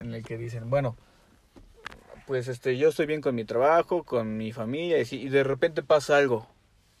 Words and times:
en 0.00 0.14
el 0.14 0.24
que 0.24 0.38
dicen, 0.38 0.70
bueno, 0.70 0.96
pues 2.26 2.48
este, 2.48 2.78
yo 2.78 2.88
estoy 2.88 3.04
bien 3.04 3.20
con 3.20 3.34
mi 3.34 3.44
trabajo, 3.44 4.02
con 4.02 4.38
mi 4.38 4.50
familia, 4.50 4.98
y, 4.98 5.06
y 5.14 5.28
de 5.28 5.44
repente 5.44 5.82
pasa 5.82 6.16
algo, 6.16 6.48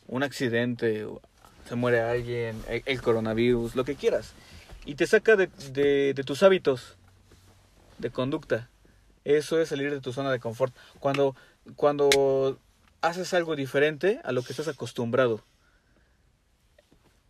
un 0.06 0.22
accidente, 0.22 1.06
se 1.66 1.74
muere 1.76 2.00
alguien, 2.00 2.62
el, 2.68 2.82
el 2.84 3.00
coronavirus, 3.00 3.74
lo 3.74 3.84
que 3.84 3.94
quieras, 3.94 4.34
y 4.84 4.96
te 4.96 5.06
saca 5.06 5.36
de, 5.36 5.48
de, 5.72 6.12
de 6.14 6.24
tus 6.24 6.42
hábitos 6.42 6.98
de 7.98 8.10
conducta. 8.10 8.68
Eso 9.24 9.60
es 9.60 9.68
salir 9.68 9.90
de 9.90 10.00
tu 10.00 10.12
zona 10.12 10.30
de 10.32 10.40
confort. 10.40 10.74
Cuando, 10.98 11.36
cuando 11.76 12.58
haces 13.02 13.34
algo 13.34 13.56
diferente 13.56 14.20
a 14.24 14.32
lo 14.32 14.42
que 14.42 14.52
estás 14.52 14.68
acostumbrado. 14.68 15.42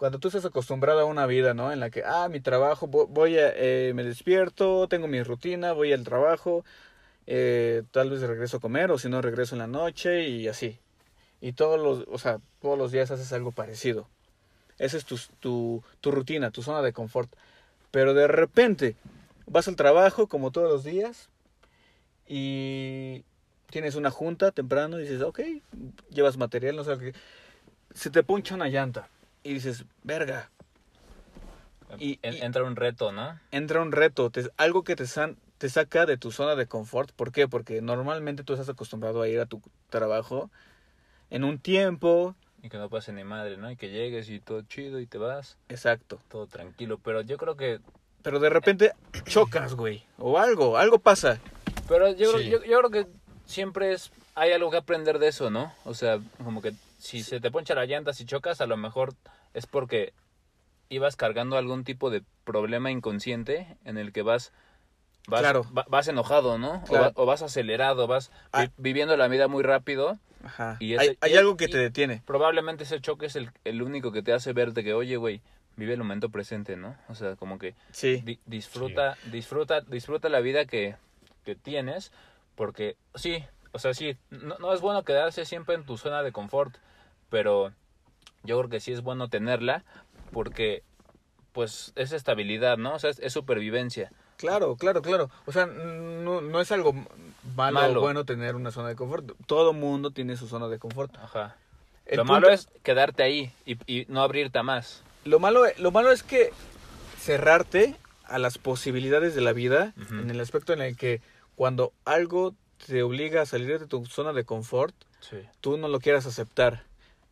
Cuando 0.01 0.19
tú 0.19 0.29
estás 0.29 0.47
acostumbrado 0.47 1.01
a 1.01 1.05
una 1.05 1.27
vida, 1.27 1.53
¿no? 1.53 1.73
En 1.73 1.79
la 1.79 1.91
que, 1.91 2.03
ah, 2.07 2.31
mi 2.31 2.41
trabajo, 2.41 2.89
vo- 2.89 3.07
voy 3.07 3.37
a, 3.37 3.53
eh, 3.55 3.93
me 3.95 4.03
despierto, 4.03 4.89
tengo 4.89 5.09
mi 5.09 5.23
rutina, 5.23 5.73
voy 5.75 5.93
al 5.93 6.05
trabajo, 6.05 6.65
eh, 7.27 7.83
tal 7.91 8.09
vez 8.09 8.23
regreso 8.23 8.57
a 8.57 8.61
comer 8.61 8.91
o 8.91 8.97
si 8.97 9.11
no 9.11 9.21
regreso 9.21 9.55
en 9.55 9.59
la 9.59 9.67
noche 9.67 10.27
y 10.27 10.49
así. 10.49 10.79
Y 11.43 11.53
todos 11.53 11.79
los, 11.79 12.09
o 12.09 12.17
sea, 12.17 12.41
todos 12.63 12.79
los 12.79 12.93
días 12.93 13.11
haces 13.11 13.31
algo 13.35 13.53
parecido. 13.53 14.09
Esa 14.79 14.97
es 14.97 15.05
tu, 15.05 15.19
tu, 15.39 15.83
tu 16.01 16.11
rutina, 16.11 16.51
tu 16.51 16.63
zona 16.63 16.81
de 16.81 16.95
confort. 16.95 17.31
Pero 17.91 18.15
de 18.15 18.27
repente 18.27 18.97
vas 19.49 19.69
al 19.69 19.77
trabajo 19.77 20.29
como 20.29 20.51
todos 20.51 20.71
los 20.71 20.83
días 20.83 21.29
y 22.27 23.23
tienes 23.69 23.97
una 23.97 24.11
junta 24.11 24.51
temprano 24.51 24.99
y 24.99 25.03
dices, 25.03 25.21
ok, 25.21 25.41
llevas 26.09 26.39
material, 26.39 26.77
no 26.77 26.85
sé 26.85 26.97
qué. 26.99 27.13
Se 27.93 28.09
te 28.09 28.23
poncha 28.23 28.55
una 28.55 28.69
llanta 28.69 29.11
y 29.43 29.55
dices, 29.55 29.85
verga, 30.03 30.51
Y- 31.99 32.21
En- 32.23 32.35
y- 32.35 32.41
entra 32.43 32.63
un 32.63 32.77
reto, 32.77 33.11
¿no? 33.11 33.39
entra 33.51 33.83
un 33.83 33.91
reto, 33.91 34.31
te- 34.31 34.49
algo 34.57 34.85
que 34.85 34.95
te, 34.95 35.07
san- 35.09 35.37
te 35.59 35.69
saca 35.69 36.07
de 36.07 36.17
tu 36.17 36.31
zona 36.31 36.55
de 36.55 36.67
confort. 36.67 37.11
¿Por 37.11 37.33
qué? 37.33 37.49
Porque 37.49 37.83
normalmente 37.83 38.45
tú 38.45 38.53
estás 38.53 38.69
acostumbrado 38.69 39.23
a 39.23 39.29
ir 39.29 39.41
a 39.41 39.47
tu 39.47 39.61
trabajo 39.89 40.51
en 41.31 41.43
un 41.43 41.59
tiempo. 41.59 42.37
Y 42.63 42.69
que 42.69 42.79
no 42.79 42.89
pase 42.89 43.13
ni 43.13 43.25
madre, 43.25 43.57
¿no? 43.57 43.69
Y 43.73 43.77
que 43.77 43.91
llegues 43.91 44.29
y 44.29 44.39
todo 44.39 44.63
chido 44.63 45.01
y 45.01 45.07
te 45.07 45.19
vas, 45.19 45.57
Exacto. 45.69 46.21
todo 46.29 46.47
tranquilo. 46.47 46.99
Pero 47.03 47.23
yo 47.23 47.37
creo 47.39 47.57
que... 47.57 47.81
Pero 48.23 48.39
de 48.39 48.51
repente 48.51 48.93
chocas, 49.25 49.75
güey. 49.75 50.05
O 50.19 50.39
algo, 50.39 50.77
algo 50.79 51.01
pasa. 51.01 51.41
Pero 51.89 52.13
yo, 52.15 52.31
Sí. 52.39 52.47
creo, 52.47 52.61
yo, 52.61 52.65
yo 52.67 52.79
creo 52.79 52.91
que 52.91 53.11
siempre 53.47 53.93
es... 53.95 54.13
Hay 54.37 54.53
algo 54.53 54.71
que 54.71 54.77
aprender 54.77 55.19
de 55.19 55.27
eso, 55.27 55.51
¿no? 55.51 55.75
O 55.85 55.95
sea, 55.95 56.21
como 56.45 56.63
que 56.63 56.73
si 56.99 57.25
se 57.25 57.41
te 57.41 57.51
poncha 57.51 57.75
la 57.75 57.85
llanta, 57.85 58.13
si 58.13 58.25
chocas, 58.27 58.61
a 58.61 58.67
lo 58.67 58.77
mejor 58.77 59.15
es 59.55 59.67
porque 59.67 60.13
ibas 60.89 61.17
cargando 61.17 61.57
algún 61.57 61.85
tipo 61.85 62.11
de 62.11 62.23
problema 62.45 62.91
inconsciente 62.91 63.77
en 63.85 63.99
el 63.99 64.13
que 64.13 64.23
vas... 64.23 64.53
Vas, 65.29 65.41
Claro. 65.43 65.65
va- 65.77 65.85
vas 65.89 66.09
enojado, 66.09 66.59
¿no? 66.59 66.83
O 66.89 66.93
va- 66.95 67.13
O, 67.15 67.27
vas 67.27 67.43
acelerado, 67.43 68.07
vas 68.07 68.33
Ah. 68.53 68.63
vi- 68.63 68.71
viviendo 68.79 69.17
la 69.17 69.29
vida 69.29 69.49
muy 69.49 69.63
rápido 69.63 70.19
Ajá. 70.43 70.79
Y 70.81 70.97
hay 70.97 71.09
ese- 71.09 71.19
hay 71.21 71.35
y- 71.35 71.37
algo 71.37 71.57
que 71.59 71.69
te 71.69 71.77
detiene. 71.77 72.23
probablemente 72.25 72.85
ese 72.85 73.01
choque 73.03 73.27
es 73.27 73.37
el, 73.37 73.51
el 73.65 73.83
único 73.83 74.11
que 74.13 74.23
te 74.23 74.33
hace 74.33 74.55
ver 74.55 74.73
de 74.73 74.83
que, 74.83 74.95
oye, 74.95 75.17
güey, 75.19 75.43
vive 75.77 75.93
el 75.93 75.99
momento 75.99 76.31
presente, 76.31 76.77
¿no? 76.77 76.97
O 77.09 77.15
sea, 77.15 77.37
como 77.37 77.59
que 77.59 77.75
Sí. 77.93 78.23
di- 78.25 78.41
disfruta, 78.47 79.19
disfruta, 79.31 79.83
disfruta 79.83 80.31
la 80.31 80.41
vida 80.41 80.65
que, 80.65 80.97
que 81.45 81.55
tienes, 81.55 82.11
porque 82.55 82.97
sí, 83.15 83.45
o 83.73 83.79
sea, 83.79 83.93
sí, 83.93 84.17
no, 84.31 84.57
no 84.59 84.73
es 84.73 84.81
bueno 84.81 85.05
quedarse 85.05 85.45
siempre 85.45 85.75
en 85.75 85.85
tu 85.85 85.99
zona 85.99 86.23
de 86.23 86.33
confort, 86.33 86.75
pero 87.29 87.73
yo 88.45 88.59
creo 88.59 88.71
que 88.71 88.81
sí 88.81 88.93
es 88.93 89.03
bueno 89.03 89.29
tenerla, 89.29 89.85
porque 90.33 90.83
pues 91.53 91.93
es 91.97 92.13
estabilidad, 92.13 92.79
¿no? 92.79 92.95
O 92.95 92.99
sea, 92.99 93.11
es, 93.11 93.19
es 93.19 93.33
supervivencia. 93.33 94.13
Claro, 94.37 94.77
claro, 94.77 95.03
claro. 95.03 95.31
O 95.47 95.53
sea, 95.53 95.67
no, 95.67 96.41
no 96.41 96.61
es 96.61 96.73
algo 96.73 96.93
malo, 97.57 97.81
Malo. 97.81 97.99
o 98.01 98.03
bueno 98.03 98.25
tener 98.25 98.55
una 98.57 98.71
zona 98.71 98.89
de 98.89 98.97
confort. 98.97 99.33
Todo 99.47 99.73
mundo 99.73 100.13
tiene 100.13 100.37
su 100.37 100.47
zona 100.49 100.69
de 100.69 100.79
confort. 100.79 101.15
Ajá. 101.19 101.57
El 102.07 102.17
Lo 102.19 102.23
punto- 102.23 102.33
malo 102.35 102.49
es 102.51 102.69
quedarte 102.83 103.23
ahí 103.23 103.53
y, 103.67 103.77
y 103.87 104.07
no 104.09 104.23
abrirte 104.23 104.59
a 104.59 104.63
más. 104.63 105.03
Lo 105.25 105.39
malo, 105.41 105.65
lo 105.79 105.91
malo 105.91 106.11
es 106.13 106.23
que 106.23 106.51
cerrarte 107.19 107.97
a 108.25 108.39
las 108.39 108.59
posibilidades 108.59 109.35
de 109.35 109.41
la 109.41 109.53
vida 109.53 109.93
en 110.11 110.31
el 110.31 110.41
aspecto 110.41 110.73
en 110.73 110.81
el 110.81 110.97
que 110.97 111.21
cuando 111.57 111.93
algo 112.05 112.55
te 112.87 113.03
obliga 113.03 113.43
a 113.43 113.47
salir 113.47 113.79
de 113.79 113.87
tu 113.87 114.07
zona 114.07 114.33
de 114.33 114.45
confort, 114.45 114.95
Sí. 115.21 115.37
tú 115.61 115.77
no 115.77 115.89
lo 115.89 116.01
quieras 116.01 116.25
aceptar. 116.27 116.85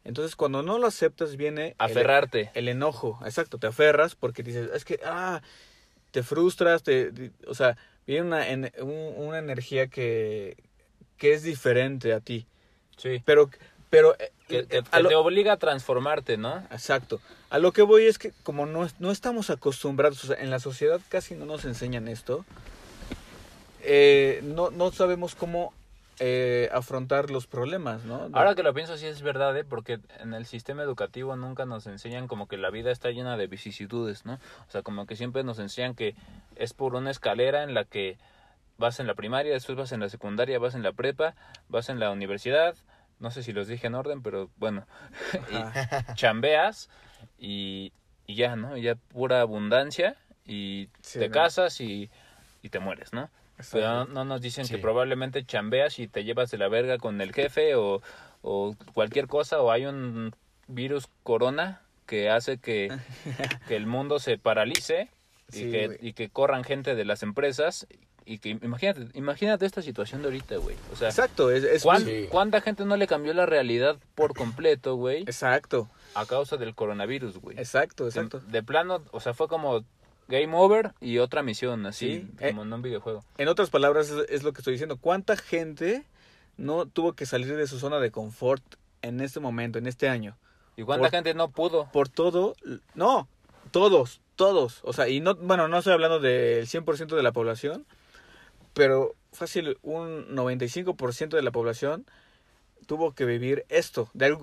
Entonces, 0.08 0.36
cuando 0.36 0.62
no 0.62 0.78
lo 0.78 0.86
aceptas, 0.86 1.36
viene 1.36 1.68
el- 1.68 1.74
Aferrarte. 1.78 2.50
El, 2.54 2.66
enojo. 2.68 3.20
Exacto, 3.26 3.58
te 3.58 3.66
aferras 3.66 4.14
porque 4.14 4.42
dices, 4.42 4.70
es 4.72 4.86
que, 4.86 4.98
ah, 5.04 5.42
te 6.12 6.22
frustras, 6.22 6.82
te, 6.82 7.10
di- 7.12 7.30
o 7.46 7.54
sea, 7.54 7.76
viene 8.06 8.22
una, 8.22 8.48
en- 8.48 8.72
un- 8.80 9.14
una 9.18 9.38
energía 9.38 9.88
que, 9.88 10.56
que 11.18 11.34
es 11.34 11.42
diferente 11.42 12.14
a 12.14 12.20
ti. 12.20 12.46
Sí. 12.96 13.22
Pero, 13.26 13.50
pero, 13.90 14.16
eh, 14.18 14.32
Que, 14.48 14.66
que- 14.66 14.78
a 14.78 14.82
que 14.82 15.02
lo- 15.02 15.08
te 15.10 15.14
obliga 15.14 15.52
a 15.52 15.56
transformarte, 15.58 16.38
¿no? 16.38 16.56
Exacto. 16.70 17.20
A 17.50 17.58
lo 17.58 17.72
que 17.72 17.82
voy 17.82 18.06
es 18.06 18.16
que 18.18 18.32
como 18.42 18.64
no, 18.64 18.88
no 18.98 19.10
estamos 19.10 19.50
acostumbrados, 19.50 20.24
o 20.24 20.28
sea, 20.28 20.36
en 20.42 20.48
la 20.48 20.58
sociedad 20.58 21.02
casi 21.10 21.34
no 21.34 21.44
nos 21.44 21.66
enseñan 21.66 22.08
esto, 22.08 22.46
eh, 23.82 24.40
no, 24.42 24.70
no 24.70 24.90
sabemos 24.90 25.34
cómo 25.34 25.72
eh, 26.20 26.68
afrontar 26.72 27.30
los 27.30 27.46
problemas, 27.46 28.04
¿no? 28.04 28.28
Ahora 28.32 28.54
que 28.54 28.62
lo 28.62 28.74
pienso, 28.74 28.96
sí 28.96 29.06
es 29.06 29.22
verdad, 29.22 29.56
¿eh? 29.56 29.64
Porque 29.64 30.00
en 30.18 30.34
el 30.34 30.46
sistema 30.46 30.82
educativo 30.82 31.36
nunca 31.36 31.64
nos 31.64 31.86
enseñan 31.86 32.26
como 32.26 32.48
que 32.48 32.56
la 32.56 32.70
vida 32.70 32.90
está 32.90 33.10
llena 33.10 33.36
de 33.36 33.46
vicisitudes, 33.46 34.24
¿no? 34.24 34.34
O 34.34 34.70
sea, 34.70 34.82
como 34.82 35.06
que 35.06 35.16
siempre 35.16 35.44
nos 35.44 35.58
enseñan 35.58 35.94
que 35.94 36.14
es 36.56 36.74
por 36.74 36.94
una 36.94 37.10
escalera 37.10 37.62
en 37.62 37.74
la 37.74 37.84
que 37.84 38.18
vas 38.78 39.00
en 39.00 39.06
la 39.06 39.14
primaria, 39.14 39.52
después 39.52 39.76
vas 39.78 39.92
en 39.92 40.00
la 40.00 40.08
secundaria, 40.08 40.58
vas 40.58 40.74
en 40.74 40.82
la 40.82 40.92
prepa, 40.92 41.34
vas 41.68 41.88
en 41.88 41.98
la 42.00 42.10
universidad, 42.10 42.76
no 43.18 43.30
sé 43.30 43.42
si 43.42 43.52
los 43.52 43.66
dije 43.68 43.86
en 43.88 43.94
orden, 43.94 44.22
pero 44.22 44.50
bueno, 44.56 44.86
y 45.50 46.14
chambeas 46.14 46.88
y, 47.38 47.92
y 48.26 48.34
ya, 48.36 48.56
¿no? 48.56 48.76
Y 48.76 48.82
ya 48.82 48.94
pura 48.94 49.40
abundancia 49.40 50.16
y 50.44 50.88
Sí, 51.02 51.18
te 51.18 51.28
¿no? 51.28 51.34
casas 51.34 51.80
y, 51.80 52.10
y 52.62 52.68
te 52.70 52.78
mueres, 52.78 53.12
¿no? 53.12 53.30
Pero 53.72 53.86
no, 53.88 53.92
Exacto. 54.02 54.12
no 54.14 54.24
nos 54.24 54.40
dicen 54.40 54.66
que 54.68 54.78
probablemente 54.78 55.44
chambeas 55.44 55.98
y 55.98 56.08
te 56.08 56.24
llevas 56.24 56.50
de 56.50 56.58
la 56.58 56.68
verga 56.68 56.98
con 56.98 57.20
el 57.20 57.32
jefe 57.32 57.74
o, 57.74 58.00
o 58.42 58.74
cualquier 58.94 59.26
cosa 59.26 59.60
o 59.60 59.70
hay 59.70 59.86
un 59.86 60.34
virus 60.68 61.08
corona 61.22 61.82
que 62.06 62.30
hace 62.30 62.58
que, 62.58 62.88
que 63.68 63.76
el 63.76 63.86
mundo 63.86 64.18
se 64.18 64.38
paralice 64.38 65.08
y, 65.52 65.56
Sí, 65.56 65.70
que, 65.70 65.86
güey. 65.86 65.98
y 66.00 66.12
que 66.12 66.28
corran 66.28 66.62
gente 66.64 66.94
de 66.94 67.04
las 67.04 67.22
empresas 67.22 67.86
y 68.24 68.38
que 68.38 68.50
imagínate, 68.50 69.08
imagínate 69.14 69.64
esta 69.64 69.80
situación 69.80 70.20
de 70.20 70.28
ahorita, 70.28 70.56
güey. 70.58 70.76
O 70.92 70.96
sea, 70.96 71.08
Exacto, 71.08 71.50
es, 71.50 71.64
es- 71.64 71.82
¿cuán- 71.82 72.04
Sí. 72.04 72.26
¿cuánta 72.30 72.60
gente 72.60 72.84
no 72.84 72.96
le 72.98 73.06
cambió 73.06 73.32
la 73.32 73.46
realidad 73.46 73.96
por 74.14 74.34
completo, 74.34 74.96
güey? 74.96 75.22
Exacto, 75.22 75.88
A 76.14 76.26
causa 76.26 76.58
del 76.58 76.74
coronavirus, 76.74 77.38
güey. 77.38 77.58
exacto, 77.58 78.04
De- 78.04 78.10
exacto. 78.10 78.40
De, 78.40 78.62
plano, 78.62 79.02
o 79.12 79.20
sea, 79.20 79.32
fue 79.32 79.48
como 79.48 79.82
game 80.28 80.54
over 80.54 80.92
y 81.00 81.18
otra 81.18 81.42
misión, 81.42 81.86
así, 81.86 82.20
Sí, 82.20 82.30
eh, 82.40 82.50
como 82.50 82.62
en 82.62 82.72
un 82.72 82.82
videojuego. 82.82 83.24
En 83.38 83.48
otras 83.48 83.70
palabras, 83.70 84.10
es, 84.10 84.28
es 84.30 84.42
lo 84.42 84.52
que 84.52 84.60
estoy 84.60 84.72
diciendo. 84.72 84.96
¿Cuánta 84.98 85.36
gente 85.36 86.04
no 86.56 86.86
tuvo 86.86 87.14
que 87.14 87.26
salir 87.26 87.56
de 87.56 87.66
su 87.66 87.78
zona 87.78 87.98
de 87.98 88.10
confort 88.10 88.62
en 89.02 89.20
este 89.20 89.40
momento, 89.40 89.78
en 89.78 89.86
este 89.86 90.08
año? 90.08 90.36
¿Y 90.76 90.82
cuánta 90.82 91.04
por- 91.08 91.10
gente 91.10 91.34
no 91.34 91.50
pudo? 91.50 91.88
Por 91.92 92.08
todo, 92.08 92.54
no, 92.94 93.26
todos, 93.70 94.20
todos. 94.36 94.80
O 94.84 94.92
sea, 94.92 95.08
y 95.08 95.20
no, 95.20 95.34
bueno, 95.34 95.66
no 95.68 95.78
estoy 95.78 95.92
hablando 95.94 96.20
del 96.20 96.66
100% 96.66 97.16
de 97.16 97.22
la 97.22 97.32
población, 97.32 97.84
pero 98.74 99.14
fácil, 99.32 99.78
un 99.82 100.34
95% 100.36 101.30
de 101.36 101.42
la 101.42 101.50
población 101.50 102.06
tuvo 102.86 103.12
que 103.12 103.24
vivir 103.24 103.64
esto, 103.68 104.08
de, 104.14 104.36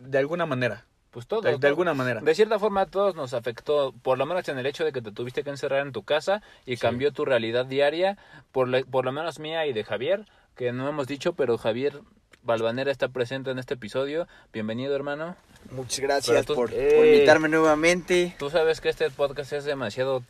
de 0.00 0.18
alguna 0.18 0.46
manera. 0.46 0.84
Pues 1.10 1.26
todo. 1.26 1.40
De, 1.42 1.66
alguna 1.66 1.94
manera. 1.94 2.20
De 2.20 2.34
cierta 2.34 2.58
forma 2.58 2.82
a 2.82 2.86
todos 2.86 3.14
nos 3.14 3.32
afectó, 3.34 3.94
por 4.02 4.18
lo 4.18 4.26
menos 4.26 4.46
en 4.48 4.58
el 4.58 4.66
hecho 4.66 4.84
de 4.84 4.92
que 4.92 5.00
te 5.00 5.10
tuviste 5.10 5.42
que 5.42 5.50
encerrar 5.50 5.86
en 5.86 5.92
tu 5.92 6.02
casa 6.02 6.42
y 6.66 6.76
cambió 6.76 7.12
tu 7.12 7.24
realidad 7.24 7.64
diaria, 7.66 8.18
por, 8.52 8.68
la- 8.68 8.82
por 8.82 9.04
lo 9.04 9.12
menos 9.12 9.38
mía 9.38 9.66
y 9.66 9.72
de 9.72 9.84
Javier, 9.84 10.26
que 10.54 10.70
no 10.72 10.86
hemos 10.88 11.06
dicho, 11.06 11.32
pero 11.32 11.56
Javier 11.56 12.00
Balvanera 12.42 12.90
está 12.92 13.08
presente 13.08 13.50
en 13.50 13.58
este 13.58 13.74
episodio. 13.74 14.28
Bienvenido, 14.52 14.94
hermano. 14.94 15.34
Muchas 15.70 16.00
gracias 16.00 16.44
tú- 16.46 16.54
por, 16.54 16.72
invitarme 16.72 17.48
nuevamente. 17.48 18.36
Tú 18.38 18.50
sabes 18.50 18.80
que 18.80 18.88
este 18.90 19.08
podcast 19.10 19.52
es 19.54 19.64
demasiado, 19.64 20.22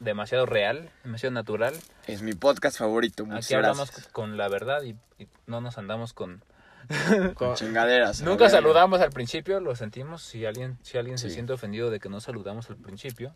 demasiado 0.00 0.44
real, 0.46 0.90
demasiado 1.02 1.32
natural. 1.32 1.74
Es 2.06 2.20
mi 2.22 2.34
podcast 2.34 2.78
favorito. 2.78 3.24
Muchas 3.24 3.46
Aquí 3.46 3.54
hablamos 3.54 3.90
con 4.12 4.36
la 4.36 4.48
verdad 4.48 4.82
y, 4.82 4.90
y 5.18 5.28
no 5.46 5.60
nos 5.62 5.78
andamos 5.78 6.12
con... 6.12 6.42
Con- 7.34 7.54
Chingaderas. 7.54 8.22
Nunca 8.22 8.48
saludamos 8.50 9.00
al 9.00 9.10
principio, 9.10 9.60
lo 9.60 9.74
sentimos. 9.76 10.22
Si 10.22 10.44
alguien, 10.46 10.78
si 10.82 10.98
alguien 10.98 11.18
se 11.18 11.30
siente 11.30 11.52
ofendido 11.52 11.90
de 11.90 12.00
que 12.00 12.08
no 12.08 12.20
saludamos 12.20 12.68
al 12.70 12.76
principio. 12.76 13.34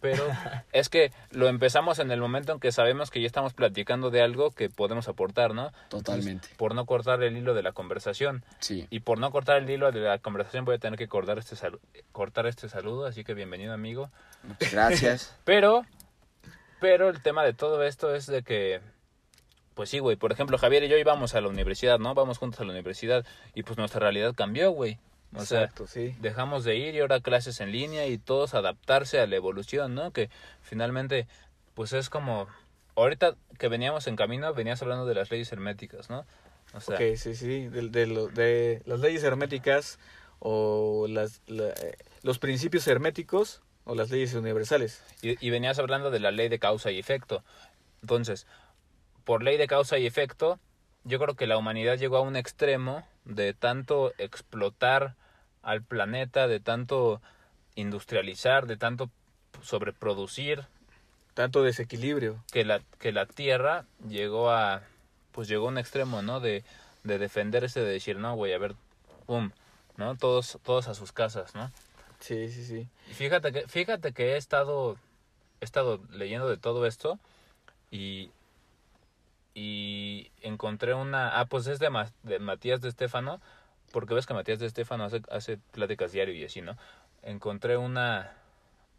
Pero 0.00 0.22
es 0.72 0.88
que 0.90 1.12
lo 1.30 1.48
empezamos 1.48 1.98
en 1.98 2.10
el 2.10 2.20
momento 2.20 2.52
en 2.52 2.60
que 2.60 2.72
sabemos 2.72 3.10
que 3.10 3.20
ya 3.22 3.26
estamos 3.26 3.54
platicando 3.54 4.10
de 4.10 4.20
algo 4.22 4.50
que 4.50 4.68
podemos 4.68 5.08
aportar, 5.08 5.54
¿no? 5.54 5.72
Totalmente. 5.88 6.30
Entonces, 6.32 6.56
por 6.58 6.74
no 6.74 6.84
cortar 6.84 7.22
el 7.22 7.36
hilo 7.36 7.54
de 7.54 7.62
la 7.62 7.72
conversación. 7.72 8.44
Sí. 8.58 8.86
Y 8.90 9.00
por 9.00 9.18
no 9.18 9.30
cortar 9.30 9.56
el 9.62 9.70
hilo 9.70 9.90
de 9.92 10.00
la 10.00 10.18
conversación 10.18 10.66
voy 10.66 10.74
a 10.74 10.78
tener 10.78 10.98
que 10.98 11.08
cortar 11.08 11.38
este, 11.38 11.56
salu- 11.56 11.80
cortar 12.12 12.46
este 12.46 12.68
saludo. 12.68 13.06
Así 13.06 13.24
que 13.24 13.32
bienvenido 13.32 13.72
amigo. 13.72 14.10
Gracias. 14.70 15.34
Pero, 15.44 15.86
Pero 16.80 17.08
el 17.08 17.22
tema 17.22 17.42
de 17.44 17.54
todo 17.54 17.82
esto 17.82 18.14
es 18.14 18.26
de 18.26 18.42
que, 18.42 18.82
pues 19.74 19.90
sí, 19.90 19.98
güey, 19.98 20.16
por 20.16 20.32
ejemplo, 20.32 20.56
Javier 20.58 20.84
y 20.84 20.88
yo 20.88 20.96
íbamos 20.96 21.34
a 21.34 21.40
la 21.40 21.48
universidad, 21.48 21.98
¿no? 21.98 22.14
Vamos 22.14 22.38
juntos 22.38 22.60
a 22.60 22.64
la 22.64 22.70
universidad 22.72 23.24
y 23.54 23.62
pues 23.64 23.76
nuestra 23.78 24.00
realidad 24.00 24.34
cambió, 24.34 24.70
güey. 24.70 24.98
O 25.36 25.40
Exacto, 25.40 25.86
sea, 25.88 26.02
sí. 26.02 26.14
dejamos 26.20 26.62
de 26.64 26.76
ir 26.76 26.94
y 26.94 27.00
ahora 27.00 27.20
clases 27.20 27.60
en 27.60 27.72
línea 27.72 28.06
y 28.06 28.18
todos 28.18 28.54
adaptarse 28.54 29.18
a 29.20 29.26
la 29.26 29.34
evolución, 29.34 29.94
¿no? 29.94 30.12
Que 30.12 30.30
finalmente, 30.62 31.26
pues 31.74 31.92
es 31.92 32.08
como, 32.08 32.46
ahorita 32.94 33.34
que 33.58 33.66
veníamos 33.68 34.06
en 34.06 34.14
camino, 34.14 34.54
venías 34.54 34.80
hablando 34.82 35.06
de 35.06 35.14
las 35.16 35.30
leyes 35.32 35.50
herméticas, 35.52 36.08
¿no? 36.08 36.24
O 36.72 36.80
sea, 36.80 36.94
ok, 36.96 37.16
sí, 37.16 37.34
sí. 37.34 37.66
De, 37.66 37.88
de, 37.88 38.06
lo- 38.06 38.28
de 38.28 38.80
las 38.86 39.00
leyes 39.00 39.24
herméticas 39.24 39.98
o 40.38 41.06
las, 41.08 41.42
la- 41.48 41.70
eh, 41.70 41.96
los 42.22 42.38
principios 42.38 42.86
herméticos 42.86 43.60
o 43.84 43.96
las 43.96 44.10
leyes 44.10 44.34
universales. 44.34 45.02
Y, 45.20 45.44
y 45.44 45.50
venías 45.50 45.80
hablando 45.80 46.10
de 46.12 46.20
la 46.20 46.30
ley 46.30 46.48
de 46.48 46.60
causa 46.60 46.92
y 46.92 46.98
efecto. 47.00 47.42
Entonces, 48.02 48.46
por 49.24 49.42
ley 49.42 49.56
de 49.56 49.66
causa 49.66 49.98
y 49.98 50.06
efecto, 50.06 50.58
yo 51.04 51.18
creo 51.18 51.34
que 51.34 51.46
la 51.46 51.56
humanidad 51.56 51.98
llegó 51.98 52.16
a 52.16 52.22
un 52.22 52.36
extremo 52.36 53.06
de 53.24 53.54
tanto 53.54 54.12
explotar 54.18 55.14
al 55.62 55.82
planeta, 55.82 56.46
de 56.46 56.60
tanto 56.60 57.20
industrializar, 57.74 58.66
de 58.66 58.76
tanto 58.76 59.10
sobreproducir, 59.62 60.66
Tanto 61.34 61.64
desequilibrio. 61.64 62.44
que 62.52 62.64
la, 62.64 62.80
que 63.00 63.10
la 63.10 63.26
Tierra 63.26 63.86
llegó 64.08 64.50
a, 64.50 64.82
pues 65.32 65.48
llegó 65.48 65.66
a 65.66 65.70
un 65.70 65.78
extremo, 65.78 66.22
¿no? 66.22 66.38
De, 66.38 66.62
de 67.02 67.18
defenderse, 67.18 67.80
de 67.80 67.90
decir, 67.90 68.18
no, 68.18 68.36
güey, 68.36 68.52
a 68.52 68.58
ver, 68.58 68.76
pum, 69.26 69.50
¿no? 69.96 70.16
Todos, 70.16 70.58
todos 70.62 70.86
a 70.86 70.94
sus 70.94 71.10
casas, 71.10 71.54
¿no? 71.56 71.72
Sí, 72.20 72.48
sí, 72.50 72.64
sí. 72.64 72.88
Y 73.10 73.14
fíjate 73.14 73.52
que, 73.52 73.66
fíjate 73.66 74.12
que 74.12 74.34
he 74.34 74.36
estado, 74.36 74.96
he 75.60 75.64
estado 75.64 76.00
leyendo 76.12 76.48
de 76.48 76.56
todo 76.56 76.86
esto 76.86 77.18
y, 77.90 78.30
y 79.54 80.30
encontré 80.40 80.94
una, 80.94 81.38
ah, 81.38 81.46
pues 81.46 81.66
es 81.66 81.78
de, 81.78 81.90
Ma- 81.90 82.10
de 82.22 82.38
Matías 82.38 82.80
de 82.80 82.88
Estéfano, 82.88 83.40
porque 83.92 84.14
ves 84.14 84.26
que 84.26 84.34
Matías 84.34 84.58
de 84.58 84.66
Estéfano 84.66 85.04
hace, 85.04 85.22
hace 85.30 85.58
pláticas 85.72 86.12
diario 86.12 86.34
y 86.34 86.44
así, 86.44 86.60
¿no? 86.60 86.76
Encontré 87.22 87.76
una, 87.76 88.32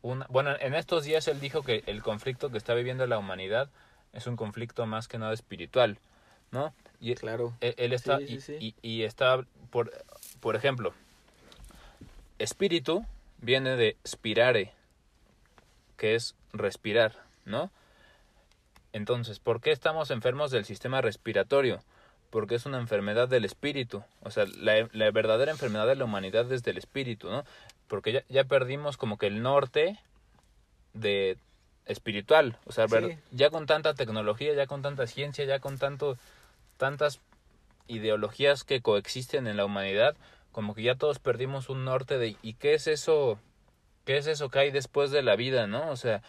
una, 0.01 0.25
bueno, 0.29 0.55
en 0.59 0.73
estos 0.73 1.03
días 1.03 1.27
él 1.27 1.39
dijo 1.39 1.61
que 1.63 1.83
el 1.87 2.01
conflicto 2.01 2.49
que 2.49 2.57
está 2.57 2.73
viviendo 2.73 3.05
la 3.05 3.17
humanidad 3.17 3.69
es 4.13 4.27
un 4.27 4.37
conflicto 4.37 4.85
más 4.85 5.07
que 5.07 5.17
nada 5.17 5.33
espiritual, 5.33 5.97
¿no? 6.51 6.73
Y, 7.01 7.15
Claro. 7.15 7.53
él, 7.59 7.75
él 7.77 7.91
está 7.93 8.19
Sí, 8.19 8.27
sí, 8.27 8.33
y- 8.33 8.41
sí. 8.41 8.75
Y, 8.81 8.99
y 8.99 9.03
está 9.03 9.43
por 9.69 9.91
por 10.39 10.55
ejemplo 10.55 10.93
espíritu 12.39 13.05
viene 13.39 13.75
de 13.75 13.97
spirare 14.07 14.73
que 15.97 16.15
es 16.15 16.35
respirar 16.53 17.13
no 17.45 17.71
entonces 18.95 19.39
por 19.39 19.61
qué 19.61 19.71
estamos 19.71 20.09
enfermos 20.11 20.51
del 20.51 20.65
sistema 20.65 21.01
respiratorio 21.01 21.81
porque 22.29 22.55
es 22.55 22.65
una 22.65 22.79
enfermedad 22.79 23.27
del 23.27 23.45
espíritu 23.45 24.03
o 24.21 24.31
sea 24.31 24.45
la, 24.57 24.87
la 24.91 25.11
verdadera 25.11 25.51
enfermedad 25.51 25.87
de 25.87 25.95
la 25.95 26.05
humanidad 26.05 26.51
es 26.51 26.63
del 26.63 26.77
espíritu 26.77 27.29
no 27.29 27.43
porque 27.87 28.11
ya, 28.11 28.23
ya 28.29 28.43
perdimos 28.45 28.97
como 28.97 29.17
que 29.17 29.27
el 29.27 29.41
norte 29.41 29.99
de 30.93 31.37
espiritual 31.85 32.57
o 32.65 32.71
sea 32.71 32.87
Sí. 32.87 33.17
ya 33.31 33.49
con 33.49 33.65
tanta 33.65 33.93
tecnología 33.93 34.53
ya 34.53 34.65
con 34.65 34.81
tanta 34.81 35.07
ciencia 35.07 35.45
ya 35.45 35.59
con 35.59 35.77
tanto 35.77 36.17
tantas 36.77 37.19
ideologías 37.87 38.63
que 38.63 38.81
coexisten 38.81 39.47
en 39.47 39.57
la 39.57 39.65
humanidad, 39.65 40.15
como 40.51 40.73
que 40.73 40.83
ya 40.83 40.95
todos 40.95 41.19
perdimos 41.19 41.69
un 41.69 41.85
norte 41.85 42.17
de 42.17 42.35
¿y 42.41 42.53
qué 42.53 42.73
es 42.73 42.87
eso? 42.87 43.39
¿Qué 44.05 44.17
es 44.17 44.27
eso 44.27 44.49
que 44.49 44.59
hay 44.59 44.71
después 44.71 45.11
de 45.11 45.23
la 45.23 45.35
vida, 45.35 45.67
no? 45.67 45.89
O 45.89 45.95
sea, 45.95 46.21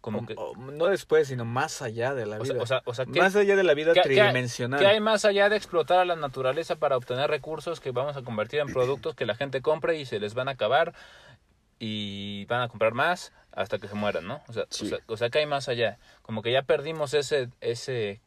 como 0.00 0.20
O- 0.20 0.26
que 0.26 0.34
o 0.36 0.54
no 0.56 0.86
después, 0.86 1.28
sino 1.28 1.44
más 1.44 1.82
allá 1.82 2.14
de 2.14 2.24
la 2.26 2.38
vida. 2.38 2.54
sea, 2.54 2.62
o 2.62 2.66
sea, 2.66 2.82
o 2.86 2.94
sea, 2.94 3.04
¿qué, 3.06 3.20
más 3.20 3.36
allá 3.36 3.54
de 3.56 3.62
la 3.64 3.74
vida 3.74 3.92
qué- 3.92 4.00
qué 4.02 4.08
hay- 4.10 4.16
tridimensional. 4.16 4.80
qué 4.80 4.86
hay 4.86 5.00
más 5.00 5.24
allá 5.24 5.48
de 5.48 5.56
explotar 5.56 5.98
a 5.98 6.04
la 6.04 6.16
naturaleza 6.16 6.76
para 6.76 6.96
obtener 6.96 7.28
recursos 7.28 7.80
que 7.80 7.90
vamos 7.90 8.16
a 8.16 8.22
convertir 8.22 8.60
en 8.60 8.72
productos 8.72 9.14
que 9.14 9.26
la 9.26 9.34
gente 9.34 9.60
compre 9.60 9.98
y 9.98 10.06
se 10.06 10.18
les 10.18 10.34
van 10.34 10.48
a 10.48 10.52
acabar 10.52 10.94
y 11.78 12.44
van 12.46 12.62
a 12.62 12.68
comprar 12.68 12.92
más 12.94 13.32
hasta 13.52 13.78
que 13.78 13.88
se 13.88 13.94
mueran, 13.94 14.26
¿no? 14.26 14.42
O 14.48 14.52
sea, 14.52 14.64
Sí. 14.70 14.86
o 14.86 14.88
sea, 14.88 14.98
o 15.06 15.16
sea, 15.16 15.30
que 15.30 15.38
hay 15.40 15.46
más 15.46 15.68
allá. 15.68 15.98
Como 16.22 16.42
que 16.42 16.52
ya 16.52 16.62
perdimos 16.62 17.14
ese 17.14 17.48
ese 17.60 18.20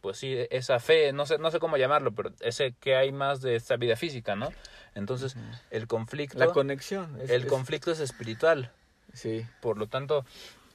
pues 0.00 0.16
sí, 0.16 0.36
esa 0.50 0.78
fe, 0.78 1.12
no 1.12 1.26
sé 1.26 1.38
no 1.38 1.50
sé 1.50 1.58
cómo 1.58 1.76
llamarlo, 1.76 2.12
pero 2.12 2.30
ese 2.40 2.72
que 2.80 2.94
hay 2.94 3.10
más 3.10 3.40
de 3.40 3.56
esta 3.56 3.76
vida 3.76 3.96
física, 3.96 4.36
¿no? 4.36 4.50
Entonces, 4.94 5.36
el 5.70 5.86
conflicto 5.88 6.38
La 6.38 6.46
conexión. 6.46 7.20
es- 7.20 7.30
el 7.30 7.42
es- 7.42 7.48
conflicto 7.48 7.90
es 7.90 7.98
espiritual 8.00 8.70
Sí. 9.12 9.44
por 9.60 9.76
lo 9.76 9.88
tanto 9.88 10.24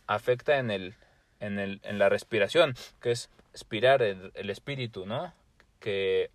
afecta 0.08 0.58
en 0.58 0.72
el 0.72 0.96
en 1.40 1.60
el 1.60 1.80
en 1.84 2.00
la 2.00 2.10
respiración 2.10 2.76
que 3.02 3.12
es 3.12 3.30
expirar 3.54 4.02
el, 4.02 4.32
el 4.36 4.50
espíritu 4.50 5.06
no 5.06 5.34
que 5.80 6.30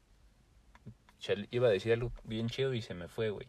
iba 1.50 1.68
a 1.68 1.70
decir 1.70 1.92
algo 1.92 2.12
bien 2.24 2.48
chido 2.48 2.74
y 2.74 2.82
se 2.82 2.94
me 2.94 3.08
fue 3.08 3.30
güey 3.30 3.46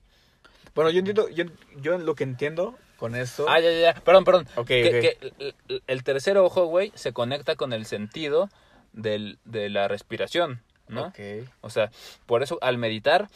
Bueno, 0.75 0.89
yo 0.89 1.00
entiendo, 1.00 1.30
yo, 1.30 1.45
yo 1.77 1.98
lo 1.98 2.16
que 2.16 2.24
entiendo 2.24 2.77
con 2.98 3.16
esto. 3.16 3.45
ah 3.48 3.60
ya 3.60 3.71
ya 3.71 3.80
ya 3.80 3.94
perdón 3.94 4.24
perdón 4.25 4.48
Ok, 4.56 4.68
que, 4.68 5.16
ok. 5.38 5.48
que 5.48 5.54
el- 5.88 6.04
tercer 6.04 6.38
ojo 6.38 6.65
güey 6.65 6.92
se 6.95 7.13
conecta 7.13 7.56
con 7.56 7.72
el 7.74 7.86
sentido 7.86 8.50
del, 8.94 9.38
de 9.45 9.69
la 9.69 9.88
respiración 9.88 10.62
no 10.88 11.07
Ok. 11.07 11.19
o 11.62 11.69
sea 11.69 11.92
por 12.25 12.42
eso 12.44 12.57
al 12.62 12.77
meditar 12.77 13.27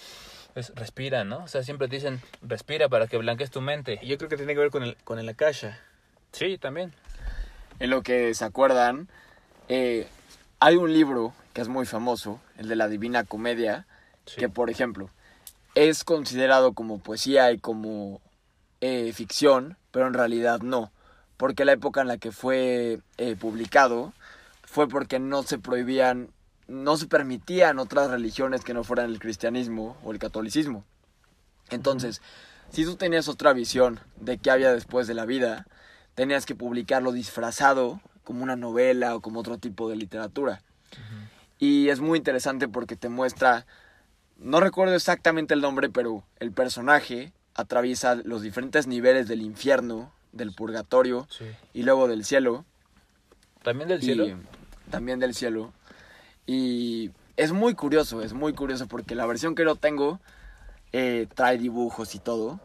es 0.55 0.73
respira 0.75 1.23
no 1.23 1.43
o 1.43 1.47
sea 1.47 1.63
siempre 1.63 1.87
te 1.87 1.95
dicen 1.95 2.21
respira 2.41 2.89
para 2.89 3.07
que 3.07 3.17
blanquees 3.17 3.51
tu 3.51 3.61
mente 3.61 3.99
Y 4.01 4.07
yo 4.07 4.17
creo 4.17 4.29
que 4.29 4.37
tiene 4.37 4.53
que 4.53 4.59
ver 4.59 4.71
con 4.71 4.83
el, 4.83 4.95
con 5.03 5.19
el 5.19 5.29
akasha. 5.29 5.79
Sí 6.33 6.57
también 6.57 6.93
En 7.79 7.89
lo 7.89 8.03
que 8.03 8.33
se 8.33 8.43
acuerdan, 8.45 9.07
eh, 9.69 10.07
hay 10.59 10.75
un 10.75 10.93
libro 10.93 11.33
que 11.53 11.61
es 11.61 11.67
muy 11.67 11.85
famoso, 11.85 12.39
el 12.57 12.67
de 12.67 12.75
la 12.75 12.87
Divina 12.87 13.23
Comedia, 13.23 13.85
Sí. 14.25 14.37
que 14.37 14.47
por 14.49 14.69
ejemplo 14.69 15.09
es 15.75 16.03
considerado 16.03 16.73
como 16.73 16.99
poesía 16.99 17.51
y 17.51 17.57
como 17.57 18.21
eh, 18.79 19.11
ficción, 19.13 19.75
pero 19.91 20.07
en 20.07 20.13
realidad 20.13 20.61
no, 20.61 20.91
porque 21.37 21.65
la 21.65 21.73
época 21.73 22.01
en 22.01 22.07
la 22.07 22.17
que 22.17 22.31
fue 22.31 22.99
eh, 23.17 23.35
publicado 23.35 24.13
fue 24.63 24.87
porque 24.87 25.19
no 25.19 25.43
se 25.43 25.57
prohibían, 25.59 26.29
no 26.67 26.95
se 26.97 27.07
permitían 27.07 27.79
otras 27.79 28.09
religiones 28.09 28.63
que 28.63 28.73
no 28.73 28.83
fueran 28.83 29.09
el 29.09 29.19
cristianismo 29.19 29.97
o 30.03 30.11
el 30.11 30.19
catolicismo. 30.19 30.85
Entonces, 31.69 32.21
si 32.71 32.85
tú 32.85 32.95
tenías 32.95 33.27
otra 33.27 33.53
visión 33.53 33.99
de 34.17 34.37
qué 34.37 34.51
había 34.51 34.71
después 34.73 35.07
de 35.07 35.13
la 35.15 35.25
vida, 35.25 35.65
tenías 36.15 36.45
que 36.45 36.55
publicarlo 36.55 37.11
disfrazado 37.11 38.01
como 38.23 38.43
una 38.43 38.55
novela 38.55 39.15
o 39.15 39.21
como 39.21 39.39
otro 39.39 39.57
tipo 39.57 39.89
de 39.89 39.95
literatura. 39.95 40.61
Y 41.59 41.89
es 41.89 41.99
muy 41.99 42.17
interesante 42.17 42.67
porque 42.67 42.95
te 42.95 43.09
muestra, 43.09 43.65
no 44.37 44.59
recuerdo 44.59 44.95
exactamente 44.95 45.53
el 45.53 45.61
nombre, 45.61 45.89
pero 45.89 46.23
el 46.39 46.51
personaje 46.51 47.31
atraviesa 47.55 48.15
los 48.15 48.41
diferentes 48.41 48.87
niveles 48.87 49.27
del 49.27 49.41
infierno, 49.41 50.11
del 50.31 50.51
purgatorio 50.51 51.27
sí 51.29 51.45
y 51.73 51.83
luego 51.83 52.07
del 52.07 52.25
cielo. 52.25 52.65
también 53.61 53.87
del 53.87 53.99
y 53.99 54.05
cielo 54.05 54.39
también 54.93 55.19
del 55.19 55.33
cielo. 55.33 55.73
Y 56.45 57.09
es 57.35 57.51
muy 57.51 57.73
curioso, 57.73 58.21
es 58.21 58.33
muy 58.33 58.53
curioso 58.53 58.87
porque 58.87 59.15
la 59.15 59.25
versión 59.25 59.55
que 59.55 59.63
yo 59.63 59.75
tengo 59.75 60.19
eh, 60.91 61.27
trae 61.33 61.57
dibujos 61.57 62.13
y 62.13 62.19
todo. 62.19 62.59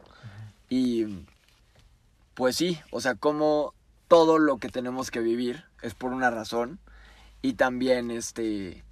Y 0.69 1.25
pues 2.39 2.55
sí, 2.55 2.79
o 2.93 3.01
sea, 3.01 3.17
como 3.17 3.75
todo 4.07 4.39
lo 4.39 4.59
que 4.59 4.69
tenemos 4.69 5.11
que 5.11 5.19
vivir 5.19 5.65
es 5.83 5.95
por 5.95 6.13
una 6.13 6.31
razón. 6.31 6.79
Y 7.43 7.55
también 7.55 8.13
este 8.13 8.85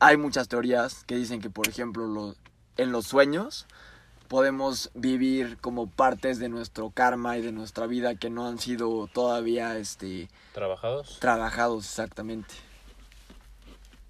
hay 0.00 0.16
muchas 0.16 0.48
teorías 0.48 1.04
que 1.04 1.14
dicen 1.14 1.40
que, 1.40 1.50
por 1.50 1.68
ejemplo, 1.68 2.08
lo- 2.08 2.34
en 2.78 2.90
los 2.90 3.06
sueños 3.06 3.66
podemos 4.26 4.90
vivir 4.94 5.56
como 5.58 5.86
partes 5.86 6.40
de 6.40 6.48
nuestro 6.48 6.90
karma 6.90 7.38
y 7.38 7.42
de 7.42 7.52
nuestra 7.52 7.86
vida 7.86 8.16
que 8.16 8.28
no 8.28 8.48
han 8.48 8.58
sido 8.58 9.06
todavía 9.06 9.78
este 9.78 10.28
trabajados 10.52 11.20
trabajados 11.20 11.84
exactamente. 11.84 12.54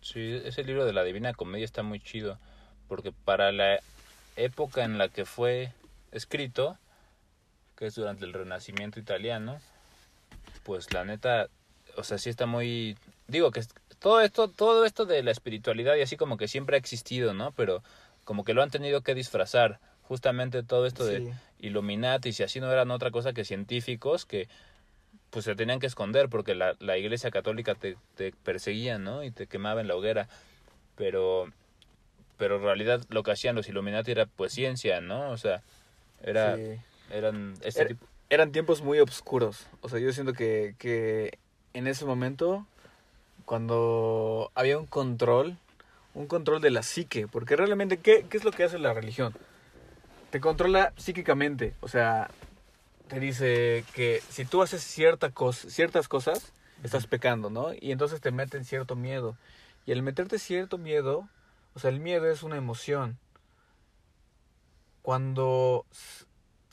Sí, 0.01 0.41
ese 0.43 0.65
libro 0.65 0.87
de 0.87 0.95
la 0.95 1.05
Divina 1.05 1.35
Comedia 1.35 1.67
está 1.67 1.83
muy 1.83 2.01
chido, 2.01 2.39
porque 2.89 3.13
para 3.13 3.53
la 3.53 3.81
época 4.37 4.85
en 4.85 4.97
la 4.97 5.11
que 5.11 5.27
fue 5.27 5.75
escrito, 6.13 6.79
que 7.77 7.87
es 7.87 7.95
durante 7.95 8.25
el 8.25 8.33
Renacimiento 8.33 8.99
italiano, 8.99 9.59
pues 10.65 10.93
la 10.93 11.05
neta, 11.05 11.49
o 11.97 12.05
sea, 12.05 12.19
sí 12.19 12.31
está 12.31 12.47
muy, 12.47 12.97
digo 13.29 13.51
que 13.51 13.63
todo 13.99 14.21
esto, 14.21 14.49
todo 14.49 14.85
esto 14.85 15.05
de 15.05 15.23
la 15.23 15.31
espiritualidad 15.31 15.97
y 15.97 16.03
así 16.03 16.17
como 16.17 16.37
que 16.37 16.49
siempre 16.49 16.77
ha 16.77 16.79
existido, 16.79 17.35
¿no? 17.35 17.53
Pero 17.53 17.83
como 18.25 18.45
que 18.45 18.55
lo 18.55 18.63
han 18.63 18.71
tenido 18.71 19.03
que 19.03 19.15
disfrazar, 19.15 19.79
justamente 20.03 20.63
todo 20.63 20.87
esto 20.87 21.05
de. 21.05 21.33
Illuminati, 21.59 22.33
si 22.33 22.43
así 22.43 22.61
no 22.61 22.71
eran 22.71 22.91
otra 22.91 23.11
cosa 23.11 23.33
que 23.33 23.45
científicos 23.45 24.27
que 24.27 24.47
pues 25.31 25.45
se 25.45 25.55
tenían 25.55 25.81
que 25.81 25.87
esconder 25.87 26.29
porque 26.29 26.55
la, 26.55 26.77
la 26.81 26.99
iglesia 26.99 27.31
católica 27.31 27.75
te, 27.75 27.97
te 28.15 28.33
perseguía, 28.33 28.99
¿no? 28.99 29.25
Y 29.25 29.31
te 29.31 29.47
quemaba 29.47 29.81
en 29.81 29.89
la 29.89 29.97
hoguera. 29.97 30.29
Pero, 30.97 31.51
pero 32.37 32.57
en 32.57 32.63
realidad 32.63 33.03
lo 33.09 33.23
que 33.23 33.33
hacían 33.33 33.57
los 33.57 33.69
Illuminati 33.69 34.11
era 34.11 34.27
pues 34.27 34.53
ciencia, 34.53 35.01
¿no? 35.01 35.31
O 35.31 35.37
sea, 35.37 35.63
era, 36.23 36.57
Sí. 36.57 36.79
Eran 37.11 37.55
este 37.63 37.81
Era- 37.81 37.89
tipo... 37.89 38.07
eran 38.31 38.53
tiempos 38.53 38.83
muy 38.83 39.01
oscuros. 39.01 39.67
O 39.81 39.89
sea, 39.89 39.99
yo 39.99 40.13
siento 40.13 40.33
que, 40.33 40.75
que 40.79 41.39
en 41.75 41.87
ese 41.87 42.05
momento, 42.05 42.67
cuando 43.45 44.51
había 44.55 44.79
un 44.79 44.87
control, 44.87 45.57
un 46.15 46.27
control 46.27 46.61
de 46.61 46.71
la 46.71 46.83
psique, 46.83 47.29
porque 47.29 47.57
realmente, 47.57 47.99
¿qué, 47.99 48.27
qué 48.29 48.37
es 48.37 48.45
lo 48.45 48.51
que 48.51 48.65
hace 48.65 48.79
la 48.79 48.95
religión? 48.95 49.35
Te 50.31 50.41
controla 50.41 50.93
psíquicamente, 50.97 51.75
o 51.81 51.89
sea, 51.89 52.31
te 53.09 53.21
dice 53.21 53.85
que 53.95 54.23
si 54.29 54.45
tú 54.45 54.63
haces 54.63 54.83
cierta 54.83 55.31
cosa, 55.31 55.71
ciertas 55.71 56.09
cosas, 56.09 56.53
estás 56.83 57.07
pecando, 57.07 57.51
¿no? 57.51 57.73
Y 57.81 57.93
entonces 57.93 58.21
te 58.21 58.31
meten 58.33 58.65
cierto 58.65 58.97
miedo. 58.97 59.37
Y 59.87 59.93
al 59.93 60.03
meterte 60.03 60.39
cierto 60.39 60.79
miedo, 60.79 61.29
o 61.75 61.79
sea, 61.79 61.91
el 61.91 62.01
miedo 62.01 62.29
es 62.29 62.43
una 62.43 62.57
emoción. 62.57 63.19
Cuando 65.03 65.87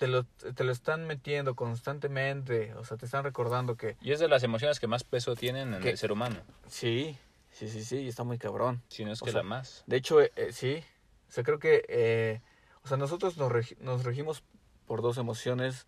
te 0.03 0.09
lo, 0.09 0.25
te 0.25 0.63
lo 0.65 0.73
están 0.73 1.07
metiendo 1.07 1.55
constantemente, 1.55 2.73
o 2.73 2.83
sea, 2.83 2.97
te 2.97 3.05
están 3.05 3.23
recordando 3.23 3.77
que 3.77 3.95
Y 4.01 4.11
es 4.11 4.19
de 4.19 4.27
las 4.27 4.43
emociones 4.43 4.81
que 4.81 4.87
más 4.87 5.05
peso 5.05 5.33
tienen 5.33 5.73
en 5.73 5.81
el 5.87 5.97
ser 5.97 6.11
humano, 6.11 6.35
sí, 6.67 7.17
sí, 7.51 7.69
sí, 7.69 7.85
sí, 7.85 8.05
está 8.09 8.25
muy 8.25 8.37
cabrón. 8.37 8.81
si 8.89 9.05
no 9.05 9.13
es 9.13 9.21
O 9.21 9.25
que 9.25 9.31
sea, 9.31 9.39
la 9.43 9.43
más. 9.47 9.83
De 9.87 9.95
hecho, 9.95 10.19
eh, 10.21 10.33
eh, 10.35 10.51
sí, 10.51 10.83
o 11.29 11.31
sea, 11.31 11.45
creo 11.45 11.57
que, 11.57 11.85
eh, 11.87 12.41
o 12.83 12.87
sea, 12.89 12.97
nosotros 12.97 13.37
nos, 13.37 13.51
nos 13.79 14.03
regimos 14.03 14.43
por 14.85 15.01
dos 15.01 15.17
emociones 15.17 15.87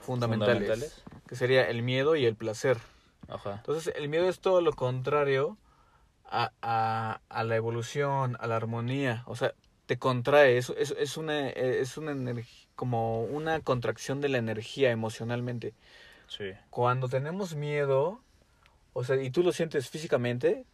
fundamentales, 0.00 0.58
Fundamentales. 0.58 1.02
que 1.26 1.34
sería 1.36 1.66
el 1.68 1.82
miedo 1.82 2.16
y 2.16 2.26
el 2.26 2.36
placer. 2.36 2.76
Ajá. 3.28 3.54
Entonces, 3.54 3.94
el 3.96 4.10
miedo 4.10 4.28
es 4.28 4.40
todo 4.40 4.60
lo 4.60 4.72
contrario 4.74 5.56
a, 6.26 6.52
a, 6.60 7.22
a 7.30 7.44
la 7.44 7.56
evolución, 7.56 8.36
a 8.38 8.46
la 8.46 8.56
armonía. 8.56 9.22
O 9.26 9.34
sea, 9.34 9.54
te 9.86 9.98
contrae. 9.98 10.58
Es, 10.58 10.68
es, 10.76 10.90
es 10.98 11.16
una, 11.16 11.48
eh, 11.48 11.80
es 11.80 11.96
una 11.96 12.10
energía, 12.12 12.63
como 12.76 13.22
una 13.24 13.60
contracción 13.60 14.20
de 14.20 14.28
la 14.28 14.38
energía 14.38 14.90
emocionalmente. 14.90 15.74
Sí. 16.28 16.52
Cuando 16.70 17.08
tenemos 17.08 17.54
miedo, 17.54 18.20
o 18.92 19.04
sea, 19.04 19.16
y 19.22 19.30
tú 19.30 19.42
lo 19.42 19.52
sientes 19.52 19.88
físicamente, 19.90 20.64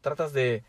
tratas 0.00 0.32
de, 0.32 0.62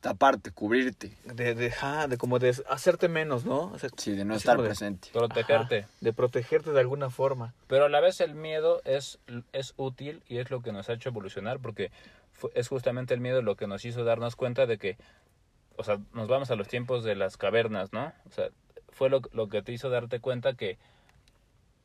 Taparte, 0.00 0.50
cubrirte. 0.50 1.16
de, 1.24 1.54
de, 1.54 1.72
ah, 1.80 2.06
de 2.06 2.18
como 2.18 2.38
de 2.38 2.54
hacerte 2.68 3.08
menos, 3.08 3.46
¿no? 3.46 3.72
O 3.72 3.78
sea, 3.78 3.88
Sí, 3.96 4.12
de 4.12 4.26
no 4.26 4.34
estar 4.34 4.58
de- 4.60 4.64
presente. 4.68 5.08
Protegerte. 5.14 5.78
ajá, 5.84 5.88
de 6.02 6.12
protegerte 6.12 6.72
de 6.72 6.80
alguna 6.80 7.08
forma. 7.08 7.54
Pero 7.68 7.86
a 7.86 7.88
la 7.88 8.00
vez 8.00 8.20
el 8.20 8.34
miedo 8.34 8.82
es, 8.84 9.18
es 9.54 9.72
útil 9.78 10.22
y 10.28 10.38
es 10.38 10.50
lo 10.50 10.60
que 10.60 10.72
nos 10.72 10.90
ha 10.90 10.92
hecho 10.92 11.08
evolucionar 11.08 11.58
porque 11.58 11.90
es 12.54 12.68
justamente 12.68 13.14
el 13.14 13.20
miedo 13.20 13.40
lo 13.40 13.56
que 13.56 13.66
nos 13.66 13.86
hizo 13.86 14.04
darnos 14.04 14.36
cuenta 14.36 14.66
de 14.66 14.76
que, 14.76 14.98
o 15.76 15.84
sea, 15.84 15.98
nos 16.12 16.28
vamos 16.28 16.50
a 16.50 16.56
los 16.56 16.68
tiempos 16.68 17.02
de 17.02 17.14
las 17.14 17.38
cavernas, 17.38 17.94
¿no? 17.94 18.12
O 18.28 18.30
sea, 18.32 18.50
fue 18.94 19.10
lo, 19.10 19.20
lo 19.32 19.48
que 19.48 19.60
te 19.62 19.72
hizo 19.72 19.90
darte 19.90 20.20
cuenta 20.20 20.54
que 20.54 20.78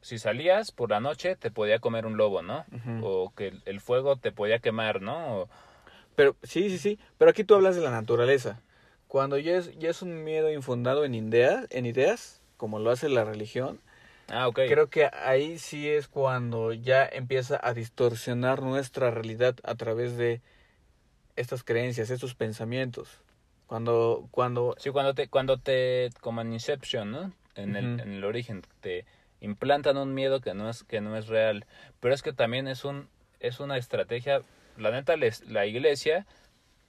si 0.02 0.18
salías 0.18 0.72
por 0.72 0.90
la 0.92 1.00
noche 1.02 1.36
te 1.36 1.52
podía 1.52 1.80
comer 1.80 2.06
un 2.06 2.16
lobo, 2.18 2.42
¿no? 2.42 2.66
O 3.04 3.34
que 3.36 3.48
el, 3.50 3.62
el 3.66 3.82
fuego 3.82 4.16
te 4.16 4.32
podía 4.32 4.60
quemar, 4.60 5.02
¿no? 5.02 5.42
O- 5.42 5.50
Pero 6.16 6.36
sí, 6.44 6.70
sí, 6.70 6.78
sí. 6.78 7.00
Pero 7.18 7.32
aquí 7.32 7.44
tú 7.44 7.56
hablas 7.56 7.76
de 7.76 7.82
la 7.82 7.92
naturaleza. 7.92 8.62
Cuando 9.08 9.38
ya 9.38 9.58
es, 9.58 9.78
ya 9.78 9.90
es 9.90 10.02
un 10.02 10.24
miedo 10.24 10.52
infundado 10.52 11.04
en, 11.04 11.16
idea, 11.16 11.66
en 11.72 11.86
ideas, 11.86 12.42
como 12.58 12.80
lo 12.80 12.92
hace 12.92 13.10
la 13.10 13.26
religión, 13.26 13.82
ah, 14.30 14.50
creo 14.54 14.90
que 14.90 15.06
ahí 15.12 15.58
sí 15.58 15.90
es 15.90 16.08
cuando 16.08 16.72
ya 16.74 17.06
empieza 17.06 17.60
a 17.62 17.74
distorsionar 17.74 18.62
nuestra 18.62 19.12
realidad 19.12 19.56
a 19.64 19.76
través 19.76 20.16
de 20.16 20.42
estas 21.36 21.64
creencias, 21.64 22.10
estos 22.10 22.36
pensamientos. 22.36 23.20
Cuando, 23.70 24.28
cuando, 24.32 24.74
Sí, 24.80 24.90
cuando 24.90 25.14
te, 25.14 25.28
cuando 25.28 25.60
te, 25.60 26.10
como 26.22 26.42
en 26.42 26.54
Inception, 26.54 27.12
¿no? 27.12 27.32
En, 27.54 27.76
el, 27.76 28.00
en 28.00 28.14
el 28.14 28.24
origen, 28.24 28.64
te 28.80 29.06
implantan 29.42 29.96
un 29.98 30.16
miedo 30.16 30.42
que 30.42 30.56
no 30.56 30.72
es, 30.72 30.84
que 30.84 31.02
no 31.02 31.16
es 31.16 31.28
real. 31.28 31.68
Pero 32.00 32.16
es 32.16 32.24
que 32.24 32.34
también 32.34 32.68
es 32.68 32.84
un, 32.84 33.10
es 33.40 33.60
una 33.60 33.78
estrategia, 33.78 34.42
la 34.76 34.90
neta, 34.90 35.16
les, 35.18 35.46
la 35.46 35.68
iglesia 35.68 36.26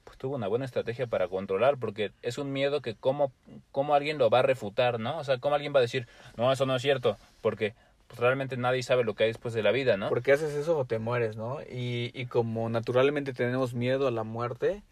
pues, 0.05 0.17
tuvo 0.17 0.37
una 0.37 0.49
buena 0.49 0.65
estrategia 0.65 1.07
para 1.07 1.29
controlar, 1.29 1.77
porque 1.77 2.13
es 2.23 2.39
un 2.39 2.51
miedo 2.51 2.81
que 2.81 2.95
cómo, 2.95 3.31
cómo 3.73 3.95
alguien 3.95 4.17
lo 4.17 4.31
va 4.31 4.39
a 4.39 4.43
refutar, 4.43 5.01
¿no? 5.01 5.19
O 5.19 5.25
sea, 5.25 5.37
cómo 5.37 5.57
alguien 5.57 5.75
va 5.75 5.81
a 5.81 5.83
decir, 5.83 6.09
no, 6.39 6.51
eso 6.51 6.65
no 6.65 6.77
es 6.77 6.81
cierto, 6.81 7.19
porque 7.43 7.75
pues, 8.07 8.19
realmente 8.21 8.57
nadie 8.57 8.83
sabe 8.83 9.05
lo 9.05 9.13
que 9.13 9.25
hay 9.25 9.31
después 9.31 9.53
de 9.53 9.63
la 9.63 9.71
vida, 9.71 9.99
¿no? 9.99 10.09
porque 10.09 10.33
haces 10.33 10.55
eso 10.55 10.79
o 10.79 10.87
te 10.87 10.99
mueres, 10.99 11.37
¿no? 11.37 11.61
Y, 11.61 12.11
y 12.15 12.25
como 12.25 12.71
naturalmente 12.71 13.35
tenemos 13.35 13.75
miedo 13.75 14.09
a 14.09 14.11
la 14.11 14.25
muerte, 14.25 14.83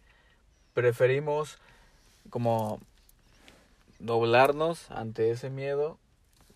preferimos 0.75 1.57
como 2.29 2.79
doblarnos 3.99 4.89
ante 4.91 5.31
ese 5.31 5.49
miedo 5.49 5.97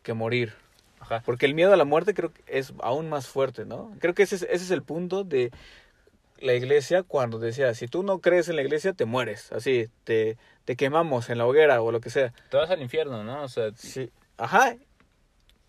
que 0.01 0.13
morir. 0.13 0.53
Ajá. 0.99 1.21
Porque 1.25 1.45
el 1.45 1.53
miedo 1.53 1.73
a 1.73 1.77
la 1.77 1.85
muerte 1.85 2.13
creo 2.13 2.31
que 2.31 2.41
es 2.47 2.73
aún 2.81 3.09
más 3.09 3.27
fuerte, 3.27 3.65
¿no? 3.65 3.91
Creo 3.99 4.13
que 4.13 4.23
ese 4.23 4.35
es, 4.35 4.43
ese 4.43 4.63
es 4.63 4.71
el 4.71 4.83
punto 4.83 5.23
de 5.23 5.51
la 6.39 6.53
iglesia 6.53 7.03
cuando 7.03 7.39
decía, 7.39 7.73
si 7.73 7.87
tú 7.87 8.03
no 8.03 8.19
crees 8.19 8.49
en 8.49 8.55
la 8.55 8.61
iglesia, 8.61 8.93
te 8.93 9.05
mueres. 9.05 9.51
Así, 9.51 9.89
te, 10.03 10.37
te 10.65 10.75
quemamos 10.75 11.29
en 11.29 11.37
la 11.37 11.45
hoguera 11.45 11.81
o 11.81 11.91
lo 11.91 12.01
que 12.01 12.09
sea. 12.09 12.33
Te 12.49 12.57
vas 12.57 12.69
al 12.69 12.81
infierno, 12.81 13.23
¿no? 13.23 13.43
O 13.43 13.47
sea, 13.49 13.71
Sí. 13.75 14.09
Ajá. 14.37 14.75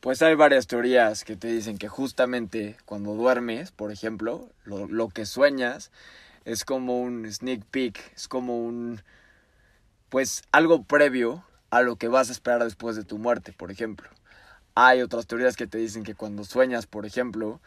Pues 0.01 0.21
hay 0.21 0.35
varias 0.35 0.67
teorías 0.67 1.25
que 1.25 1.35
te 1.35 1.49
dicen 1.49 1.79
que 1.79 1.89
justamente 1.89 2.77
cuando 2.85 3.15
duermes, 3.15 3.73
por 3.73 3.91
ejemplo, 3.91 4.51
lo, 4.65 4.87
lo 4.87 5.09
que 5.09 5.25
sueñas 5.25 5.91
es 6.45 6.67
como 6.67 7.01
un 7.01 7.31
sneak 7.33 7.65
peek, 7.71 8.13
es 8.15 8.29
como 8.29 8.59
un, 8.59 9.01
pues 10.15 10.45
algo 10.53 10.85
previo 10.85 11.43
a 11.71 11.83
lo 11.83 11.97
que 11.97 12.07
vas 12.07 12.29
a 12.29 12.33
esperar 12.33 12.63
después 12.63 12.95
de 12.95 13.03
tu 13.03 13.19
muerte, 13.19 13.53
por 13.53 13.73
ejemplo. 13.73 14.09
Hay 14.77 15.03
otras 15.03 15.27
teorías 15.27 15.57
que 15.57 15.67
te 15.67 15.77
dicen 15.77 16.05
que 16.05 16.15
cuando 16.15 16.45
sueñas, 16.45 16.87
por 16.87 17.05
ejemplo, 17.05 17.61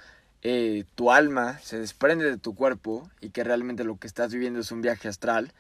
eh, 0.44 0.86
tu 0.96 1.12
alma 1.12 1.60
se 1.60 1.78
desprende 1.78 2.24
de 2.24 2.38
tu 2.38 2.56
cuerpo 2.56 3.12
y 3.20 3.32
que 3.32 3.44
realmente 3.44 3.84
lo 3.84 3.98
que 3.98 4.08
estás 4.08 4.32
viviendo 4.32 4.62
es 4.62 4.72
un 4.72 4.82
viaje 4.82 5.10
astral 5.10 5.52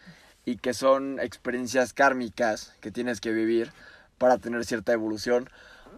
y 0.46 0.60
que 0.60 0.74
son 0.74 1.20
experiencias 1.20 1.92
kármicas 1.92 2.74
que 2.80 2.90
tienes 2.90 3.20
que 3.20 3.34
vivir 3.34 3.74
para 4.18 4.38
tener 4.38 4.64
cierta 4.64 4.94
evolución 4.94 5.50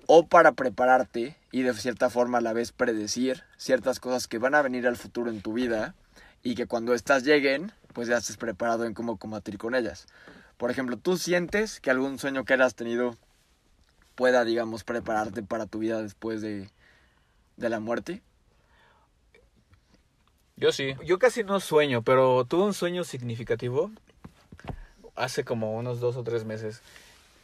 o 0.08 0.26
para 0.26 0.54
prepararte 0.54 1.38
y 1.52 1.62
de 1.62 1.76
cierta 1.76 2.10
forma 2.10 2.40
a 2.40 2.42
la 2.42 2.54
vez 2.54 2.72
predecir 2.72 3.44
ciertas 3.58 4.00
cosas 4.00 4.28
que 4.28 4.40
van 4.40 4.56
a 4.56 4.64
venir 4.64 4.88
al 4.88 4.98
futuro 4.98 5.30
en 5.30 5.44
tu 5.44 5.54
vida 5.54 5.94
y 6.42 6.56
que 6.56 6.66
cuando 6.66 6.96
estas 6.96 7.26
lleguen, 7.26 7.74
pues 7.94 8.08
ya 8.08 8.18
estés 8.18 8.38
preparado 8.38 8.86
en 8.86 8.96
cómo 8.96 9.18
combatir 9.18 9.60
con 9.60 9.76
ellas. 9.76 10.08
Por 10.60 10.70
ejemplo, 10.70 10.98
¿tú 10.98 11.18
sientes 11.18 11.80
que 11.80 11.90
algún 11.90 12.20
sueño 12.20 12.44
que 12.46 12.54
hayas 12.54 12.76
tenido 12.76 13.16
pueda, 14.16 14.44
digamos, 14.44 14.84
prepararte 14.84 15.42
para 15.42 15.66
tu 15.66 15.80
vida 15.80 16.02
después 16.04 16.42
de, 16.42 16.70
de 17.58 17.70
la 17.70 17.80
muerte? 17.80 18.22
yo 20.58 20.74
sí. 20.74 20.94
Yo 21.06 21.18
casi 21.20 21.46
no 21.46 21.62
sueño, 21.62 22.02
pero 22.02 22.44
tuve 22.44 22.64
un 22.66 22.74
sueño 22.74 23.06
significativo 23.06 23.92
hace 25.16 25.46
como 25.46 25.74
unos 25.78 26.02
dos 26.02 26.18
o 26.18 26.24
tres 26.24 26.44
meses. 26.44 26.82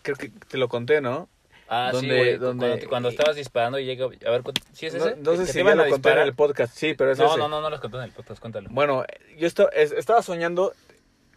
Creo 0.01 0.17
que 0.17 0.29
te 0.29 0.57
lo 0.57 0.67
conté, 0.67 0.99
¿no? 0.99 1.29
Ah, 1.69 1.87
sí, 1.91 1.95
Donde- 2.07 2.17
güey. 2.17 2.37
donde- 2.37 2.67
Cuando, 2.67 2.89
cuando 2.89 3.09
estabas 3.09 3.35
disparando 3.37 3.79
y 3.79 3.85
llega... 3.85 4.05
A 4.05 4.09
ver, 4.31 4.43
¿sí 4.73 4.85
es 4.87 4.93
No, 4.95 5.05
ese? 5.07 5.15
no 5.15 5.31
sé 5.37 5.45
¿Que 5.45 5.53
si 5.53 5.59
iban 5.61 5.79
a 5.79 5.85
lo 5.85 5.89
conté 5.91 6.11
en 6.11 6.19
el 6.19 6.33
podcast, 6.35 6.75
sí, 6.77 6.93
pero 6.93 7.11
es 7.13 7.17
No, 7.17 7.27
ese. 7.29 7.37
no, 7.37 7.47
no, 7.47 7.61
no 7.61 7.69
los 7.69 7.79
contó 7.79 7.97
en 7.99 8.03
el 8.03 8.11
podcast, 8.11 8.39
cuéntalo. 8.41 8.67
Bueno, 8.71 9.05
yo 9.37 9.47
estaba, 9.47 9.69
es- 9.69 9.93
estaba 9.93 10.21
soñando, 10.21 10.73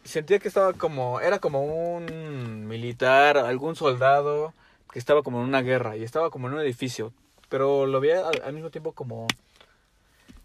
sentía 0.08 0.38
que 0.38 0.48
estaba 0.48 0.72
como, 0.72 1.20
era 1.20 1.38
como 1.38 1.64
un 1.64 2.66
militar, 2.66 3.38
algún 3.38 3.76
soldado 3.76 4.52
que 4.90 4.98
estaba 4.98 5.22
como 5.22 5.40
en 5.40 5.44
una 5.48 5.62
guerra 5.62 5.96
y 5.96 6.02
estaba 6.02 6.30
como 6.30 6.48
en 6.48 6.54
un 6.54 6.60
edificio, 6.60 7.12
pero 7.48 7.86
lo 7.86 8.00
veía 8.00 8.26
al, 8.26 8.42
al 8.42 8.52
mismo 8.54 8.70
tiempo 8.70 8.92
como, 8.92 9.26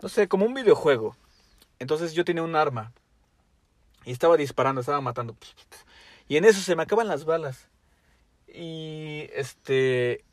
no 0.01 0.10
sé, 0.10 0.27
como 0.27 0.46
un 0.46 0.53
videojuego. 0.53 1.15
Entonces 1.79 2.13
yo 2.13 2.25
tenía 2.25 2.43
un 2.43 2.55
arma 2.55 2.91
y 4.05 4.12
estaba 4.12 4.38
disparando, 4.38 4.82
estaba 4.82 5.01
matando. 5.01 5.36
Y 6.27 6.38
en 6.38 6.46
eso 6.46 6.62
se 6.62 6.75
me 6.75 6.84
acaban 6.84 7.08
las 7.08 7.25
balas. 7.25 7.67
Y 8.48 9.29
este, 9.34 10.24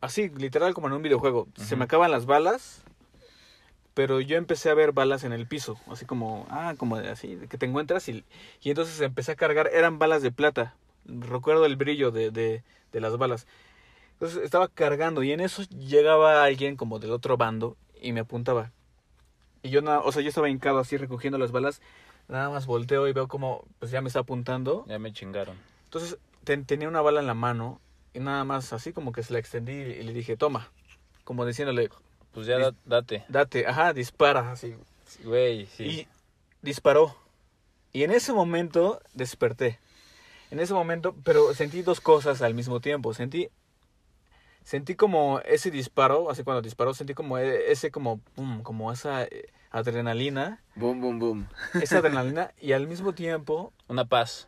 así, 0.00 0.28
literal 0.30 0.74
como 0.74 0.86
en 0.86 0.94
un 0.94 1.02
videojuego, 1.02 1.48
se 1.56 1.76
me 1.76 1.84
acaban 1.84 2.10
las 2.10 2.26
balas 2.26 2.82
pero 3.96 4.20
yo 4.20 4.36
empecé 4.36 4.68
a 4.68 4.74
ver 4.74 4.92
balas 4.92 5.24
en 5.24 5.32
el 5.32 5.46
piso, 5.46 5.80
así 5.90 6.04
como, 6.04 6.46
ah, 6.50 6.74
como 6.76 6.98
de 6.98 7.08
así, 7.08 7.38
que 7.48 7.56
te 7.56 7.64
encuentras 7.64 8.06
y, 8.10 8.24
y 8.60 8.68
entonces 8.68 9.00
empecé 9.00 9.32
a 9.32 9.36
cargar, 9.36 9.70
eran 9.72 9.98
balas 9.98 10.20
de 10.20 10.30
plata, 10.30 10.74
recuerdo 11.06 11.64
el 11.64 11.76
brillo 11.76 12.10
de, 12.10 12.30
de, 12.30 12.62
de 12.92 13.00
las 13.00 13.16
balas. 13.16 13.46
Entonces 14.12 14.42
estaba 14.44 14.68
cargando 14.68 15.22
y 15.22 15.32
en 15.32 15.40
eso 15.40 15.62
llegaba 15.62 16.44
alguien 16.44 16.76
como 16.76 16.98
del 16.98 17.10
otro 17.10 17.38
bando 17.38 17.78
y 17.98 18.12
me 18.12 18.20
apuntaba. 18.20 18.70
Y 19.62 19.70
yo 19.70 19.80
nada, 19.80 20.00
o 20.00 20.12
sea, 20.12 20.20
yo 20.20 20.28
estaba 20.28 20.50
hincado 20.50 20.78
así 20.78 20.98
recogiendo 20.98 21.38
las 21.38 21.50
balas, 21.50 21.80
nada 22.28 22.50
más 22.50 22.66
volteo 22.66 23.08
y 23.08 23.14
veo 23.14 23.28
como, 23.28 23.64
pues 23.78 23.90
ya 23.90 24.02
me 24.02 24.08
está 24.08 24.20
apuntando. 24.20 24.84
Ya 24.88 24.98
me 24.98 25.10
chingaron. 25.14 25.56
Entonces 25.84 26.18
ten- 26.44 26.66
tenía 26.66 26.88
una 26.88 27.00
bala 27.00 27.20
en 27.20 27.26
la 27.26 27.32
mano 27.34 27.80
y 28.12 28.20
nada 28.20 28.44
más 28.44 28.74
así 28.74 28.92
como 28.92 29.12
que 29.12 29.22
se 29.22 29.32
la 29.32 29.38
extendí 29.38 29.72
y 29.72 30.02
le 30.02 30.12
dije, 30.12 30.36
toma, 30.36 30.68
como 31.24 31.46
diciéndole, 31.46 31.88
Pues 32.36 32.46
ya 32.46 32.58
da- 32.58 32.74
date. 32.84 33.24
date, 33.30 33.66
ajá, 33.66 33.94
dispara, 33.94 34.52
así, 34.52 34.74
Güey, 35.24 35.64
sí. 35.74 35.84
Y 35.84 36.08
disparó. 36.60 37.16
Y 37.94 38.02
en 38.02 38.10
ese 38.10 38.34
momento 38.34 39.00
desperté. 39.14 39.78
En 40.50 40.60
ese 40.60 40.74
momento, 40.74 41.16
pero 41.24 41.54
sentí 41.54 41.80
dos 41.80 42.02
cosas 42.02 42.42
al 42.42 42.52
mismo 42.52 42.78
tiempo. 42.80 43.14
Sentí, 43.14 43.48
sentí 44.64 44.96
como 44.96 45.40
ese 45.46 45.70
disparo, 45.70 46.28
así 46.30 46.42
cuando 46.44 46.60
disparó, 46.60 46.92
sentí 46.92 47.14
como 47.14 47.38
e- 47.38 47.72
ese 47.72 47.90
como, 47.90 48.18
pum, 48.34 48.62
como 48.62 48.92
esa 48.92 49.22
eh, 49.24 49.46
adrenalina, 49.70 50.62
Boom, 50.74 51.00
boom, 51.00 51.18
boom. 51.18 51.48
esa 51.80 51.98
adrenalina 52.00 52.52
y 52.60 52.72
al 52.72 52.86
mismo 52.86 53.14
tiempo 53.14 53.72
Una 53.88 54.04
paz. 54.04 54.46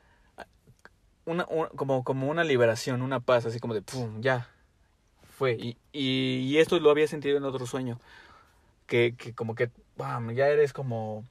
una, 1.25 1.47
un- 1.49 1.68
como, 1.68 2.04
como 2.04 2.28
una 2.28 2.45
liberación, 2.45 3.00
una 3.00 3.21
paz, 3.21 3.47
así 3.47 3.61
como 3.61 3.73
de, 3.73 3.80
pum, 3.80 4.21
ya, 4.21 4.47
fue. 5.38 5.52
Y, 5.52 5.76
y, 5.92 6.40
y 6.49 6.59
esto 6.59 6.78
lo 6.80 6.90
había 6.90 7.07
sentido 7.09 7.37
en 7.38 7.45
otro 7.45 7.66
sueño, 7.66 7.99
que, 8.87 9.14
que 9.16 9.33
como 9.35 9.54
que, 9.54 9.71
bam, 9.97 10.33
ya 10.33 10.49
eres 10.49 10.73
como 10.73 11.25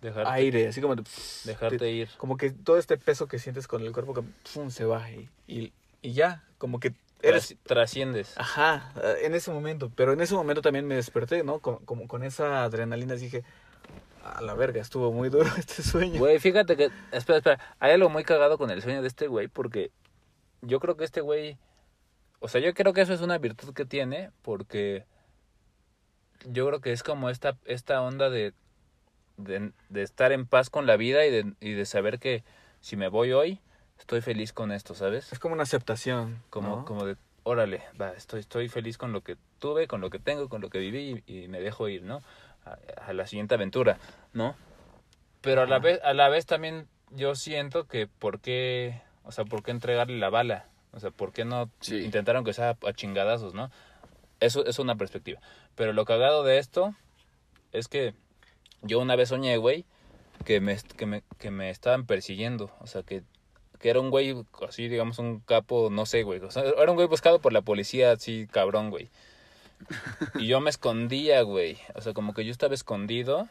Dejarte, 0.00 0.30
aire, 0.32 0.68
así 0.68 0.80
como 0.80 0.96
de, 0.96 1.02
dejarte 1.44 1.78
te- 1.78 1.90
ir. 1.92 2.08
como 2.16 2.36
que 2.36 2.50
todo 2.50 2.78
este 2.78 2.96
peso 2.96 3.26
que 3.28 3.38
sientes 3.38 3.68
con 3.68 3.82
el 3.82 3.92
cuerpo, 3.92 4.14
que, 4.14 4.22
pum, 4.54 4.70
se 4.70 4.84
va 4.84 5.10
y, 5.10 5.28
y, 5.46 5.72
y 6.00 6.12
ya, 6.12 6.42
como 6.58 6.80
que 6.80 6.94
eres... 7.22 7.50
Tras- 7.50 7.58
Trasciendes. 7.66 8.32
Ajá, 8.38 8.92
en 9.20 9.34
ese 9.34 9.50
momento, 9.50 9.90
pero 9.94 10.12
en 10.14 10.20
ese 10.22 10.34
momento 10.34 10.62
también 10.62 10.86
me 10.86 10.94
desperté, 10.94 11.44
¿no? 11.44 11.58
Con, 11.58 11.84
como 11.84 12.08
con 12.08 12.22
esa 12.24 12.64
adrenalina 12.64 13.14
dije, 13.14 13.44
a 14.24 14.40
la 14.42 14.54
verga, 14.54 14.80
estuvo 14.80 15.12
muy 15.12 15.28
duro 15.28 15.50
este 15.58 15.82
sueño. 15.82 16.18
Güey, 16.18 16.38
fíjate 16.38 16.76
que. 16.76 16.90
Espera, 17.12 17.38
espera. 17.38 17.58
Hay 17.78 17.92
algo 17.92 18.08
muy 18.10 18.22
cagado 18.24 18.56
con 18.58 18.70
el 18.70 18.80
sueño 18.82 19.02
de 19.02 19.08
este 19.08 19.26
güey, 19.26 19.48
porque 19.48 19.90
yo 20.62 20.78
creo 20.80 20.96
que 20.96 21.04
este 21.04 21.20
güey. 21.20 21.56
O 22.40 22.48
sea, 22.48 22.60
yo 22.60 22.74
creo 22.74 22.92
que 22.92 23.02
eso 23.02 23.12
es 23.12 23.20
una 23.20 23.38
virtud 23.38 23.74
que 23.74 23.84
tiene, 23.84 24.30
porque 24.42 25.04
yo 26.46 26.66
creo 26.66 26.80
que 26.80 26.92
es 26.92 27.02
como 27.02 27.30
esta, 27.30 27.56
esta 27.66 28.02
onda 28.02 28.30
de, 28.30 28.54
de, 29.36 29.72
de 29.90 30.02
estar 30.02 30.32
en 30.32 30.46
paz 30.46 30.70
con 30.70 30.86
la 30.86 30.96
vida 30.96 31.24
y 31.26 31.30
de, 31.30 31.52
y 31.60 31.72
de 31.72 31.84
saber 31.84 32.18
que 32.18 32.42
si 32.80 32.96
me 32.96 33.08
voy 33.08 33.32
hoy, 33.32 33.60
estoy 33.98 34.22
feliz 34.22 34.52
con 34.52 34.72
esto, 34.72 34.94
¿sabes? 34.94 35.32
Es 35.32 35.38
como 35.38 35.52
una 35.54 35.64
aceptación, 35.64 36.42
Como, 36.48 36.76
¿no? 36.76 36.84
como 36.86 37.04
de, 37.04 37.16
órale, 37.42 37.82
va, 38.00 38.12
estoy, 38.12 38.40
estoy 38.40 38.68
feliz 38.68 38.96
con 38.96 39.12
lo 39.12 39.20
que 39.20 39.36
tuve, 39.58 39.86
con 39.86 40.00
lo 40.00 40.08
que 40.08 40.18
tengo, 40.18 40.48
con 40.48 40.62
lo 40.62 40.70
que 40.70 40.78
viví 40.78 41.22
y, 41.26 41.42
y 41.42 41.48
me 41.48 41.60
dejo 41.60 41.88
ir, 41.88 42.02
¿no? 42.02 42.22
A, 42.64 42.78
a 43.06 43.12
la 43.12 43.26
siguiente 43.26 43.54
aventura, 43.54 43.98
¿no? 44.32 44.56
Pero 45.42 45.62
a 45.62 45.66
la 45.66 45.78
vez, 45.78 46.00
a 46.02 46.14
la 46.14 46.28
vez 46.30 46.46
también 46.46 46.88
yo 47.10 47.34
siento 47.34 47.86
que 47.86 48.06
por 48.06 48.40
qué, 48.40 49.02
o 49.24 49.32
sea, 49.32 49.44
por 49.44 49.62
qué 49.62 49.70
entregarle 49.70 50.18
la 50.18 50.30
bala, 50.30 50.66
o 50.92 51.00
sea, 51.00 51.10
por 51.10 51.32
qué 51.32 51.44
no 51.44 51.70
Sí. 51.80 51.98
intentaron 51.98 52.44
que 52.44 52.52
sea 52.52 52.76
a 52.86 52.92
chingadazos, 52.92 53.54
¿no? 53.54 53.70
Eso 54.40 54.64
es 54.64 54.78
una 54.78 54.96
perspectiva. 54.96 55.40
Pero 55.74 55.92
lo 55.92 56.04
cagado 56.04 56.44
de 56.44 56.58
esto 56.58 56.94
es 57.72 57.88
que 57.88 58.14
yo 58.82 58.98
una 59.00 59.16
vez 59.16 59.28
soñé, 59.28 59.56
güey, 59.58 59.84
que 60.44 60.60
me, 60.60 60.76
que 60.96 61.06
me, 61.06 61.22
que 61.38 61.50
me 61.50 61.70
estaban 61.70 62.06
persiguiendo, 62.06 62.70
o 62.80 62.86
sea, 62.86 63.02
que 63.02 63.22
que 63.78 63.88
era 63.88 64.00
un 64.00 64.10
güey 64.10 64.36
así, 64.68 64.88
digamos, 64.88 65.18
un 65.18 65.40
capo, 65.40 65.88
no 65.90 66.04
sé, 66.04 66.22
güey. 66.22 66.38
O 66.40 66.50
sea, 66.50 66.64
era 66.64 66.90
un 66.90 66.96
güey 66.96 67.08
buscado 67.08 67.38
por 67.38 67.54
la 67.54 67.62
policía, 67.62 68.12
así, 68.12 68.46
cabrón, 68.46 68.90
güey. 68.90 69.08
Y 70.34 70.48
yo 70.48 70.60
me 70.60 70.68
escondía, 70.68 71.40
güey. 71.40 71.78
O 71.94 72.02
sea, 72.02 72.12
como 72.12 72.34
que 72.34 72.44
yo 72.44 72.50
estaba 72.52 72.74
escondido 72.74 73.48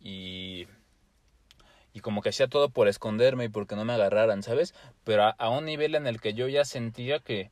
y... 0.00 0.68
Y 1.92 2.00
como 2.00 2.22
que 2.22 2.28
hacía 2.28 2.48
todo 2.48 2.68
por 2.68 2.88
esconderme 2.88 3.44
y 3.44 3.48
porque 3.48 3.74
no 3.76 3.84
me 3.84 3.92
agarraran, 3.94 4.42
¿sabes? 4.42 4.74
Pero 5.04 5.34
a, 5.36 5.50
un 5.50 5.64
nivel 5.64 5.94
en 5.94 6.06
el 6.06 6.20
que 6.20 6.34
yo 6.34 6.46
ya 6.48 6.64
sentía 6.64 7.18
que, 7.18 7.50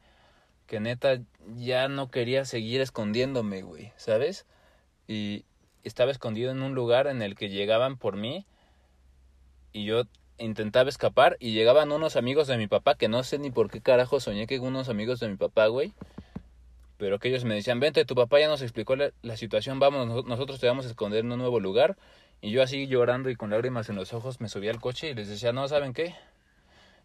que 0.67 0.79
neta 0.81 1.21
ya 1.57 1.89
no 1.89 2.11
quería 2.11 2.45
seguir 2.45 2.81
escondiéndome, 2.81 3.63
güey, 3.63 3.93
¿sabes? 3.97 4.47
Y 5.09 5.45
estaba 5.85 6.11
escondido 6.11 6.51
en 6.51 6.63
un 6.63 6.75
lugar 6.75 7.07
en 7.07 7.23
el 7.23 7.35
que 7.35 7.49
llegaban 7.49 7.97
por 7.97 8.17
mí 8.17 8.47
y 9.73 9.85
yo 9.85 10.03
intentaba 10.39 10.89
escapar 10.89 11.37
y 11.41 11.53
llegaban 11.53 11.93
unos 11.93 12.17
amigos 12.17 12.47
de 12.47 12.59
mi 12.59 12.67
papá 12.67 12.95
que 12.97 13.09
no 13.09 13.23
sé 13.23 13.39
ni 13.39 13.51
por 13.51 13.71
qué 13.71 13.81
carajo 13.81 14.21
soñé 14.21 14.47
que 14.47 14.59
unos 14.59 14.89
amigos 14.89 15.21
de 15.21 15.29
mi 15.29 15.37
papá, 15.37 15.67
güey. 15.69 15.93
Pero 16.99 17.19
que 17.19 17.29
ellos 17.29 17.45
me 17.45 17.55
decían, 17.55 17.79
vente, 17.79 18.05
tu 18.07 18.15
papá 18.15 18.41
ya 18.41 18.49
nos 18.49 18.63
explicó 18.63 18.97
la, 18.97 19.13
la 19.23 19.37
situación, 19.37 19.79
vamos, 19.79 20.07
nos- 20.09 20.25
nosotros 20.25 20.61
te 20.61 20.67
vamos 20.67 20.87
a 20.87 20.89
esconder 20.89 21.25
en 21.25 21.33
un 21.33 21.39
nuevo 21.39 21.61
lugar. 21.61 21.97
Y 22.41 22.51
yo 22.51 22.63
así 22.63 22.87
llorando 22.87 23.31
y 23.31 23.37
con 23.37 23.51
lágrimas 23.51 23.89
en 23.89 23.97
los 23.97 24.13
ojos 24.13 24.41
me 24.41 24.49
subí 24.49 24.69
al 24.69 24.81
coche 24.81 25.11
y 25.11 25.15
les 25.15 25.29
decía, 25.29 25.53
no, 25.53 25.67
¿saben 25.69 25.93
qué? 25.93 26.15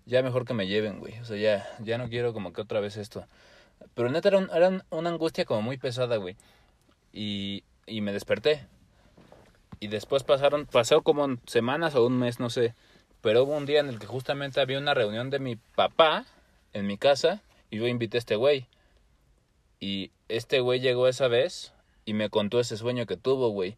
Ya 0.06 0.22
mejor 0.24 0.46
que 0.46 0.54
me 0.54 0.68
lleven, 0.68 1.00
güey. 1.00 1.18
O 1.20 1.26
sea, 1.26 1.38
ya, 1.38 1.68
ya 1.80 1.98
no 1.98 2.10
quiero 2.10 2.34
como 2.34 2.54
que 2.54 2.62
otra 2.62 2.80
vez 2.80 2.98
esto. 2.98 3.26
Pero 3.96 4.10
neta 4.10 4.30
era, 4.30 4.40
era 4.56 4.70
un- 4.70 4.84
una 4.90 5.10
angustia 5.10 5.46
como 5.46 5.62
muy 5.62 5.78
pesada, 5.78 6.18
güey. 6.18 6.36
Y, 7.14 7.64
y 7.88 8.02
me 8.02 8.12
desperté. 8.12 8.66
Y 9.80 9.88
después 9.88 10.24
pasaron, 10.24 10.66
pasó 10.68 11.02
como 11.02 11.38
semanas 11.48 11.96
o 11.96 12.06
un 12.06 12.18
mes, 12.20 12.40
no 12.40 12.50
sé. 12.50 12.76
Pero 13.22 13.44
hubo 13.44 13.56
un 13.56 13.66
día 13.66 13.80
en 13.80 13.90
el 13.90 14.00
que 14.00 14.06
justamente 14.08 14.60
había 14.62 14.78
una 14.80 14.94
reunión 14.94 15.30
de 15.30 15.40
mi 15.40 15.56
papá 15.56 16.26
en 16.74 16.88
mi 16.88 16.98
casa 16.98 17.42
y 17.70 17.78
yo 17.78 17.88
invité 17.88 18.18
a 18.18 18.20
este 18.20 18.36
güey. 18.36 18.68
Y 19.80 20.12
este 20.30 20.60
güey 20.60 20.80
llegó 20.80 21.08
esa 21.08 21.28
vez 21.28 21.74
y 22.06 22.14
me 22.14 22.30
contó 22.30 22.60
ese 22.60 22.78
sueño 22.78 23.06
que 23.06 23.18
tuvo, 23.18 23.50
güey. 23.50 23.78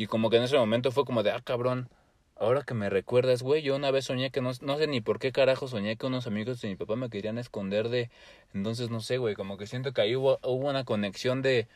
Y 0.00 0.06
como 0.06 0.30
que 0.30 0.38
en 0.38 0.44
ese 0.44 0.56
momento 0.56 0.92
fue 0.92 1.04
como 1.04 1.22
de, 1.22 1.30
ah, 1.30 1.42
cabrón, 1.44 1.90
ahora 2.38 2.62
que 2.62 2.72
me 2.72 2.88
recuerdas, 2.88 3.42
güey, 3.42 3.60
yo 3.60 3.76
una 3.76 3.90
vez 3.90 4.06
soñé 4.06 4.30
que 4.30 4.40
no, 4.40 4.50
no 4.62 4.78
sé 4.78 4.86
ni 4.86 5.02
por 5.02 5.18
qué 5.18 5.30
carajo 5.30 5.68
soñé 5.68 5.96
que 5.96 6.06
unos 6.06 6.26
amigos 6.26 6.58
de 6.62 6.68
mi 6.68 6.76
papá 6.76 6.96
me 6.96 7.10
querían 7.10 7.36
esconder 7.36 7.90
de... 7.90 8.08
Entonces, 8.54 8.88
no 8.88 9.00
sé, 9.00 9.18
güey, 9.18 9.34
como 9.34 9.58
que 9.58 9.66
siento 9.66 9.92
que 9.92 10.00
ahí 10.00 10.16
hubo, 10.16 10.38
hubo 10.42 10.70
una 10.70 10.84
conexión 10.84 11.42
de... 11.42 11.68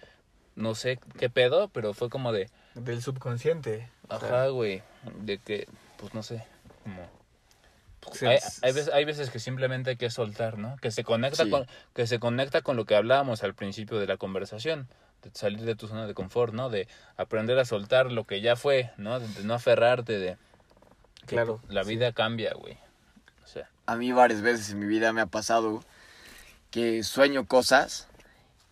No 0.57 0.75
sé 0.75 0.99
qué 1.19 1.29
pedo, 1.29 1.69
pero 1.69 1.93
fue 1.93 2.09
como 2.09 2.33
de... 2.33 2.49
Del 2.75 3.03
subconsciente. 3.03 3.91
Ajá, 4.09 4.47
güey. 4.49 4.81
De 5.21 5.37
que, 5.37 5.67
pues 5.99 6.15
no 6.15 6.23
sé, 6.23 6.47
como... 6.83 7.07
se- 8.15 8.27
Hay, 8.29 8.39
hay, 8.63 8.73
veces, 8.73 8.91
hay 8.95 9.05
veces 9.05 9.29
que 9.29 9.39
simplemente 9.39 9.91
hay 9.91 9.97
que 9.97 10.09
soltar, 10.09 10.57
¿no? 10.57 10.77
Que 10.81 10.91
se 10.91 11.05
conecta 11.05 11.45
Sí. 11.45 11.51
con 11.51 11.67
que 11.95 12.07
se 12.07 12.19
conecta 12.19 12.63
con 12.63 12.77
lo 12.77 12.87
que 12.87 12.97
hablábamos 12.97 13.43
al 13.43 13.53
principio 13.55 13.99
de 13.99 14.07
la 14.07 14.17
conversación, 14.17 14.89
salir 15.33 15.63
de 15.63 15.75
tu 15.75 15.89
zona 15.89 16.07
de 16.07 16.15
confort, 16.15 16.53
¿no? 16.55 16.71
De 16.71 16.89
aprender 17.17 17.59
a 17.59 17.65
soltar 17.65 18.13
lo 18.13 18.25
que 18.25 18.41
ya 18.41 18.57
fue, 18.57 18.91
¿no? 18.97 19.19
De, 19.21 19.29
de 19.29 19.45
no 19.45 19.55
aferrarte 19.55 20.19
de 20.19 20.37
que 21.27 21.37
Claro, 21.37 21.61
La 21.69 21.85
sí. 21.85 21.91
vida 21.91 22.13
cambia, 22.13 22.53
güey. 22.55 22.77
O 23.45 23.47
sea, 23.47 23.69
A 23.87 23.97
mí 23.97 24.13
varias 24.13 24.43
veces 24.43 24.71
en 24.71 24.79
mi 24.79 24.87
vida 24.87 25.13
me 25.13 25.21
ha 25.21 25.27
pasado 25.27 25.83
que 26.71 27.03
sueño 27.03 27.47
cosas 27.47 28.09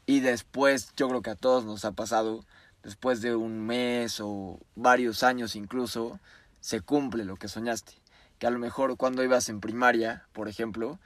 y 0.07 0.21
después, 0.21 0.93
yo 0.97 1.09
creo 1.09 1.23
que 1.23 1.31
a 1.31 1.37
todos 1.37 1.65
nos 1.65 1.85
ha 1.85 1.93
pasado, 1.93 2.45
después 2.83 3.23
de 3.23 3.37
un 3.37 3.65
mes 3.65 4.21
o 4.21 4.59
varios 4.75 5.23
años 5.23 5.55
incluso, 5.57 6.19
se 6.61 6.81
cumple 6.81 7.25
lo 7.25 7.37
que 7.37 7.49
soñaste. 7.49 7.93
Que 8.39 8.47
a 8.49 8.51
lo 8.51 8.59
mejor 8.59 8.97
cuando 8.97 9.23
ibas 9.23 9.49
en 9.49 9.61
primaria, 9.61 10.25
por 10.33 10.49
ejemplo, 10.49 10.99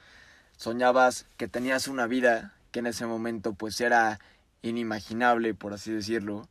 soñabas 0.56 1.26
que 1.36 1.48
tenías 1.48 1.86
una 1.86 2.06
vida 2.06 2.54
que 2.72 2.78
en 2.78 2.86
ese 2.86 3.04
momento 3.06 3.52
pues 3.52 3.80
era 3.80 4.18
inimaginable, 4.68 5.54
por 5.54 5.72
así 5.72 5.92
decirlo, 5.92 6.48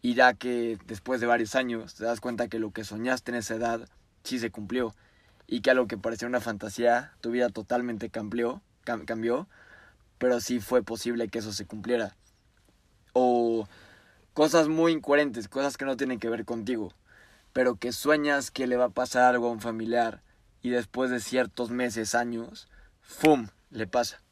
y 0.00 0.14
ya 0.14 0.34
que 0.34 0.78
después 0.86 1.20
de 1.20 1.26
varios 1.26 1.54
años 1.54 1.94
te 1.94 2.04
das 2.04 2.20
cuenta 2.20 2.48
que 2.48 2.58
lo 2.58 2.70
que 2.70 2.84
soñaste 2.84 3.30
en 3.32 3.38
esa 3.38 3.54
edad 3.56 3.88
sí 4.22 4.38
se 4.38 4.50
cumplió 4.50 4.94
y 5.46 5.60
que 5.60 5.70
a 5.70 5.74
lo 5.74 5.86
que 5.86 5.98
parecía 5.98 6.28
una 6.28 6.40
fantasía 6.40 7.12
tu 7.20 7.30
vida 7.30 7.48
totalmente 7.48 8.10
cambió, 8.10 8.62
cam- 8.84 9.04
cambió, 9.04 9.48
pero 10.18 10.40
sí 10.40 10.60
fue 10.60 10.82
posible 10.82 11.28
que 11.28 11.38
eso 11.38 11.52
se 11.52 11.66
cumpliera. 11.66 12.16
O 13.12 13.66
cosas 14.34 14.68
muy 14.68 14.92
incoherentes, 14.92 15.48
cosas 15.48 15.76
que 15.76 15.84
no 15.84 15.96
tienen 15.96 16.20
que 16.20 16.28
ver 16.28 16.44
contigo, 16.44 16.92
pero 17.52 17.76
que 17.76 17.92
sueñas 17.92 18.50
que 18.50 18.66
le 18.66 18.76
va 18.76 18.86
a 18.86 18.90
pasar 18.90 19.24
algo 19.24 19.48
a 19.48 19.52
un 19.52 19.60
familiar 19.60 20.22
y 20.62 20.70
después 20.70 21.10
de 21.10 21.20
ciertos 21.20 21.70
meses, 21.70 22.14
años, 22.14 22.68
¡fum! 23.00 23.48
le 23.70 23.86
pasa. 23.86 24.22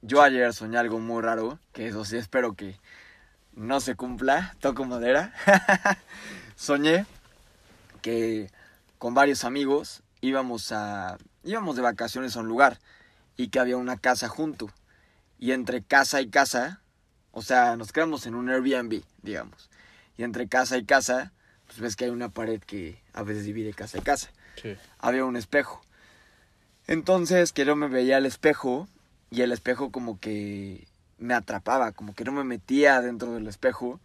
Yo 0.00 0.22
ayer 0.22 0.52
soñé 0.54 0.78
algo 0.78 1.00
muy 1.00 1.22
raro, 1.22 1.58
que 1.72 1.88
eso 1.88 2.04
sí 2.04 2.16
espero 2.16 2.54
que 2.54 2.78
no 3.52 3.80
se 3.80 3.96
cumpla, 3.96 4.54
toco 4.60 4.84
madera. 4.84 5.34
soñé 6.56 7.06
que 8.02 8.50
con 8.98 9.14
varios 9.14 9.44
amigos 9.44 10.02
íbamos 10.20 10.72
a 10.72 11.18
íbamos 11.44 11.76
de 11.76 11.82
vacaciones 11.82 12.36
a 12.36 12.40
un 12.40 12.48
lugar 12.48 12.78
y 13.36 13.48
que 13.48 13.60
había 13.60 13.76
una 13.76 13.96
casa 13.96 14.28
junto 14.28 14.70
y 15.38 15.52
entre 15.52 15.82
casa 15.82 16.20
y 16.20 16.28
casa 16.28 16.80
o 17.30 17.42
sea 17.42 17.76
nos 17.76 17.92
quedamos 17.92 18.26
en 18.26 18.34
un 18.34 18.48
Airbnb 18.50 19.02
digamos 19.22 19.70
y 20.16 20.24
entre 20.24 20.48
casa 20.48 20.76
y 20.78 20.84
casa 20.84 21.32
pues 21.66 21.80
ves 21.80 21.96
que 21.96 22.06
hay 22.06 22.10
una 22.10 22.28
pared 22.28 22.60
que 22.60 23.00
a 23.12 23.22
veces 23.22 23.44
divide 23.44 23.72
casa 23.72 23.98
y 23.98 24.02
casa 24.02 24.30
sí. 24.60 24.76
había 24.98 25.24
un 25.24 25.36
espejo 25.36 25.80
entonces 26.86 27.52
que 27.52 27.64
yo 27.64 27.76
me 27.76 27.88
veía 27.88 28.16
al 28.16 28.26
espejo 28.26 28.88
y 29.30 29.42
el 29.42 29.52
espejo 29.52 29.90
como 29.90 30.18
que 30.18 30.86
me 31.18 31.34
atrapaba 31.34 31.92
como 31.92 32.14
que 32.14 32.24
no 32.24 32.32
me 32.32 32.44
metía 32.44 33.00
dentro 33.00 33.32
del 33.32 33.46
espejo 33.46 34.00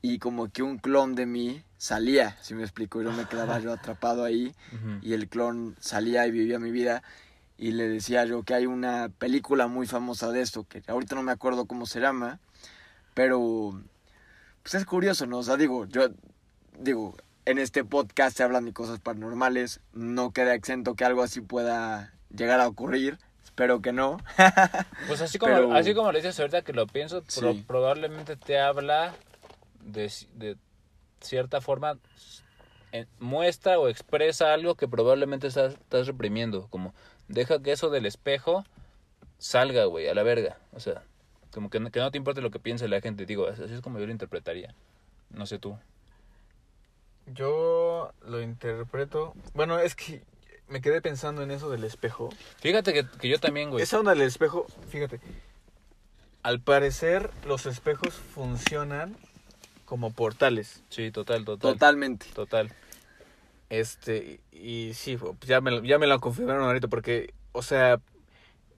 y 0.00 0.18
como 0.18 0.48
que 0.48 0.62
un 0.62 0.78
clon 0.78 1.14
de 1.14 1.26
mí 1.26 1.62
salía, 1.76 2.36
si 2.40 2.54
me 2.54 2.62
explico, 2.62 3.02
yo 3.02 3.12
me 3.12 3.26
quedaba 3.26 3.58
yo 3.58 3.72
atrapado 3.72 4.24
ahí 4.24 4.54
y 5.02 5.12
el 5.12 5.28
clon 5.28 5.76
salía 5.80 6.26
y 6.26 6.30
vivía 6.30 6.58
mi 6.58 6.70
vida 6.70 7.02
y 7.56 7.72
le 7.72 7.88
decía 7.88 8.24
yo 8.24 8.44
que 8.44 8.54
hay 8.54 8.66
una 8.66 9.08
película 9.08 9.66
muy 9.66 9.86
famosa 9.86 10.30
de 10.30 10.40
esto, 10.40 10.64
que 10.64 10.82
ahorita 10.86 11.16
no 11.16 11.22
me 11.22 11.32
acuerdo 11.32 11.66
cómo 11.66 11.86
se 11.86 12.00
llama, 12.00 12.38
pero 13.14 13.82
pues 14.62 14.74
es 14.74 14.84
curioso, 14.84 15.26
¿no? 15.26 15.38
O 15.38 15.42
sea, 15.42 15.56
digo, 15.56 15.86
yo 15.86 16.08
digo, 16.78 17.16
en 17.44 17.58
este 17.58 17.82
podcast 17.84 18.36
se 18.36 18.44
hablan 18.44 18.64
de 18.64 18.72
cosas 18.72 19.00
paranormales, 19.00 19.80
no 19.92 20.32
queda 20.32 20.54
exento 20.54 20.94
que 20.94 21.04
algo 21.04 21.22
así 21.22 21.40
pueda 21.40 22.12
llegar 22.30 22.60
a 22.60 22.68
ocurrir, 22.68 23.18
Espero 23.58 23.82
que 23.82 23.92
no. 23.92 24.18
Pues 25.08 25.20
así 25.20 25.36
como, 25.36 25.52
Pero- 25.52 25.72
así 25.74 25.92
como 25.92 26.12
le 26.12 26.20
dices 26.20 26.38
ahorita 26.38 26.62
que 26.62 26.72
lo 26.72 26.86
pienso, 26.86 27.22
pro- 27.40 27.56
probablemente 27.66 28.36
te 28.36 28.60
habla 28.60 29.14
de, 29.80 30.06
ci- 30.06 30.28
de 30.34 30.56
cierta 31.20 31.60
forma, 31.60 31.98
muestra 33.18 33.80
o 33.80 33.88
expresa 33.88 34.54
algo 34.54 34.76
que 34.76 34.86
probablemente 34.86 35.48
estás, 35.48 35.72
estás 35.74 36.06
reprimiendo. 36.06 36.68
Como, 36.68 36.94
deja 37.26 37.60
que 37.60 37.72
eso 37.72 37.90
del 37.90 38.06
espejo 38.06 38.64
salga, 39.38 39.86
güey, 39.86 40.06
a 40.08 40.14
la 40.14 40.22
verga. 40.22 40.56
O 40.72 40.78
sea, 40.78 41.02
como 41.52 41.68
que 41.68 41.80
no, 41.80 41.90
que 41.90 41.98
no 41.98 42.12
te 42.12 42.18
importe 42.18 42.40
lo 42.40 42.52
que 42.52 42.60
piense 42.60 42.86
la 42.86 43.00
gente. 43.00 43.26
Digo, 43.26 43.48
así 43.48 43.64
es 43.64 43.80
como 43.80 43.98
yo 43.98 44.06
lo 44.06 44.12
interpretaría. 44.12 44.72
No 45.30 45.46
sé 45.46 45.58
tú. 45.58 45.76
Yo 47.26 48.12
lo 48.24 48.40
interpreto. 48.40 49.34
Bueno, 49.54 49.80
es 49.80 49.96
que 49.96 50.22
me 50.68 50.80
quedé 50.80 51.00
pensando 51.00 51.42
en 51.42 51.50
eso 51.50 51.70
del 51.70 51.84
espejo. 51.84 52.30
Fíjate 52.60 52.92
que, 52.92 53.06
que 53.06 53.28
yo 53.28 53.38
también, 53.38 53.70
güey. 53.70 53.82
Esa 53.82 53.98
onda 53.98 54.12
del 54.12 54.22
espejo, 54.22 54.66
fíjate. 54.88 55.20
Al 56.42 56.60
parecer, 56.60 57.30
los 57.46 57.66
espejos 57.66 58.14
funcionan 58.14 59.16
como 59.84 60.12
portales. 60.12 60.82
Sí, 60.90 61.10
total, 61.10 61.44
total. 61.44 61.72
Totalmente. 61.72 62.26
Total. 62.34 62.72
Este, 63.70 64.40
y, 64.52 64.88
y 64.88 64.94
sí, 64.94 65.16
pues 65.16 65.36
ya 65.46 65.60
me, 65.60 65.70
lo- 65.70 65.82
ya 65.82 65.98
me 65.98 66.06
lo 66.06 66.18
confirmaron 66.20 66.64
ahorita 66.64 66.88
porque, 66.88 67.34
o 67.52 67.62
sea, 67.62 68.00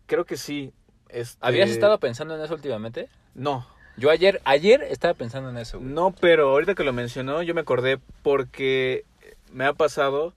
creo 0.06 0.24
que 0.24 0.36
sí. 0.36 0.72
Este, 1.08 1.38
¿Habías 1.40 1.70
estado 1.70 1.98
pensando 1.98 2.34
en 2.36 2.40
eso 2.42 2.54
últimamente? 2.54 3.08
No, 3.34 3.66
Yo 3.96 4.10
ayer, 4.10 4.40
ayer 4.44 4.82
estaba 4.82 5.14
pensando 5.14 5.50
en 5.50 5.58
eso, 5.58 5.78
güey. 5.78 5.90
no, 5.92 6.12
pero 6.20 6.50
ahorita 6.50 6.74
que 6.74 6.84
lo 6.84 6.92
mencionó, 6.92 7.42
yo 7.42 7.54
me 7.54 7.60
acordé 7.60 7.98
porque 8.22 9.04
me 9.52 9.64
ha 9.64 9.72
pasado, 9.72 10.32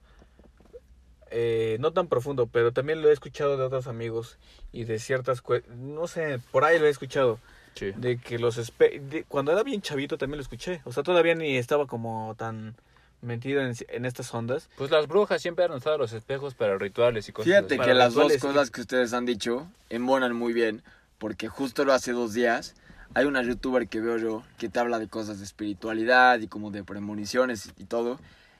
eh, 1.36 1.76
no 1.80 1.92
tan 1.92 2.06
profundo, 2.06 2.46
pero 2.46 2.72
también 2.72 3.02
lo 3.02 3.10
he 3.10 3.12
escuchado 3.12 3.56
de 3.56 3.64
otros 3.64 3.88
amigos 3.88 4.38
y 4.72 4.84
de 4.84 4.98
ciertas, 5.00 5.42
no 5.76 6.06
sé, 6.06 6.38
por 6.52 6.64
ahí 6.64 6.78
lo 6.78 6.86
he 6.86 6.90
escuchado. 6.90 7.38
Sí. 7.74 7.90
De 7.96 8.18
que 8.18 8.38
los 8.38 8.56
espe 8.56 9.00
de- 9.00 9.24
cuando 9.24 9.50
era 9.50 9.64
bien 9.64 9.82
chavito 9.82 10.16
también 10.16 10.38
lo 10.38 10.42
escuché. 10.42 10.80
O 10.84 10.92
sea, 10.92 11.02
todavía 11.02 11.34
ni 11.34 11.56
estaba 11.56 11.88
como 11.88 12.36
tan 12.38 12.76
metido 13.20 13.62
en, 13.62 13.74
en 13.88 14.04
estas 14.04 14.32
ondas. 14.32 14.70
Pues 14.76 14.92
las 14.92 15.08
brujas 15.08 15.42
siempre 15.42 15.64
han 15.64 15.72
usado 15.72 15.98
los 15.98 16.12
espejos 16.12 16.54
para 16.54 16.78
rituales 16.78 17.28
y 17.28 17.32
cosas 17.32 17.46
Fíjate 17.48 17.78
que 17.80 17.94
las 17.94 18.14
dos 18.14 18.36
cosas 18.36 18.70
que 18.70 18.80
ustedes 18.82 19.12
han 19.12 19.26
dicho 19.26 19.66
embonan 19.90 20.36
muy 20.36 20.52
bien, 20.52 20.82
porque 21.18 21.48
justo 21.48 21.84
lo 21.84 21.92
hace 21.92 22.12
dos 22.12 22.32
días 22.32 22.76
hay 23.14 23.24
una 23.26 23.42
youtuber 23.42 23.88
que 23.88 24.00
veo 24.00 24.18
yo 24.18 24.42
que 24.58 24.68
te 24.68 24.78
habla 24.78 24.98
de 24.98 25.08
cosas 25.08 25.38
de 25.38 25.44
espiritualidad 25.44 26.40
y 26.40 26.48
como 26.48 26.70
de 26.70 26.84
premoniciones 26.84 27.72
y 27.76 27.84
todo, 27.84 28.18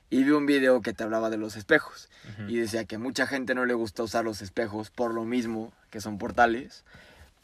y 0.09 0.23
vi 0.23 0.31
un 0.31 0.45
video 0.45 0.81
que 0.81 0.93
te 0.93 1.03
hablaba 1.03 1.29
de 1.29 1.37
los 1.37 1.55
espejos, 1.55 2.09
Ujú. 2.33 2.49
y 2.49 2.57
decía 2.57 2.85
que 2.85 2.97
mucha 2.97 3.27
gente 3.27 3.55
no 3.55 3.65
le 3.65 3.73
gusta 3.73 4.03
usar 4.03 4.23
los 4.23 4.41
espejos 4.41 4.89
por 4.89 5.13
lo 5.13 5.23
mismo 5.23 5.73
que 5.89 6.01
son 6.01 6.17
portales, 6.17 6.83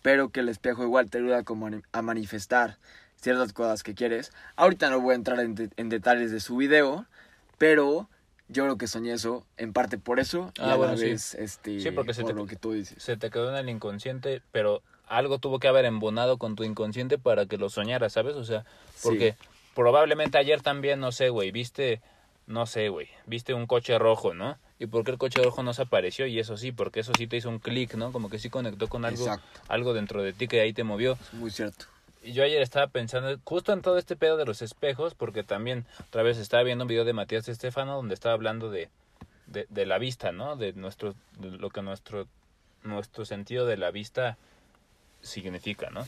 pero 0.01 0.29
que 0.29 0.39
el 0.41 0.49
espejo 0.49 0.83
igual 0.83 1.09
te 1.09 1.17
ayuda 1.19 1.43
como 1.43 1.69
a- 1.91 2.01
manifestar 2.01 2.77
ciertas 3.17 3.53
cosas 3.53 3.83
que 3.83 3.93
quieres. 3.93 4.31
Ahorita 4.55 4.89
no 4.89 4.99
voy 4.99 5.13
a 5.13 5.15
entrar 5.15 5.39
en, 5.39 5.53
de- 5.55 5.69
en 5.77 5.89
detalles 5.89 6.31
de 6.31 6.39
su 6.39 6.57
video, 6.57 7.05
pero 7.57 8.09
yo 8.47 8.63
creo 8.63 8.77
que 8.77 8.87
soñé 8.87 9.13
eso 9.13 9.45
en 9.57 9.73
parte 9.73 9.97
por 9.97 10.19
eso 10.19 10.51
y 10.57 10.61
Ah, 10.61 10.73
a 10.73 10.75
bueno, 10.75 10.93
la 10.93 10.97
sí. 10.97 11.05
vez 11.05 11.35
este, 11.35 11.79
Sí, 11.79 11.91
porque 11.91 12.13
se 12.13 12.21
por 12.23 12.31
te- 12.31 12.35
lo 12.37 12.45
que 12.47 12.55
tú 12.55 12.71
dices. 12.73 13.01
Se 13.01 13.15
te 13.17 13.29
quedó 13.29 13.49
en 13.49 13.55
el 13.55 13.69
inconsciente, 13.69 14.41
pero 14.51 14.81
algo 15.07 15.39
tuvo 15.39 15.59
que 15.59 15.67
haber 15.67 15.85
embonado 15.85 16.37
con 16.37 16.55
tu 16.55 16.63
inconsciente 16.63 17.17
para 17.17 17.45
que 17.45 17.57
lo 17.57 17.69
soñaras, 17.69 18.13
¿sabes? 18.13 18.35
O 18.35 18.43
sea, 18.43 18.65
porque 19.03 19.35
probablemente 19.75 20.37
ayer 20.37 20.61
también, 20.61 20.99
no 20.99 21.11
sé, 21.11 21.29
güey, 21.29 21.51
viste, 21.51 22.01
no 22.47 22.65
sé, 22.65 22.89
güey, 22.89 23.07
viste 23.25 23.53
un 23.53 23.67
coche 23.67 23.97
rojo, 23.97 24.33
¿no? 24.33 24.57
¿Y 24.79 24.87
por 24.87 25.03
qué 25.03 25.11
el 25.11 25.17
coche 25.17 25.41
rojo 25.43 25.63
no 25.63 25.73
se 25.73 25.83
apareció? 25.83 26.25
Y 26.25 26.39
eso 26.39 26.57
sí, 26.57 26.71
porque 26.71 27.01
eso 27.01 27.13
sí 27.17 27.27
te 27.27 27.37
hizo 27.37 27.49
un 27.49 27.59
clic, 27.59 27.93
¿no? 27.95 28.11
Como 28.11 28.29
que 28.29 28.39
sí 28.39 28.49
conectó 28.49 28.87
con 28.87 29.05
algo, 29.05 29.23
Exacto. 29.23 29.61
algo 29.67 29.93
dentro 29.93 30.23
de 30.23 30.33
ti 30.33 30.47
que 30.47 30.59
ahí 30.61 30.73
te 30.73 30.83
movió. 30.83 31.17
Es 31.21 31.33
muy 31.33 31.51
cierto. 31.51 31.85
Y 32.23 32.33
yo 32.33 32.43
ayer 32.43 32.61
estaba 32.61 32.87
pensando 32.87 33.39
justo 33.43 33.73
en 33.73 33.81
todo 33.81 33.97
este 33.97 34.15
pedo 34.15 34.37
de 34.37 34.45
los 34.45 34.61
espejos, 34.61 35.15
porque 35.15 35.43
también 35.43 35.85
otra 36.07 36.23
vez 36.23 36.37
estaba 36.37 36.63
viendo 36.63 36.83
un 36.83 36.87
video 36.87 37.05
de 37.05 37.13
Matías 37.13 37.47
Estefano 37.47 37.95
donde 37.95 38.13
estaba 38.13 38.33
hablando 38.33 38.69
de, 38.69 38.89
de, 39.47 39.65
de 39.69 39.85
la 39.85 39.97
vista, 39.97 40.31
¿no? 40.31 40.55
De 40.55 40.73
nuestro, 40.73 41.15
de 41.39 41.51
lo 41.51 41.69
que 41.69 41.81
nuestro, 41.81 42.27
nuestro 42.83 43.25
sentido 43.25 43.65
de 43.65 43.77
la 43.77 43.91
vista 43.91 44.37
significa, 45.21 45.89
¿no? 45.89 46.05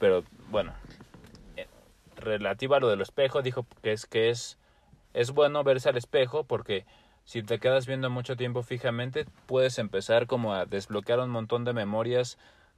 Pero 0.00 0.24
bueno, 0.50 0.72
eh, 1.56 1.66
relativo 2.16 2.74
a 2.74 2.80
lo 2.80 2.88
del 2.88 3.00
espejo, 3.00 3.42
dijo 3.42 3.66
que 3.82 3.92
es 3.92 4.06
que 4.06 4.30
es, 4.30 4.58
es 5.14 5.30
bueno 5.30 5.64
verse 5.64 5.88
al 5.88 5.96
espejo 5.96 6.44
porque 6.44 6.84
si 7.24 7.42
te 7.42 7.58
quedas 7.58 7.86
viendo 7.86 8.10
mucho 8.10 8.36
tiempo 8.36 8.62
fijamente, 8.62 9.24
puedes 9.46 9.78
empezar 9.78 10.26
como 10.26 10.52
a 10.52 10.66
desbloquear 10.66 11.20
un 11.20 11.30
montón 11.30 11.64
de 11.64 11.72
memorias 11.72 12.36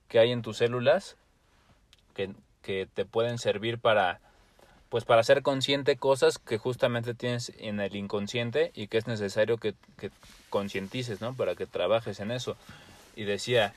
que 0.09 0.21
hay 0.21 0.31
en 0.31 0.43
tus 0.43 0.59
células 0.59 1.17
que, 2.15 2.31
que 2.63 2.87
te 2.93 3.05
pueden 3.05 3.39
servir 3.39 3.79
para 3.79 4.21
pues 4.89 5.05
para 5.05 5.25
ser 5.25 5.43
consciente 5.43 5.97
cosas 5.97 6.39
que 6.39 6.59
justamente 6.59 7.13
tienes 7.13 7.53
en 7.59 7.81
el 7.81 7.97
inconsciente 7.97 8.71
y 8.75 8.87
que 8.87 8.99
es 8.99 9.09
necesario 9.09 9.59
que, 9.59 9.75
que 9.99 10.13
concientices, 10.49 11.21
¿no? 11.21 11.35
Para 11.35 11.57
que 11.57 11.67
trabajes 11.67 12.21
en 12.21 12.31
eso. 12.31 12.57
Y 13.17 13.25
decía, 13.25 13.75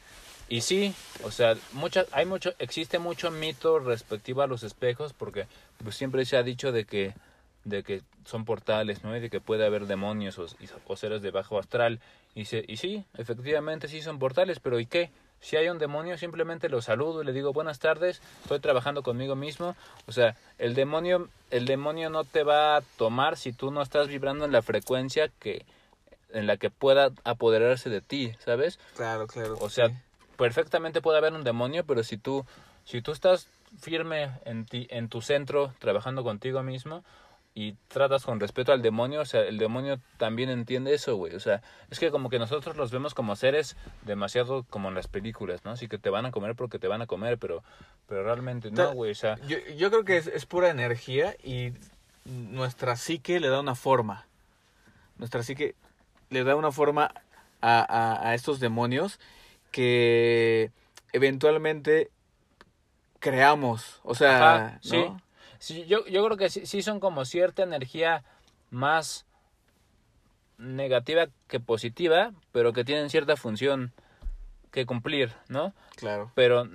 y 0.50 0.62
sí, 0.62 0.93
o 1.24 1.32
sea, 1.32 1.56
mucha, 1.74 2.06
hay 2.12 2.26
mucho, 2.26 2.54
existe 2.60 3.00
mucho 3.00 3.32
mito 3.32 3.80
respectivo 3.80 4.43
a 4.43 4.48
los 4.48 4.63
espejos 4.63 5.13
porque 5.13 5.48
pues 5.84 5.95
siempre 5.95 6.26
se 6.26 6.38
ha 6.38 6.43
dicho 6.43 6.72
de 6.72 6.86
que 6.86 7.15
de 7.63 7.84
que 7.84 8.02
son 8.26 8.45
portales, 8.45 9.04
¿no? 9.04 9.15
Y 9.15 9.19
de 9.19 9.30
que 9.30 9.41
puede 9.41 9.65
haber 9.65 9.86
demonios 9.86 10.38
o, 10.39 10.45
o 10.88 10.95
seres 10.95 11.22
de 11.22 11.32
bajo 11.32 11.60
astral. 11.60 12.00
Y, 12.36 12.45
se, 12.45 12.63
y 12.67 12.78
sí, 12.78 13.06
efectivamente 13.17 13.88
sí 13.88 14.02
son 14.02 14.19
portales, 14.19 14.60
pero 14.60 14.80
¿y 14.80 14.86
qué? 14.86 15.12
Si 15.41 15.56
hay 15.56 15.69
un 15.69 15.78
demonio, 15.78 16.17
simplemente 16.17 16.67
lo 16.67 16.82
saludo 16.82 17.22
y 17.22 17.26
le 17.26 17.32
digo 17.32 17.54
buenas 17.54 17.80
tardes, 17.80 18.22
estoy 18.41 18.60
trabajando 18.60 19.04
conmigo 19.04 19.36
mismo. 19.36 19.76
O 20.06 20.12
sea, 20.12 20.36
el 20.58 20.76
demonio, 20.76 21.30
el 21.50 21.65
demonio 21.65 22.10
no 22.10 22.26
te 22.26 22.43
va 22.43 22.78
a 22.78 22.82
tomar 22.98 23.38
si 23.38 23.54
tú 23.54 23.72
no 23.72 23.82
estás 23.82 24.10
vibrando 24.10 24.45
en 24.45 24.52
la 24.52 24.62
frecuencia 24.62 25.30
que 25.39 25.65
en 26.32 26.45
la 26.45 26.58
que 26.58 26.69
pueda 26.69 27.12
apoderarse 27.24 27.89
de 27.89 28.02
ti, 28.02 28.34
¿sabes? 28.45 28.80
Claro, 28.95 29.26
claro. 29.26 29.58
O 29.62 29.69
sea, 29.69 29.88
sí. 29.88 29.95
perfectamente 30.38 31.02
puede 31.02 31.17
haber 31.17 31.34
un 31.34 31.43
demonio, 31.43 31.86
pero 31.86 32.04
si 32.04 32.17
tú, 32.17 32.45
si 32.86 33.02
tú 33.02 33.13
estás 33.13 33.48
firme 33.80 34.30
en 34.45 34.65
ti, 34.65 34.88
en 34.91 35.10
tu 35.10 35.22
centro, 35.22 35.74
trabajando 35.80 36.24
contigo 36.24 36.62
mismo 36.62 37.04
y 37.60 37.76
tratas 37.89 38.24
con 38.24 38.39
respeto 38.39 38.72
al 38.72 38.82
demonio, 38.82 39.19
o 39.19 39.26
sea, 39.26 39.41
el 39.41 39.58
demonio 39.58 40.00
también 40.15 40.50
entiende 40.50 40.93
eso, 40.93 41.17
güey. 41.17 41.36
O 41.36 41.41
sea, 41.41 41.62
es 41.89 42.00
que 42.00 42.10
como 42.10 42.30
que 42.30 42.39
nosotros 42.39 42.78
los 42.78 42.89
vemos 42.89 43.13
como 43.13 43.36
seres 43.36 43.76
demasiado 44.04 44.63
como 44.69 44.88
en 44.88 44.95
las 44.95 45.10
películas, 45.10 45.65
¿no? 45.65 45.72
Así 45.72 45.89
que 45.89 45.98
te 45.98 46.10
van 46.10 46.26
a 46.26 46.32
comer 46.32 46.56
porque 46.56 46.80
te 46.80 46.88
van 46.88 47.02
a 47.02 47.06
comer, 47.06 47.38
pero, 47.38 47.62
pero 48.08 48.24
realmente 48.24 48.72
no, 48.72 48.93
güey. 48.93 49.12
O 49.12 49.15
sea, 49.15 49.36
Yo, 49.45 49.58
yo 49.76 49.91
creo 49.91 50.06
que 50.06 50.15
es, 50.15 50.28
es 50.28 50.45
pura 50.45 50.69
energía 50.69 51.36
y 51.43 51.74
nuestra 52.24 52.95
psique 52.95 53.41
le 53.41 53.50
da 53.50 53.60
una 53.60 53.76
forma. 53.76 54.26
Nuestra 55.17 55.43
psique 55.43 55.76
le 56.30 56.45
da 56.45 56.56
una 56.56 56.72
forma 56.72 57.12
a, 57.60 57.80
a, 57.82 58.30
a 58.30 58.36
estos 58.36 58.62
demonios 58.62 59.19
que 59.72 60.72
eventualmente 61.12 62.10
creamos. 63.19 64.00
O 64.04 64.15
sea, 64.15 64.56
Ajá, 64.56 64.72
¿no? 64.76 64.80
sí. 64.82 65.06
Sí, 65.60 65.86
yo, 65.86 66.06
yo 66.08 66.24
creo 66.26 66.38
que 66.38 66.50
sí, 66.50 66.65
sí 66.65 66.82
son 66.82 67.00
como 67.00 67.26
cierta 67.26 67.63
energía 67.63 68.24
más 68.72 69.26
negativa 70.58 71.28
que 71.48 71.60
positiva, 71.60 72.32
pero 72.52 72.74
que 72.74 72.84
tienen 72.84 73.10
cierta 73.10 73.36
función 73.38 73.93
que 74.72 74.86
cumplir, 74.86 75.34
¿no? 75.48 75.74
Claro. 75.95 76.32
Pero 76.36 76.67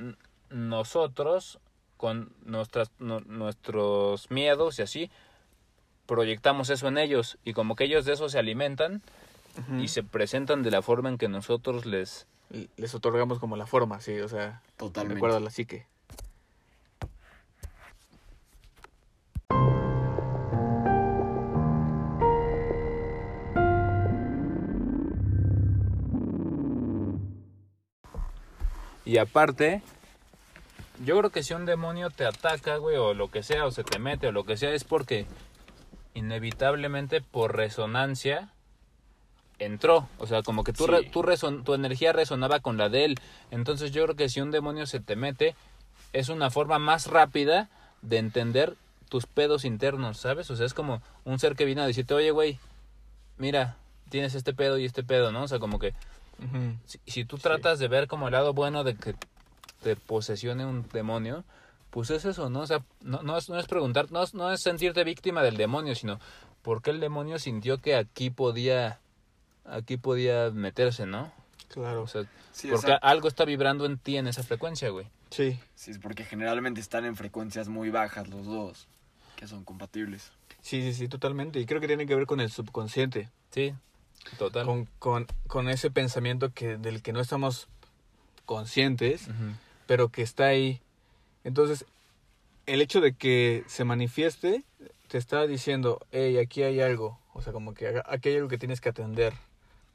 nosotros, 0.51 1.59
con 1.97 2.33
nuestras, 2.45 2.91
nu- 2.99 3.21
nuestros 3.27 4.31
miedos 4.31 4.79
y 4.79 4.83
así, 4.83 5.11
proyectamos 6.07 6.71
eso 6.71 6.89
en 6.89 6.99
ellos 6.99 7.39
y 7.45 7.53
como 7.53 7.77
que 7.77 7.85
ellos 7.85 8.05
de 8.05 8.15
eso 8.15 8.29
se 8.29 8.39
alimentan 8.39 9.03
y 9.81 9.87
se 9.89 10.03
presentan 10.03 10.65
de 10.65 10.71
la 10.73 10.83
forma 10.83 11.09
en 11.09 11.17
que 11.17 11.29
nosotros 11.29 11.87
les... 11.87 12.27
Les 12.77 12.95
otorgamos 12.95 13.39
como 13.39 13.57
la 13.57 13.67
forma, 13.67 14.01
sí, 14.01 14.19
o 14.21 14.29
sea, 14.29 14.61
de 14.63 14.77
Totalmente. 14.77 15.19
acuerdo 15.19 15.37
a 15.37 15.41
la 15.41 15.51
psique. 15.51 15.87
Y 29.05 29.19
aparte, 29.19 29.83
yo 31.05 31.19
creo 31.19 31.31
que 31.31 31.43
si 31.43 31.55
un 31.55 31.67
demonio 31.67 32.11
te 32.11 32.25
ataca, 32.27 32.77
güey, 32.77 32.97
o 32.97 33.15
lo 33.15 33.31
que 33.31 33.43
sea, 33.43 33.67
o 33.67 33.71
se 33.71 33.85
te 33.85 33.99
mete, 33.99 34.29
o 34.29 34.33
lo 34.33 34.45
que 34.45 34.57
sea, 34.57 34.71
es 34.73 34.85
porque 34.85 35.27
inevitablemente 36.15 37.21
por 37.21 37.57
resonancia 37.57 38.51
entró. 39.59 40.09
O 40.19 40.27
sea, 40.27 40.43
como 40.43 40.65
que 40.65 40.73
tu, 40.73 40.85
Sí. 40.87 40.91
re- 40.91 41.11
reson- 41.13 41.65
tu 41.65 41.75
energía 41.75 42.13
resonaba 42.13 42.61
con 42.61 42.77
la 42.77 42.89
de 42.89 43.05
él. 43.05 43.15
Entonces 43.51 43.93
yo 43.93 44.05
creo 44.05 44.17
que 44.17 44.29
si 44.29 44.41
un 44.41 44.51
demonio 44.51 44.87
se 44.87 45.01
te 45.01 45.17
mete, 45.17 45.55
es 46.13 46.29
una 46.29 46.51
forma 46.51 46.79
más 46.79 47.07
rápida 47.09 47.69
de 48.03 48.19
entender 48.19 48.77
tus 49.09 49.27
pedos 49.27 49.65
internos, 49.65 50.19
¿sabes? 50.19 50.51
O 50.51 50.57
sea, 50.57 50.67
es 50.67 50.75
como 50.75 51.03
un 51.25 51.39
ser 51.39 51.55
que 51.57 51.65
viene 51.65 51.83
a 51.83 51.87
decirte, 51.87 52.15
oye, 52.15 52.31
güey, 52.31 52.59
mira, 53.39 53.77
tienes 54.11 54.35
este 54.35 54.55
pedo 54.55 54.79
y 54.79 54.85
este 54.85 55.03
pedo, 55.03 55.31
¿no? 55.33 55.43
O 55.45 55.49
sea, 55.49 55.59
como 55.59 55.79
que 55.79 55.95
Si, 56.87 56.99
si 57.07 57.25
tú 57.25 57.39
tratas 57.39 57.79
de 57.79 57.89
ver 57.89 58.07
como 58.09 58.29
el 58.29 58.33
lado 58.33 58.53
bueno 58.53 58.85
de 58.85 58.97
que 58.97 59.15
te 59.83 59.97
posesione 59.97 60.67
un 60.67 60.87
demonio, 60.93 61.45
pues 61.91 62.11
es 62.11 62.25
eso, 62.25 62.51
¿no? 62.51 62.61
O 62.61 62.67
sea, 62.67 62.83
no, 63.01 63.23
no, 63.23 63.37
es, 63.37 63.49
no 63.49 63.59
es 63.59 63.67
preguntar, 63.67 64.11
no 64.11 64.23
es, 64.23 64.35
no 64.35 64.51
es 64.51 64.61
sentirte 64.61 65.05
víctima 65.05 65.43
del 65.43 65.57
demonio, 65.57 65.95
sino 65.95 66.19
por 66.63 66.83
qué 66.83 66.91
el 66.91 67.01
demonio 67.01 67.39
sintió 67.39 67.79
que 67.79 67.95
aquí 67.95 68.31
podía, 68.31 68.99
aquí 69.65 69.97
podía 69.97 70.51
meterse, 70.51 71.07
¿no? 71.07 71.33
Claro. 71.69 72.03
O 72.03 72.07
sea, 72.09 72.23
Sí, 72.53 72.69
porque 72.69 72.87
exacto. 72.87 73.07
algo 73.07 73.29
está 73.29 73.45
vibrando 73.45 73.85
en 73.85 73.99
ti 73.99 74.17
en 74.17 74.29
esa 74.29 74.43
frecuencia, 74.45 74.89
güey. 74.91 75.07
Sí. 75.31 75.59
Sí, 75.75 75.91
es 75.91 75.99
porque 75.99 76.25
generalmente 76.25 76.81
están 76.81 77.05
en 77.05 77.17
frecuencias 77.17 77.69
muy 77.69 77.91
bajas 77.91 78.29
los 78.29 78.47
dos, 78.47 78.87
que 79.37 79.49
son 79.49 79.65
compatibles. 79.65 80.31
Sí, 80.63 80.81
sí, 80.83 80.95
sí, 80.95 81.09
totalmente. 81.09 81.59
Y 81.59 81.67
creo 81.67 81.81
que 81.81 81.89
tiene 81.89 82.07
que 82.07 82.15
ver 82.15 82.27
con 82.27 82.41
el 82.41 82.51
subconsciente. 82.51 83.29
Sí, 83.51 83.75
total. 84.39 84.67
Con, 84.67 84.89
con, 84.99 85.27
con 85.47 85.69
ese 85.69 85.91
pensamiento 85.91 86.53
que, 86.53 86.77
del 86.77 87.03
que 87.03 87.13
no 87.13 87.21
estamos 87.21 87.69
conscientes, 88.45 89.29
pero 89.87 90.09
que 90.09 90.23
está 90.23 90.47
ahí. 90.47 90.81
Entonces, 91.45 91.85
el 92.67 92.81
hecho 92.81 93.01
de 93.01 93.15
que 93.15 93.65
se 93.67 93.85
manifieste 93.85 94.65
te 95.09 95.19
está 95.19 95.47
diciendo, 95.47 96.01
hey, 96.13 96.39
aquí 96.39 96.63
hay 96.63 96.81
algo. 96.81 97.19
O 97.33 97.43
sea, 97.43 97.53
como 97.53 97.75
que 97.75 98.03
aquí 98.07 98.29
hay 98.31 98.37
algo 98.37 98.49
que 98.49 98.59
tienes 98.59 98.81
que 98.81 98.89
atender. 98.89 99.35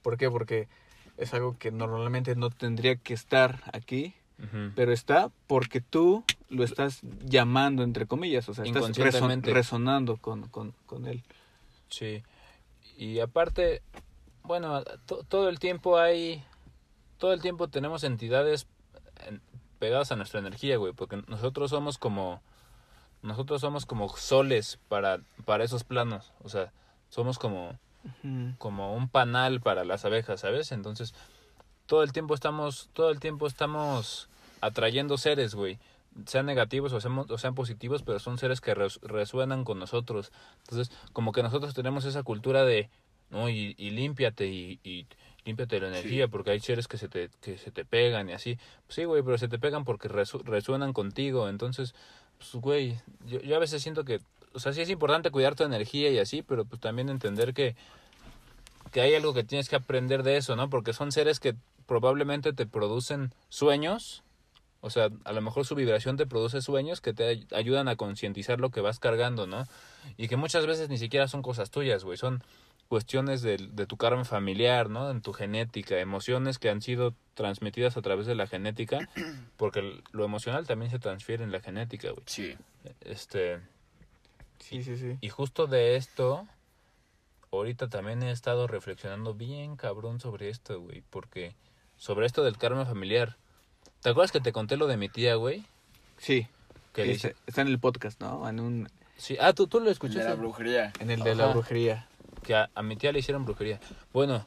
¿Por 0.01 0.17
qué? 0.17 0.29
Porque 0.29 0.67
es 1.17 1.33
algo 1.33 1.57
que 1.57 1.71
normalmente 1.71 2.35
no 2.35 2.49
tendría 2.49 2.95
que 2.95 3.13
estar 3.13 3.61
aquí, 3.73 4.13
pero 4.75 4.93
está 4.93 5.29
porque 5.47 5.81
tú 5.81 6.23
lo 6.49 6.63
estás 6.63 7.01
llamando, 7.25 7.83
entre 7.83 8.05
comillas. 8.05 8.47
O 8.47 8.53
sea, 8.53 8.63
estás 8.63 8.83
reson- 8.97 9.41
resonando 9.53 10.15
con, 10.17 10.47
con, 10.47 10.73
con 10.85 11.05
él. 11.07 11.23
Sí. 11.89 12.23
Y 12.97 13.19
aparte, 13.19 13.81
bueno, 14.49 14.83
to- 15.05 15.23
todo 15.29 15.47
el 15.47 15.59
tiempo 15.59 15.99
hay, 15.99 16.43
todo 17.19 17.33
el 17.33 17.41
tiempo 17.41 17.67
tenemos 17.67 18.03
entidades 18.03 18.65
en- 19.27 19.41
pegadas 19.77 20.11
a 20.11 20.15
nuestra 20.15 20.39
energía, 20.39 20.77
güey, 20.77 20.91
porque 20.91 21.21
nosotros 21.27 21.69
somos 21.69 21.99
como, 21.99 22.41
nosotros 23.21 23.61
somos 23.61 23.85
como 23.85 24.09
soles 24.17 24.79
para, 24.87 25.19
para 25.45 25.63
esos 25.63 25.83
planos, 25.83 26.33
o 26.43 26.49
sea, 26.49 26.73
somos 27.09 27.37
como, 27.37 27.77
como 28.57 28.95
un 28.95 29.07
panal 29.07 29.61
para 29.61 29.83
las 29.85 30.03
abejas, 30.03 30.39
¿sabes? 30.41 30.71
Entonces, 30.71 31.13
todo 31.85 32.01
el 32.01 32.11
tiempo 32.11 32.33
estamos, 32.33 32.89
todo 32.93 33.11
el 33.11 33.19
tiempo 33.19 33.45
estamos 33.45 34.29
atrayendo 34.61 35.19
seres, 35.19 35.53
güey. 35.53 35.77
Sean 36.25 36.47
negativos 36.47 36.91
o 36.93 36.99
sean, 36.99 37.19
o 37.19 37.37
sean 37.37 37.53
positivos, 37.53 38.01
pero 38.01 38.17
son 38.17 38.39
seres 38.39 38.61
que 38.61 38.73
res- 38.73 38.99
resuenan 39.03 39.63
con 39.63 39.77
nosotros. 39.77 40.31
Entonces, 40.61 40.91
como 41.13 41.33
que 41.33 41.43
nosotros 41.43 41.75
tenemos 41.75 42.05
esa 42.05 42.23
cultura 42.23 42.65
de, 42.65 42.89
no, 43.29 43.49
y, 43.49 43.75
y 43.77 43.91
límpiate, 43.91 44.47
y, 44.47 44.79
y 44.83 45.05
límpiate 45.45 45.79
la 45.79 45.87
energía, 45.89 46.27
porque 46.27 46.51
hay 46.51 46.59
seres 46.59 46.87
que 46.87 46.97
se 46.97 47.07
te, 47.09 47.29
que 47.41 47.57
se 47.57 47.71
te 47.71 47.85
pegan 47.85 48.29
y 48.29 48.33
así. 48.33 48.57
Pues 48.85 48.95
sí, 48.95 49.03
güey, 49.05 49.21
pero 49.23 49.37
se 49.37 49.47
te 49.47 49.59
pegan 49.59 49.83
porque 49.85 50.09
resu- 50.09 50.43
resuenan 50.43 50.93
contigo. 50.93 51.47
Entonces, 51.49 51.93
pues, 52.37 52.51
güey, 52.53 52.97
yo, 53.25 53.39
yo 53.41 53.55
a 53.55 53.59
veces 53.59 53.81
siento 53.81 54.03
que, 54.03 54.19
o 54.53 54.59
sea, 54.59 54.73
sí 54.73 54.81
es 54.81 54.89
importante 54.89 55.31
cuidar 55.31 55.55
tu 55.55 55.63
energía 55.63 56.09
y 56.09 56.17
así, 56.19 56.41
pero 56.41 56.65
pues 56.65 56.81
también 56.81 57.09
entender 57.09 57.53
que, 57.53 57.75
que 58.91 59.01
hay 59.01 59.13
algo 59.15 59.33
que 59.33 59.43
tienes 59.43 59.69
que 59.69 59.75
aprender 59.75 60.23
de 60.23 60.37
eso, 60.37 60.55
¿no? 60.55 60.69
Porque 60.69 60.93
son 60.93 61.11
seres 61.11 61.39
que 61.39 61.55
probablemente 61.85 62.53
te 62.53 62.65
producen 62.65 63.33
sueños, 63.49 64.23
o 64.81 64.89
sea, 64.89 65.09
a 65.25 65.31
lo 65.33 65.41
mejor 65.41 65.65
su 65.65 65.75
vibración 65.75 66.17
te 66.17 66.25
produce 66.25 66.61
sueños 66.61 67.01
que 67.01 67.13
te 67.13 67.23
ay- 67.27 67.47
ayudan 67.53 67.87
a 67.87 67.95
concientizar 67.95 68.59
lo 68.59 68.69
que 68.71 68.81
vas 68.81 68.99
cargando, 68.99 69.45
¿no? 69.47 69.65
Y 70.17 70.27
que 70.27 70.37
muchas 70.37 70.65
veces 70.65 70.89
ni 70.89 70.97
siquiera 70.97 71.27
son 71.27 71.41
cosas 71.41 71.69
tuyas, 71.69 72.03
güey, 72.03 72.17
son 72.17 72.43
cuestiones 72.89 73.41
de, 73.41 73.57
de 73.57 73.85
tu 73.85 73.95
karma 73.95 74.25
familiar, 74.25 74.89
¿no? 74.89 75.09
En 75.11 75.21
tu 75.21 75.31
genética, 75.31 75.99
emociones 75.99 76.57
que 76.57 76.69
han 76.69 76.81
sido 76.81 77.13
transmitidas 77.35 77.95
a 77.95 78.01
través 78.01 78.25
de 78.25 78.35
la 78.35 78.47
genética, 78.47 79.07
porque 79.57 80.01
lo 80.11 80.25
emocional 80.25 80.67
también 80.67 80.91
se 80.91 80.99
transfiere 80.99 81.43
en 81.43 81.51
la 81.51 81.61
genética, 81.61 82.09
güey. 82.09 82.23
Sí. 82.25 82.57
Este, 83.01 83.61
Sí, 84.57 84.83
sí, 84.83 84.97
sí. 84.97 85.17
y 85.21 85.29
justo 85.29 85.67
de 85.67 85.95
esto, 85.95 86.47
ahorita 87.51 87.89
también 87.89 88.23
he 88.23 88.31
estado 88.31 88.67
reflexionando 88.67 89.33
bien 89.33 89.75
cabrón 89.77 90.19
sobre 90.19 90.49
esto, 90.49 90.81
güey, 90.81 91.03
porque 91.09 91.55
sobre 91.95 92.25
esto 92.25 92.43
del 92.43 92.57
karma 92.57 92.85
familiar. 92.85 93.37
¿Te 94.01 94.09
acuerdas 94.09 94.31
que 94.31 94.41
te 94.41 94.51
conté 94.51 94.77
lo 94.77 94.87
de 94.87 94.97
mi 94.97 95.09
tía, 95.09 95.35
güey? 95.35 95.63
Sí. 96.17 96.47
Que 96.93 97.11
está, 97.11 97.61
en 97.61 97.67
el 97.67 97.79
podcast, 97.79 98.19
¿no? 98.19 98.49
En, 98.49 98.59
un, 98.59 98.89
Sí, 99.17 99.37
ah, 99.39 99.53
tú, 99.53 99.67
tú 99.67 99.79
lo 99.79 99.85
De 99.85 99.91
escuchaste. 99.91 100.27
la 100.27 100.35
brujería. 100.35 100.91
en 100.99 101.11
el 101.11 101.21
de 101.21 101.35
la 101.35 101.47
brujería. 101.47 102.08
Que 102.43 102.55
a, 102.55 102.69
a 102.75 102.81
mi 102.81 102.95
tía 102.95 103.11
le 103.11 103.19
hicieron 103.19 103.45
brujería. 103.45 103.79
Bueno, 104.13 104.45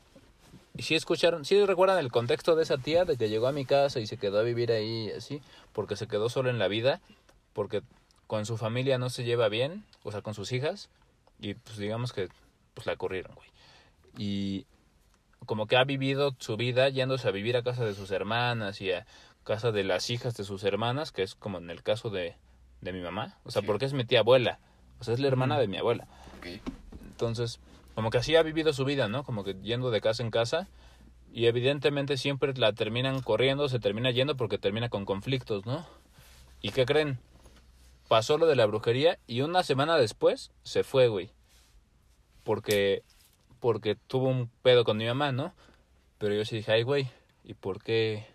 y 0.76 0.83
sí 0.83 0.94
escucharon, 0.94 1.44
sí 1.44 1.64
recuerdan 1.64 1.98
el 1.98 2.11
contexto 2.11 2.57
de 2.57 2.62
esa 2.62 2.78
tía, 2.78 3.05
de 3.05 3.16
que 3.16 3.28
llegó 3.28 3.46
a 3.46 3.52
mi 3.52 3.64
casa 3.64 4.00
y 4.00 4.07
se 4.07 4.16
quedó 4.16 4.38
a 4.38 4.42
vivir 4.42 4.72
ahí 4.72 5.11
así, 5.11 5.40
porque 5.72 5.96
se 5.96 6.07
quedó 6.09 6.28
solo 6.28 6.50
en 6.50 6.59
la 6.59 6.68
vida, 6.68 7.00
porque 7.52 7.83
con 8.26 8.46
su 8.46 8.57
familia 8.57 8.96
no 8.98 9.11
se 9.11 9.24
lleva 9.24 9.48
bien, 9.48 9.85
o 10.02 10.11
sea, 10.12 10.22
con 10.22 10.35
sus 10.35 10.52
hijas, 10.52 10.88
y 11.38 11.55
pues 11.55 11.76
digamos 11.76 12.12
que 12.12 12.28
pues 12.74 12.87
la 12.87 12.96
corrieron, 12.96 13.35
güey. 13.35 13.48
Y 14.16 14.66
como 15.44 15.66
que 15.66 15.76
ha 15.76 15.85
vivido 15.85 16.35
su 16.38 16.57
vida 16.57 16.88
yéndose 16.88 17.28
a 17.28 17.33
vivir 17.33 17.57
a 17.57 17.62
casa 17.62 17.85
de 17.85 17.94
sus 17.94 18.11
hermanas 18.11 18.81
y 18.81 18.92
a 18.92 19.07
casa 19.44 19.72
de 19.72 19.85
las 19.85 20.09
hijas 20.09 20.35
de 20.37 20.44
sus 20.44 20.64
hermanas, 20.64 21.12
que 21.12 21.22
es 21.22 21.35
como 21.35 21.59
en 21.59 21.68
el 21.68 21.83
caso 21.83 22.09
de, 22.11 22.37
de 22.81 22.92
mi 22.92 23.00
mamá, 23.00 23.37
o 23.44 23.50
sea, 23.50 23.61
Sí. 23.61 23.66
porque 23.66 23.85
es 23.85 23.92
mi 23.92 24.05
tía 24.05 24.20
abuela, 24.20 24.59
o 25.00 25.05
sea, 25.05 25.12
es 25.14 25.20
la 25.20 25.26
hermana 25.28 25.59
de 25.59 25.66
mi 25.68 25.76
abuela. 25.76 26.07
Ok. 26.38 26.46
Entonces, 27.11 27.59
como 27.94 28.11
que 28.11 28.18
así 28.18 28.37
ha 28.37 28.42
vivido 28.42 28.72
su 28.72 28.85
vida, 28.85 29.09
¿no? 29.09 29.24
Como 29.24 29.44
que 29.44 29.55
yendo 29.62 29.90
de 29.90 30.00
casa 30.00 30.22
en 30.22 30.31
casa. 30.31 30.68
Y 31.33 31.46
evidentemente 31.46 32.16
siempre 32.18 32.52
la 32.55 32.72
terminan 32.74 33.22
corriendo, 33.22 33.68
se 33.68 33.78
termina 33.78 34.11
yendo 34.11 34.37
porque 34.37 34.59
termina 34.59 34.88
con 34.90 35.05
conflictos, 35.07 35.64
¿no? 35.64 35.87
¿Y 36.61 36.70
qué 36.72 36.85
creen? 36.85 37.18
Pasó 38.09 38.37
lo 38.37 38.46
de 38.46 38.57
la 38.57 38.66
brujería 38.66 39.18
y 39.26 39.40
una 39.40 39.62
semana 39.62 39.96
después 39.96 40.52
se 40.62 40.85
fue, 40.85 41.09
güey. 41.09 41.31
Porque, 42.44 43.02
porque 43.61 43.94
tuvo 43.94 44.28
un 44.28 44.50
pedo 44.62 44.85
con 44.85 44.98
mi 44.98 45.07
mamá, 45.07 45.33
¿no? 45.33 45.55
Pero 46.18 46.35
yo 46.35 46.44
sí 46.44 46.57
dije, 46.57 46.72
ay, 46.72 46.83
güey, 46.83 47.09
¿y 47.44 47.55
por 47.55 47.83
qué? 47.83 48.26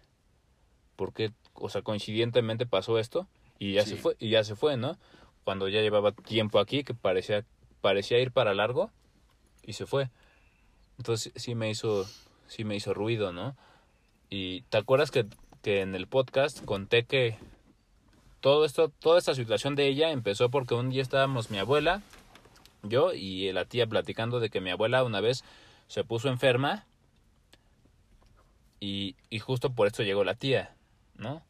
¿Por 0.96 1.13
qué? 1.13 1.32
O 1.54 1.70
sea, 1.70 1.82
coincidentemente 1.84 2.65
pasó 2.65 2.98
esto 2.98 3.28
y 3.60 3.74
ya 3.74 3.84
Sí. 3.84 3.91
se 3.91 3.96
fue, 3.98 4.15
y 4.20 4.30
ya 4.30 4.43
se 4.43 4.56
fue, 4.56 4.78
¿no? 4.78 4.98
Cuando 5.43 5.67
ya 5.67 5.82
llevaba 5.82 6.12
tiempo 6.13 6.60
aquí, 6.60 6.84
que 6.84 6.93
parecía, 6.93 7.46
parecía 7.82 8.20
ir 8.20 8.32
para 8.32 8.54
largo, 8.56 8.91
y 9.67 9.73
se 9.73 9.86
fue. 9.86 10.10
Entonces 10.97 11.32
sí 11.36 11.53
me 11.53 11.69
hizo, 11.69 12.10
sí 12.47 12.63
me 12.63 12.75
hizo 12.75 12.95
ruido, 12.95 13.32
¿no? 13.32 13.56
Y 14.32 14.62
te 14.63 14.77
acuerdas 14.77 15.12
que, 15.12 15.27
que 15.62 15.82
en 15.82 15.93
el 15.93 16.08
podcast 16.08 16.65
conté 16.65 17.06
que 17.06 17.38
todo 18.39 18.65
esto, 18.65 18.89
toda 18.89 19.19
esta 19.19 19.36
situación 19.36 19.75
de 19.75 19.88
ella 19.88 20.10
empezó 20.10 20.49
porque 20.49 20.73
un 20.73 20.89
día 20.89 21.03
estábamos 21.03 21.51
mi 21.51 21.60
abuela, 21.60 22.01
yo 22.82 23.13
y 23.13 23.51
la 23.51 23.65
tía 23.65 23.86
platicando 23.86 24.39
de 24.39 24.49
que 24.49 24.62
mi 24.62 24.71
abuela 24.71 25.03
una 25.03 25.21
vez 25.21 25.43
se 25.88 26.03
puso 26.03 26.30
enferma 26.30 26.86
y, 28.80 29.15
y 29.30 29.39
justo 29.39 29.73
por 29.73 29.88
esto 29.88 30.03
llegó 30.03 30.23
la 30.23 30.36
tía, 30.36 30.75
¿no? 31.15 31.43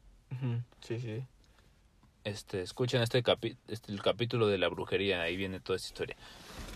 Sí, 0.80 0.98
sí. 1.00 1.22
este, 2.24 2.62
escuchen 2.62 3.00
este, 3.00 3.22
capi 3.22 3.56
este 3.68 3.92
el 3.92 4.02
capítulo 4.02 4.46
de 4.46 4.58
la 4.58 4.68
brujería, 4.68 5.22
ahí 5.22 5.36
viene 5.36 5.60
toda 5.60 5.76
esta 5.76 5.88
historia. 5.88 6.16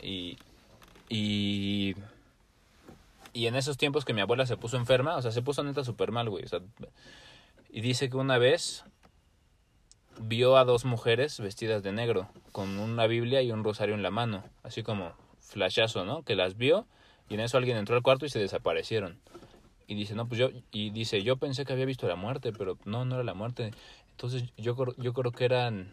Y, 0.02 0.38
y, 1.12 1.94
y 3.35 3.46
en 3.46 3.55
esos 3.55 3.77
tiempos 3.77 4.07
que 4.07 4.14
mi 4.14 4.22
abuela 4.22 4.46
se 4.46 4.57
puso 4.57 4.79
enferma, 4.79 5.16
o 5.16 5.22
sea, 5.22 5.31
se 5.31 5.42
puso 5.42 5.62
neta 5.62 5.85
súper 5.85 6.11
mal, 6.11 6.31
güey. 6.31 6.44
o 6.44 6.48
sea, 6.48 6.61
y 7.70 7.83
dice 7.83 8.09
que 8.09 8.16
una 8.16 8.38
vez 8.38 8.85
vio 10.18 10.57
a 10.57 10.64
dos 10.64 10.87
mujeres 10.87 11.38
vestidas 11.38 11.83
de 11.83 11.92
negro, 11.92 12.31
con 12.51 12.79
una 12.79 13.07
Biblia 13.07 13.42
y 13.42 13.53
un 13.53 13.62
rosario 13.62 13.94
en 13.94 14.03
la 14.03 14.11
mano, 14.11 14.42
así 14.62 14.83
como 14.83 15.12
flashazo, 15.40 16.07
¿no? 16.07 16.22
Que 16.22 16.35
las 16.35 16.57
vio 16.57 16.87
y 17.29 17.35
en 17.35 17.40
eso 17.40 17.59
alguien 17.59 17.77
entró 17.77 17.94
al 17.94 18.03
cuarto 18.03 18.25
y 18.25 18.31
se 18.31 18.38
desaparecieron. 18.38 19.20
Y 19.87 19.94
dice, 19.94 20.14
no, 20.14 20.27
pues 20.27 20.38
yo, 20.38 20.48
y 20.70 20.90
dice, 20.90 21.22
yo 21.22 21.37
pensé 21.37 21.66
que 21.66 21.75
había 21.75 21.85
visto 21.85 22.09
la 22.09 22.16
muerte, 22.16 22.53
pero 22.53 22.79
no, 22.87 23.05
no 23.05 23.16
era 23.16 23.25
la 23.25 23.35
muerte. 23.35 23.72
Entonces 24.12 24.44
yo, 24.57 24.75
yo 24.96 25.12
creo 25.12 25.33
que 25.33 25.44
eran, 25.44 25.92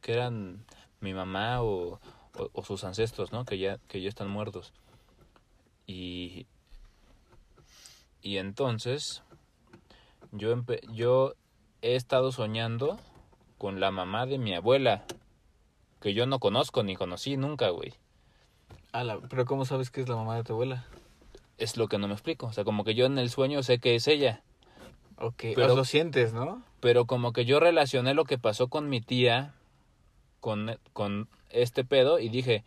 que 0.00 0.12
eran 0.12 0.64
mi 1.00 1.12
mamá 1.12 1.62
o, 1.62 2.00
o, 2.36 2.50
o 2.52 2.62
sus 2.64 2.84
ancestros, 2.84 3.32
¿no? 3.32 3.44
Que 3.44 3.58
ya, 3.58 3.78
que 3.88 4.00
ya 4.00 4.08
están 4.08 4.28
muertos. 4.28 4.72
Y, 5.86 6.46
y 8.22 8.38
entonces 8.38 9.22
yo, 10.32 10.54
empe- 10.56 10.80
yo 10.92 11.34
he 11.82 11.94
estado 11.96 12.32
soñando 12.32 12.98
con 13.58 13.80
la 13.80 13.90
mamá 13.90 14.26
de 14.26 14.38
mi 14.38 14.54
abuela, 14.54 15.04
que 16.00 16.14
yo 16.14 16.26
no 16.26 16.38
conozco 16.38 16.82
ni 16.82 16.96
conocí 16.96 17.36
nunca, 17.36 17.68
güey. 17.70 17.94
Ala, 18.92 19.18
pero 19.28 19.44
¿cómo 19.44 19.64
sabes 19.64 19.90
que 19.90 20.00
es 20.00 20.08
la 20.08 20.16
mamá 20.16 20.36
de 20.36 20.44
tu 20.44 20.52
abuela? 20.52 20.86
Es 21.58 21.76
lo 21.76 21.88
que 21.88 21.98
no 21.98 22.08
me 22.08 22.14
explico. 22.14 22.46
O 22.46 22.52
sea, 22.52 22.64
como 22.64 22.84
que 22.84 22.94
yo 22.94 23.06
en 23.06 23.18
el 23.18 23.30
sueño 23.30 23.62
sé 23.62 23.78
que 23.78 23.94
es 23.94 24.06
ella. 24.08 24.42
Ok, 25.18 25.44
Pero- 25.54 25.76
lo 25.76 25.84
sientes, 25.84 26.32
¿no? 26.32 26.62
Pero 26.80 27.06
como 27.06 27.32
que 27.32 27.44
yo 27.46 27.60
relacioné 27.60 28.12
lo 28.14 28.24
que 28.24 28.36
pasó 28.38 28.68
con 28.68 28.88
mi 28.90 29.00
tía 29.00 29.54
con, 30.40 30.78
con 30.92 31.28
este 31.54 31.84
pedo 31.84 32.18
y 32.18 32.28
dije, 32.28 32.64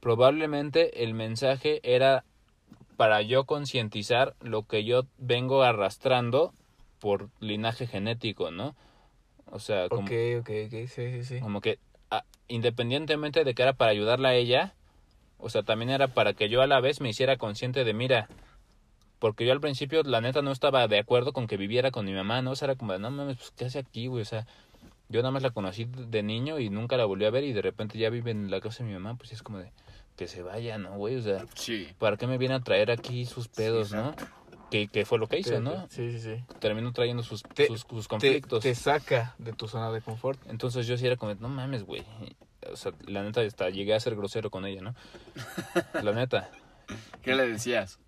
probablemente 0.00 1.04
el 1.04 1.14
mensaje 1.14 1.80
era 1.82 2.24
para 2.96 3.22
yo 3.22 3.44
concientizar 3.44 4.34
lo 4.40 4.66
que 4.66 4.84
yo 4.84 5.04
vengo 5.18 5.62
arrastrando 5.62 6.52
por 6.98 7.30
linaje 7.40 7.86
genético, 7.86 8.50
¿no? 8.50 8.74
O 9.50 9.58
sea, 9.58 9.88
como, 9.88 10.02
Ok, 10.02 10.12
ok, 10.40 10.50
ok, 10.66 10.72
sí, 10.88 11.10
sí, 11.12 11.24
sí. 11.24 11.40
como 11.40 11.60
que 11.60 11.78
ah, 12.10 12.24
independientemente 12.48 13.44
de 13.44 13.54
que 13.54 13.62
era 13.62 13.72
para 13.72 13.90
ayudarla 13.90 14.30
a 14.30 14.34
ella, 14.34 14.74
o 15.38 15.48
sea, 15.48 15.62
también 15.62 15.90
era 15.90 16.08
para 16.08 16.34
que 16.34 16.48
yo 16.48 16.62
a 16.62 16.66
la 16.66 16.80
vez 16.80 17.00
me 17.00 17.08
hiciera 17.08 17.36
consciente 17.36 17.84
de, 17.84 17.94
mira, 17.94 18.28
porque 19.18 19.46
yo 19.46 19.52
al 19.52 19.60
principio 19.60 20.02
la 20.02 20.20
neta 20.20 20.42
no 20.42 20.52
estaba 20.52 20.86
de 20.88 20.98
acuerdo 20.98 21.32
con 21.32 21.46
que 21.46 21.56
viviera 21.56 21.90
con 21.90 22.06
mi 22.06 22.12
mamá, 22.12 22.42
¿no? 22.42 22.52
O 22.52 22.56
sea, 22.56 22.66
era 22.66 22.74
como, 22.76 22.96
no 22.98 23.10
mames, 23.10 23.36
pues, 23.36 23.50
¿qué 23.56 23.64
hace 23.66 23.78
aquí, 23.78 24.06
güey? 24.06 24.22
O 24.22 24.26
sea, 24.26 24.46
yo 25.10 25.20
nada 25.20 25.30
más 25.32 25.42
la 25.42 25.50
conocí 25.50 25.84
de 25.86 26.22
niño 26.22 26.58
y 26.58 26.70
nunca 26.70 26.96
la 26.96 27.04
volví 27.04 27.26
a 27.26 27.30
ver 27.30 27.44
y 27.44 27.52
de 27.52 27.60
repente 27.60 27.98
ya 27.98 28.08
vive 28.08 28.30
en 28.30 28.50
la 28.50 28.60
casa 28.60 28.82
de 28.82 28.88
mi 28.88 28.94
mamá, 28.94 29.16
pues 29.18 29.32
es 29.32 29.42
como 29.42 29.58
de, 29.58 29.70
que 30.16 30.26
se 30.28 30.42
vaya, 30.42 30.78
¿no, 30.78 30.96
güey? 30.96 31.16
O 31.16 31.22
sea, 31.22 31.44
Sí. 31.54 31.88
¿para 31.98 32.16
qué 32.16 32.26
me 32.26 32.38
viene 32.38 32.54
a 32.54 32.60
traer 32.60 32.90
aquí 32.90 33.26
sus 33.26 33.48
pedos, 33.48 33.92
no? 33.92 34.14
Que, 34.70 34.86
que 34.86 35.04
fue 35.04 35.18
lo 35.18 35.26
que 35.26 35.38
hizo, 35.40 35.58
¿no? 35.60 35.88
Sí, 35.88 36.12
sí, 36.12 36.20
sí. 36.20 36.44
Terminó 36.60 36.92
trayendo 36.92 37.22
sus, 37.24 37.42
Te- 37.42 37.66
sus, 37.66 37.80
sus 37.80 38.06
conflictos. 38.06 38.62
te 38.62 38.74
saca 38.76 39.34
de 39.38 39.52
tu 39.52 39.66
zona 39.66 39.90
de 39.90 40.00
confort. 40.00 40.38
Entonces 40.48 40.86
yo 40.86 40.96
sí 40.96 41.06
era 41.06 41.16
como, 41.16 41.34
no 41.34 41.48
mames, 41.48 41.82
güey. 41.84 42.04
O 42.72 42.76
sea, 42.76 42.92
la 43.06 43.22
neta, 43.24 43.40
hasta 43.40 43.68
llegué 43.70 43.94
a 43.94 44.00
ser 44.00 44.14
grosero 44.14 44.48
con 44.50 44.64
ella, 44.66 44.80
¿no? 44.82 44.94
La 46.04 46.12
neta, 46.12 46.50
¿Qué 47.22 47.34
le 47.34 47.48
decías? 47.48 47.98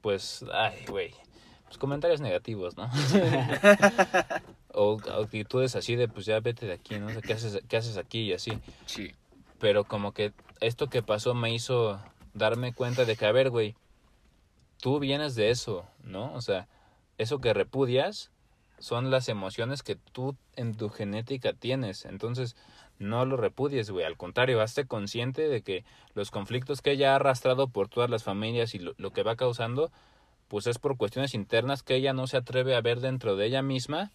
pues, 0.00 0.44
ay, 0.52 0.84
güey. 0.88 1.12
Pues 1.66 1.78
comentarios 1.78 2.20
negativos, 2.20 2.76
¿no? 2.76 2.90
o, 4.74 4.98
actitudes 5.20 5.76
así 5.76 5.96
de, 5.96 6.08
pues 6.08 6.26
ya 6.26 6.40
vete 6.40 6.66
de 6.66 6.72
aquí, 6.72 6.98
¿no? 6.98 7.06
O 7.06 7.10
sea, 7.10 7.22
¿qué 7.22 7.32
haces, 7.32 7.60
¿qué 7.68 7.76
haces 7.76 7.96
aquí? 7.96 8.22
Y 8.22 8.32
así. 8.32 8.58
Sí. 8.86 9.12
Pero 9.58 9.84
como 9.84 10.12
que 10.12 10.32
esto 10.60 10.88
que 10.88 11.02
pasó 11.02 11.34
me 11.34 11.52
hizo 11.54 12.00
darme 12.34 12.72
cuenta 12.72 13.04
de 13.04 13.16
que, 13.16 13.26
a 13.26 13.32
ver, 13.32 13.50
güey, 13.50 13.74
tú 14.80 14.98
vienes 14.98 15.34
de 15.34 15.50
eso, 15.50 15.86
¿no? 16.02 16.32
O 16.34 16.40
sea, 16.40 16.68
eso 17.18 17.40
que 17.40 17.54
repudias 17.54 18.30
son 18.78 19.10
las 19.10 19.28
emociones 19.28 19.82
que 19.82 19.96
tú 19.96 20.36
en 20.56 20.76
tu 20.76 20.90
genética 20.90 21.52
tienes. 21.52 22.04
Entonces, 22.04 22.56
no 22.98 23.24
lo 23.24 23.36
repudies, 23.36 23.90
güey. 23.90 24.04
Al 24.04 24.16
contrario, 24.16 24.60
hazte 24.60 24.86
consciente 24.86 25.48
de 25.48 25.62
que 25.62 25.84
los 26.14 26.30
conflictos 26.30 26.82
que 26.82 26.92
ella 26.92 27.12
ha 27.12 27.16
arrastrado 27.16 27.68
por 27.68 27.88
todas 27.88 28.10
las 28.10 28.24
familias 28.24 28.74
y 28.74 28.78
lo, 28.78 28.94
lo 28.98 29.12
que 29.12 29.22
va 29.22 29.36
causando, 29.36 29.90
pues 30.48 30.66
es 30.66 30.78
por 30.78 30.96
cuestiones 30.96 31.34
internas 31.34 31.82
que 31.82 31.96
ella 31.96 32.12
no 32.12 32.26
se 32.26 32.36
atreve 32.36 32.74
a 32.74 32.80
ver 32.80 33.00
dentro 33.00 33.36
de 33.36 33.46
ella 33.46 33.62
misma, 33.62 34.10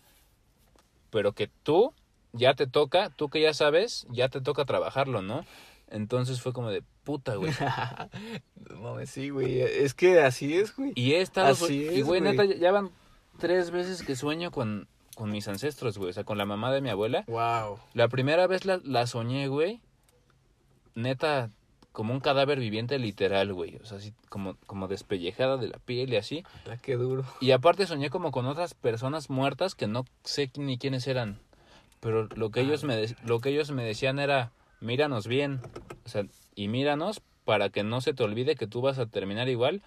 pero 1.10 1.34
que 1.34 1.50
tú 1.64 1.94
ya 2.34 2.54
te 2.54 2.68
toca, 2.68 3.10
tú 3.10 3.30
que 3.30 3.42
ya 3.42 3.54
sabes, 3.54 4.06
ya 4.10 4.30
te 4.30 4.42
toca 4.42 4.66
trabajarlo, 4.66 5.22
¿no? 5.22 5.46
Entonces 5.90 6.40
fue 6.42 6.54
como 6.54 6.70
de 6.70 6.84
puta, 7.04 7.36
güey. 7.36 7.52
No 8.70 8.80
mames, 8.82 9.10
sí, 9.10 9.30
güey. 9.30 9.60
Es 9.62 9.94
que 9.96 10.20
así 10.22 10.56
es, 10.56 10.76
güey. 10.76 10.92
Y 10.96 11.14
he 11.14 11.22
estado, 11.22 11.48
Así 11.48 11.82
y 11.84 11.86
es, 11.86 11.90
güey, 12.06 12.20
güey. 12.20 12.22
neta, 12.22 12.46
ya- 12.46 12.56
ya 12.56 12.72
van 12.72 12.92
tres 13.40 13.72
veces 13.72 14.04
que 14.04 14.16
sueño 14.16 14.52
con, 14.52 14.88
con 15.16 15.32
mis 15.32 15.48
ancestros, 15.48 15.98
güey, 15.98 16.12
o 16.12 16.14
sea, 16.14 16.24
con 16.24 16.38
la 16.38 16.46
mamá 16.46 16.72
de 16.72 16.82
mi 16.82 16.90
abuela. 16.90 17.24
Wow. 17.28 17.80
La 17.94 18.08
primera 18.10 18.46
vez 18.46 18.66
la, 18.66 18.80
la 18.84 19.08
soñé, 19.08 19.48
güey, 19.48 19.82
neta, 20.96 21.50
como 21.92 22.14
un 22.14 22.20
cadáver 22.20 22.60
viviente 22.60 22.98
literal, 23.00 23.54
güey, 23.54 23.78
o 23.78 23.86
sea, 23.86 23.98
así 23.98 24.14
como, 24.30 24.56
como 24.68 24.88
despellejada 24.88 25.58
de 25.58 25.70
la 25.70 25.80
piel 25.80 26.14
y 26.14 26.18
así. 26.18 26.44
Qué 26.82 26.96
duro. 26.96 27.26
Y 27.42 27.52
aparte 27.52 27.88
soñé 27.88 28.10
como 28.10 28.32
con 28.32 28.46
otras 28.46 28.74
personas 28.74 29.30
muertas 29.30 29.76
que 29.76 29.88
no 29.88 30.06
sé 30.24 30.52
ni 30.58 30.78
quiénes 30.78 31.08
eran. 31.08 31.40
Pero 32.00 32.28
lo 32.36 32.52
que 32.52 32.62
ellos 32.62 32.84
me 32.84 32.96
de- 32.96 33.16
lo 33.26 33.40
que 33.42 33.50
ellos 33.50 33.72
me 33.72 33.84
decían 33.84 34.20
era, 34.20 34.52
míranos 34.80 35.28
bien, 35.28 35.60
o 36.06 36.10
sea, 36.10 36.26
y 36.56 36.68
míranos 36.70 37.22
para 37.44 37.70
que 37.70 37.84
no 37.84 38.00
se 38.02 38.14
te 38.14 38.24
olvide 38.24 38.56
que 38.56 38.68
tú 38.68 38.82
vas 38.82 39.00
a 39.00 39.08
terminar 39.08 39.50
igual 39.50 39.82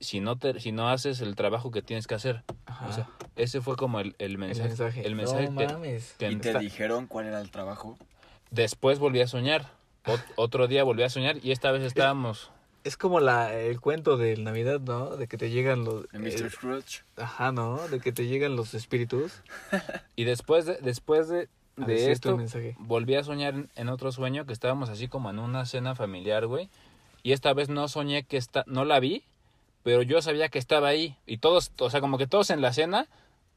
si 0.00 0.20
no 0.20 0.36
te 0.36 0.60
si 0.60 0.70
no 0.70 0.88
haces 0.90 1.20
el 1.22 1.34
trabajo 1.34 1.70
que 1.70 1.80
tienes 1.82 2.06
que 2.06 2.14
hacer. 2.14 2.42
Ajá. 2.66 2.86
O 2.88 2.92
sea, 2.92 3.08
ese 3.36 3.60
fue 3.62 3.74
como 3.76 3.98
el, 4.00 4.14
el 4.18 4.32
el 4.32 4.38
mensaje. 4.38 4.68
mensaje. 4.68 5.06
el 5.06 5.14
mensaje 5.14 5.50
no 5.50 5.58
que, 5.58 5.66
mames. 5.66 6.14
que 6.18 6.30
¿Y 6.30 6.36
te 6.36 6.48
está- 6.50 6.58
dijeron 6.60 7.06
cuál 7.06 7.26
era 7.26 7.40
el 7.40 7.50
trabajo? 7.50 7.96
después 8.50 8.98
volví 8.98 9.20
a 9.20 9.26
soñar. 9.26 9.70
Ot- 10.06 10.32
otro 10.36 10.66
día 10.68 10.84
volví 10.84 11.02
a 11.02 11.08
soñar 11.10 11.36
y 11.42 11.50
esta 11.52 11.70
vez 11.72 11.82
estábamos 11.82 12.50
Es 12.84 12.96
como 12.96 13.20
la, 13.20 13.54
el 13.54 13.80
cuento 13.80 14.16
de 14.18 14.36
Navidad, 14.36 14.80
¿no? 14.80 15.16
De 15.16 15.26
que 15.26 15.38
te 15.38 15.50
llegan 15.50 15.84
los... 15.84 16.06
¿De 16.10 16.18
Mr. 16.18 16.26
eh, 16.46 16.50
Scrooge? 16.50 17.02
ajá, 17.16 17.52
¿no? 17.52 17.78
De 17.88 18.00
que 18.00 18.12
te 18.12 18.26
llegan 18.26 18.56
los 18.56 18.74
espíritus. 18.74 19.42
y 20.16 20.24
después 20.24 20.66
de 20.66 20.76
después 20.82 21.28
de, 21.28 21.48
esto 22.12 22.36
volví 22.78 23.14
a 23.16 23.24
soñar 23.24 23.54
en- 23.54 23.70
en 23.76 23.88
otro 23.88 24.12
sueño 24.12 24.44
que 24.46 24.52
estábamos 24.52 24.90
así 24.90 25.08
como 25.08 25.30
en 25.30 25.38
una 25.38 25.64
cena 25.66 25.94
familiar, 25.94 26.46
güey. 26.46 26.68
Y 27.22 27.32
esta 27.32 27.54
vez 27.54 27.70
no 27.70 27.88
soñé 27.88 28.24
que 28.24 28.36
está, 28.36 28.64
no 28.66 28.84
la 28.84 29.00
vi, 29.00 29.22
pero 29.82 30.02
yo 30.02 30.20
sabía 30.20 30.50
que 30.50 30.58
estaba 30.58 30.88
ahí. 30.88 31.16
Y 31.26 31.38
todos, 31.38 31.72
o 31.78 31.88
sea, 31.88 32.02
como 32.02 32.18
que 32.18 32.26
todos 32.26 32.50
en 32.50 32.60
la 32.60 32.74
cena 32.74 33.08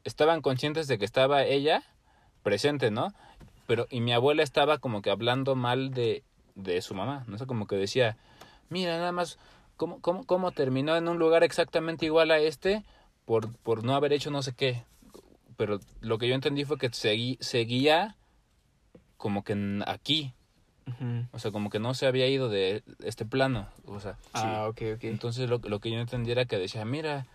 estaban 0.04 0.40
conscientes 0.40 0.88
de 0.88 0.98
que 0.98 1.04
estaba 1.04 1.44
ella 1.44 1.82
presente, 2.42 2.90
¿no? 2.90 3.12
Pero, 3.66 3.86
y 3.90 4.00
mi 4.00 4.12
abuela 4.14 4.42
estaba 4.42 4.78
como 4.78 5.02
que 5.02 5.10
hablando 5.10 5.54
mal 5.54 5.90
de, 5.90 6.22
de 6.58 6.82
su 6.82 6.94
mamá, 6.94 7.24
¿no? 7.26 7.38
Sea, 7.38 7.46
como 7.46 7.66
que 7.66 7.76
decía, 7.76 8.16
mira, 8.68 8.98
nada 8.98 9.12
más, 9.12 9.38
¿cómo, 9.76 10.00
cómo, 10.00 10.24
cómo 10.24 10.52
terminó 10.52 10.96
en 10.96 11.08
un 11.08 11.18
lugar 11.18 11.44
exactamente 11.44 12.04
igual 12.06 12.30
a 12.30 12.38
este 12.38 12.84
por, 13.24 13.52
por 13.58 13.84
no 13.84 13.94
haber 13.94 14.12
hecho 14.12 14.30
no 14.30 14.42
sé 14.42 14.52
qué? 14.54 14.84
Pero 15.56 15.80
lo 16.00 16.18
que 16.18 16.28
yo 16.28 16.34
entendí 16.34 16.64
fue 16.64 16.78
que 16.78 16.90
seguí, 16.92 17.38
seguía 17.40 18.16
como 19.16 19.42
que 19.42 19.82
aquí, 19.86 20.32
o 21.32 21.38
sea, 21.38 21.50
como 21.50 21.70
que 21.70 21.78
no 21.78 21.94
se 21.94 22.06
había 22.06 22.28
ido 22.28 22.48
de 22.48 22.82
este 23.04 23.24
plano, 23.24 23.68
o 23.86 24.00
sea, 24.00 24.16
Ah, 24.32 24.66
ok, 24.68 24.82
ok. 24.94 25.04
entonces 25.04 25.48
lo, 25.50 25.58
lo 25.58 25.80
que 25.80 25.90
yo 25.90 25.98
entendí 25.98 26.30
era 26.30 26.44
que 26.44 26.58
decía, 26.58 26.84
mira, 26.84 27.26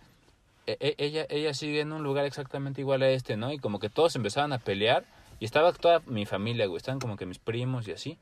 e- 0.66 0.76
e- 0.80 0.94
ella, 0.98 1.26
ella 1.28 1.52
sigue 1.54 1.80
en 1.80 1.92
un 1.92 2.02
lugar 2.02 2.24
exactamente 2.24 2.80
igual 2.80 3.02
a 3.02 3.10
este, 3.10 3.36
¿no? 3.36 3.52
Y 3.52 3.58
como 3.58 3.78
que 3.78 3.90
todos 3.90 4.16
empezaban 4.16 4.52
a 4.54 4.58
pelear 4.58 5.04
y 5.40 5.44
estaba 5.44 5.72
toda 5.72 6.00
mi 6.06 6.24
familia, 6.26 6.66
güey, 6.66 6.78
estaban 6.78 6.98
como 7.00 7.16
que 7.16 7.26
mis 7.26 7.38
primos 7.38 7.86
y 7.86 7.92
así. 7.92 8.18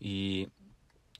Y 0.00 0.48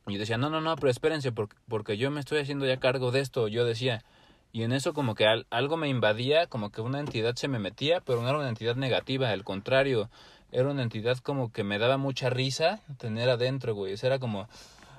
yo 0.06 0.18
decía, 0.18 0.38
no, 0.38 0.50
no, 0.50 0.60
no, 0.60 0.76
pero 0.76 0.90
espérense, 0.90 1.32
porque, 1.32 1.56
porque 1.68 1.96
yo 1.96 2.10
me 2.10 2.20
estoy 2.20 2.38
haciendo 2.40 2.66
ya 2.66 2.78
cargo 2.78 3.10
de 3.10 3.20
esto, 3.20 3.48
yo 3.48 3.64
decía. 3.64 4.04
Y 4.52 4.62
en 4.62 4.72
eso 4.72 4.94
como 4.94 5.14
que 5.14 5.26
al- 5.26 5.46
algo 5.50 5.76
me 5.76 5.88
invadía, 5.88 6.46
como 6.46 6.70
que 6.70 6.80
una 6.80 7.00
entidad 7.00 7.34
se 7.36 7.48
me 7.48 7.58
metía, 7.58 8.00
pero 8.00 8.22
no 8.22 8.28
era 8.28 8.38
una 8.38 8.48
entidad 8.48 8.76
negativa, 8.76 9.30
al 9.30 9.44
contrario, 9.44 10.08
era 10.52 10.70
una 10.70 10.82
entidad 10.82 11.18
como 11.18 11.52
que 11.52 11.64
me 11.64 11.78
daba 11.78 11.96
mucha 11.98 12.30
risa 12.30 12.80
tener 12.98 13.28
adentro, 13.28 13.74
güey. 13.74 13.92
O 13.92 13.96
sea, 13.96 14.06
era 14.08 14.18
como, 14.18 14.48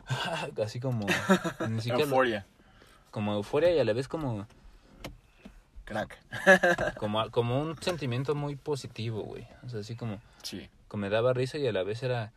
así 0.63 0.79
como, 0.79 1.05
ni 1.69 1.77
siquiera, 1.81 1.97
lo- 1.99 2.03
Euforia. 2.05 2.45
como 3.11 3.33
euforia 3.33 3.73
y 3.73 3.79
a 3.79 3.83
la 3.85 3.93
vez 3.93 4.07
como, 4.07 4.45
Crack. 5.85 6.17
como, 6.97 7.29
como 7.31 7.59
un 7.61 7.81
sentimiento 7.81 8.35
muy 8.35 8.57
positivo, 8.57 9.21
güey. 9.23 9.47
O 9.65 9.69
sea, 9.69 9.79
así 9.79 9.95
como, 9.95 10.19
Sí. 10.43 10.69
como 10.89 11.01
me 11.01 11.09
daba 11.09 11.33
risa 11.33 11.57
y 11.57 11.65
a 11.65 11.71
la 11.71 11.83
vez 11.83 12.03
era 12.03 12.33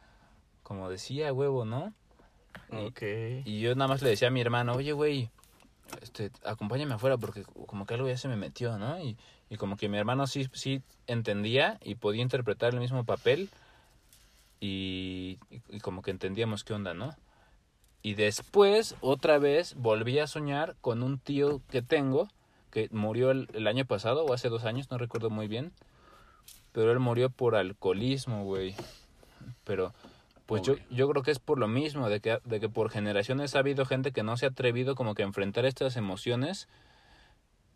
como 0.71 0.89
decía, 0.89 1.33
huevo, 1.33 1.65
¿no? 1.65 1.93
Y- 2.71 2.77
Ok. 2.87 3.03
Y 3.45 3.59
yo 3.61 3.75
nada 3.75 3.89
más 3.89 4.03
le 4.03 4.11
decía 4.11 4.29
a 4.29 4.31
mi 4.31 4.41
hermano, 4.41 4.75
oye, 4.75 4.93
güey, 4.93 5.29
este, 6.01 6.31
acompáñame 6.45 6.95
afuera 6.95 7.17
porque 7.19 7.43
como 7.67 7.87
que 7.87 7.95
algo 7.95 8.07
ya 8.07 8.17
se 8.17 8.29
me 8.29 8.37
metió, 8.37 8.79
¿no? 8.79 9.03
Y, 9.03 9.17
y 9.49 9.57
como 9.57 9.77
que 9.77 9.89
mi 9.89 9.99
hermano 9.99 10.29
sí, 10.29 10.49
sí 10.53 10.81
entendía 11.09 11.81
y 11.83 11.97
podía 11.97 12.23
interpretar 12.23 12.73
el 12.73 12.79
mismo 12.79 13.03
papel 13.03 13.51
y, 14.61 15.39
y- 15.51 15.61
y 15.71 15.81
como 15.81 16.03
que 16.03 16.13
entendíamos 16.13 16.63
qué 16.63 16.73
onda, 16.73 16.95
¿no? 16.95 17.17
Y 18.01 18.15
después, 18.15 18.95
otra 19.01 19.39
vez, 19.39 19.75
volví 19.75 20.21
a 20.21 20.29
soñar 20.29 20.77
con 20.81 21.03
un 21.03 21.19
tío 21.19 21.63
que 21.69 21.83
tengo, 21.83 22.29
que 22.71 22.89
murió 22.93 23.33
el, 23.33 23.49
el 23.55 23.67
año 23.67 23.87
pasado 23.87 24.25
o 24.25 24.33
hace 24.33 24.49
dos 24.49 24.65
años, 24.65 24.89
no 24.89 24.99
recuerdo 24.99 25.31
muy 25.31 25.49
bien, 25.49 25.73
pero 26.71 26.93
él 26.93 27.01
murió 27.01 27.29
por 27.29 27.57
alcoholismo, 27.57 28.45
güey. 28.45 28.77
Pero 29.65 29.93
pues 30.51 30.63
yo, 30.63 30.75
yo 30.91 31.09
creo 31.09 31.23
que 31.23 31.31
es 31.31 31.39
por 31.39 31.61
lo 31.61 31.69
mismo, 31.69 32.09
de 32.09 32.19
que, 32.19 32.41
de 32.45 32.59
que 32.59 32.69
por 32.69 32.91
generaciones 32.91 33.55
ha 33.55 33.61
habido 33.61 33.87
gente 33.87 34.11
que 34.11 34.25
no 34.25 34.37
se 34.37 34.47
ha 34.47 34.49
atrevido 34.49 34.97
como 34.97 35.15
que 35.15 35.23
a 35.23 35.27
enfrentar 35.27 35.65
estas 35.65 35.97
emociones 35.97 36.67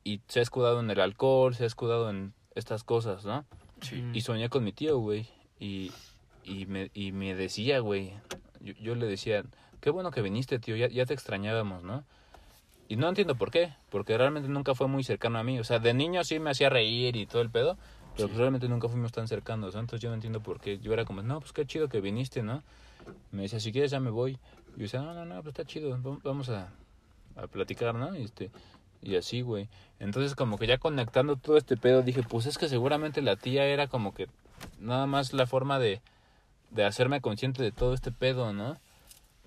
y 0.02 0.22
se 0.26 0.40
ha 0.40 0.42
escudado 0.42 0.80
en 0.80 0.90
el 0.90 0.98
alcohol, 0.98 1.54
se 1.54 1.62
ha 1.62 1.66
escudado 1.68 2.10
en 2.10 2.34
estas 2.56 2.82
cosas, 2.82 3.24
¿no? 3.24 3.44
Sí. 3.80 4.04
Y 4.12 4.22
soñé 4.22 4.48
con 4.48 4.64
mi 4.64 4.72
tío, 4.72 4.98
güey, 4.98 5.28
y, 5.60 5.92
y, 6.42 6.66
me, 6.66 6.90
y 6.94 7.12
me 7.12 7.36
decía, 7.36 7.78
güey, 7.78 8.12
yo, 8.58 8.74
yo 8.80 8.96
le 8.96 9.06
decía, 9.06 9.44
qué 9.80 9.90
bueno 9.90 10.10
que 10.10 10.20
viniste, 10.20 10.58
tío, 10.58 10.74
ya, 10.74 10.88
ya 10.88 11.06
te 11.06 11.14
extrañábamos, 11.14 11.84
¿no? 11.84 12.02
Y 12.88 12.96
no 12.96 13.08
entiendo 13.08 13.36
por 13.36 13.52
qué, 13.52 13.72
porque 13.88 14.18
realmente 14.18 14.48
nunca 14.48 14.74
fue 14.74 14.88
muy 14.88 15.04
cercano 15.04 15.38
a 15.38 15.44
mí, 15.44 15.60
o 15.60 15.64
sea, 15.64 15.78
de 15.78 15.94
niño 15.94 16.24
sí 16.24 16.40
me 16.40 16.50
hacía 16.50 16.70
reír 16.70 17.14
y 17.14 17.26
todo 17.26 17.40
el 17.40 17.50
pedo, 17.50 17.78
pero 18.16 18.28
Sí. 18.28 18.34
realmente 18.36 18.68
nunca 18.68 18.88
fuimos 18.88 19.12
tan 19.12 19.26
cercanos, 19.28 19.74
¿no? 19.74 19.80
Entonces 19.80 20.00
yo 20.02 20.08
no 20.10 20.14
entiendo 20.14 20.40
por 20.40 20.60
qué. 20.60 20.78
Yo 20.78 20.92
era 20.92 21.04
como, 21.04 21.22
no, 21.22 21.40
pues 21.40 21.52
qué 21.52 21.66
chido 21.66 21.88
que 21.88 22.00
viniste, 22.00 22.42
¿no? 22.42 22.62
Me 23.32 23.42
decía, 23.42 23.60
si 23.60 23.72
quieres 23.72 23.90
ya 23.90 24.00
me 24.00 24.10
voy. 24.10 24.38
Y 24.76 24.78
yo 24.78 24.82
decía, 24.82 25.00
no, 25.02 25.14
no, 25.14 25.24
no, 25.24 25.34
pues 25.42 25.52
está 25.52 25.64
chido, 25.64 25.96
vam- 25.98 26.20
vamos 26.22 26.48
a, 26.48 26.68
a 27.36 27.46
platicar, 27.46 27.94
¿no? 27.94 28.16
Y, 28.16 28.22
este, 28.24 28.50
y 29.02 29.16
así, 29.16 29.42
güey. 29.42 29.68
Entonces 30.00 30.34
como 30.34 30.58
que 30.58 30.66
ya 30.66 30.78
conectando 30.78 31.36
todo 31.36 31.56
este 31.56 31.76
pedo, 31.76 32.02
dije, 32.02 32.22
pues 32.22 32.46
es 32.46 32.58
que 32.58 32.68
seguramente 32.68 33.20
la 33.22 33.36
tía 33.36 33.66
era 33.66 33.86
como 33.88 34.14
que 34.14 34.28
nada 34.78 35.06
más 35.06 35.32
la 35.32 35.46
forma 35.46 35.78
de, 35.78 36.00
de 36.70 36.84
hacerme 36.84 37.20
consciente 37.20 37.62
de 37.62 37.72
todo 37.72 37.94
este 37.94 38.10
pedo, 38.12 38.52
¿no? 38.52 38.76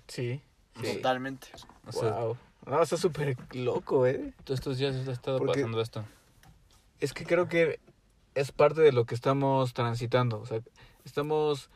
Sí. 0.06 0.40
Sí. 0.82 0.94
Totalmente. 0.96 1.48
O 1.86 1.92
sea, 1.92 2.10
wow. 2.12 2.36
No, 2.66 2.82
está 2.82 2.96
súper 2.96 3.36
loco, 3.52 4.06
¿eh? 4.06 4.32
Todos 4.44 4.60
estos 4.60 4.78
días 4.78 4.94
ha 5.08 5.12
estado 5.12 5.38
Porque- 5.38 5.54
pasando 5.60 5.80
esto. 5.80 6.04
Es 7.00 7.12
que 7.12 7.24
creo 7.24 7.48
que 7.48 7.80
es 8.40 8.52
parte 8.52 8.80
de 8.80 8.92
lo 8.92 9.04
que 9.04 9.14
estamos 9.14 9.72
transitando. 9.74 10.40
O 10.40 10.46
sea, 10.46 10.60
estamos 11.04 11.70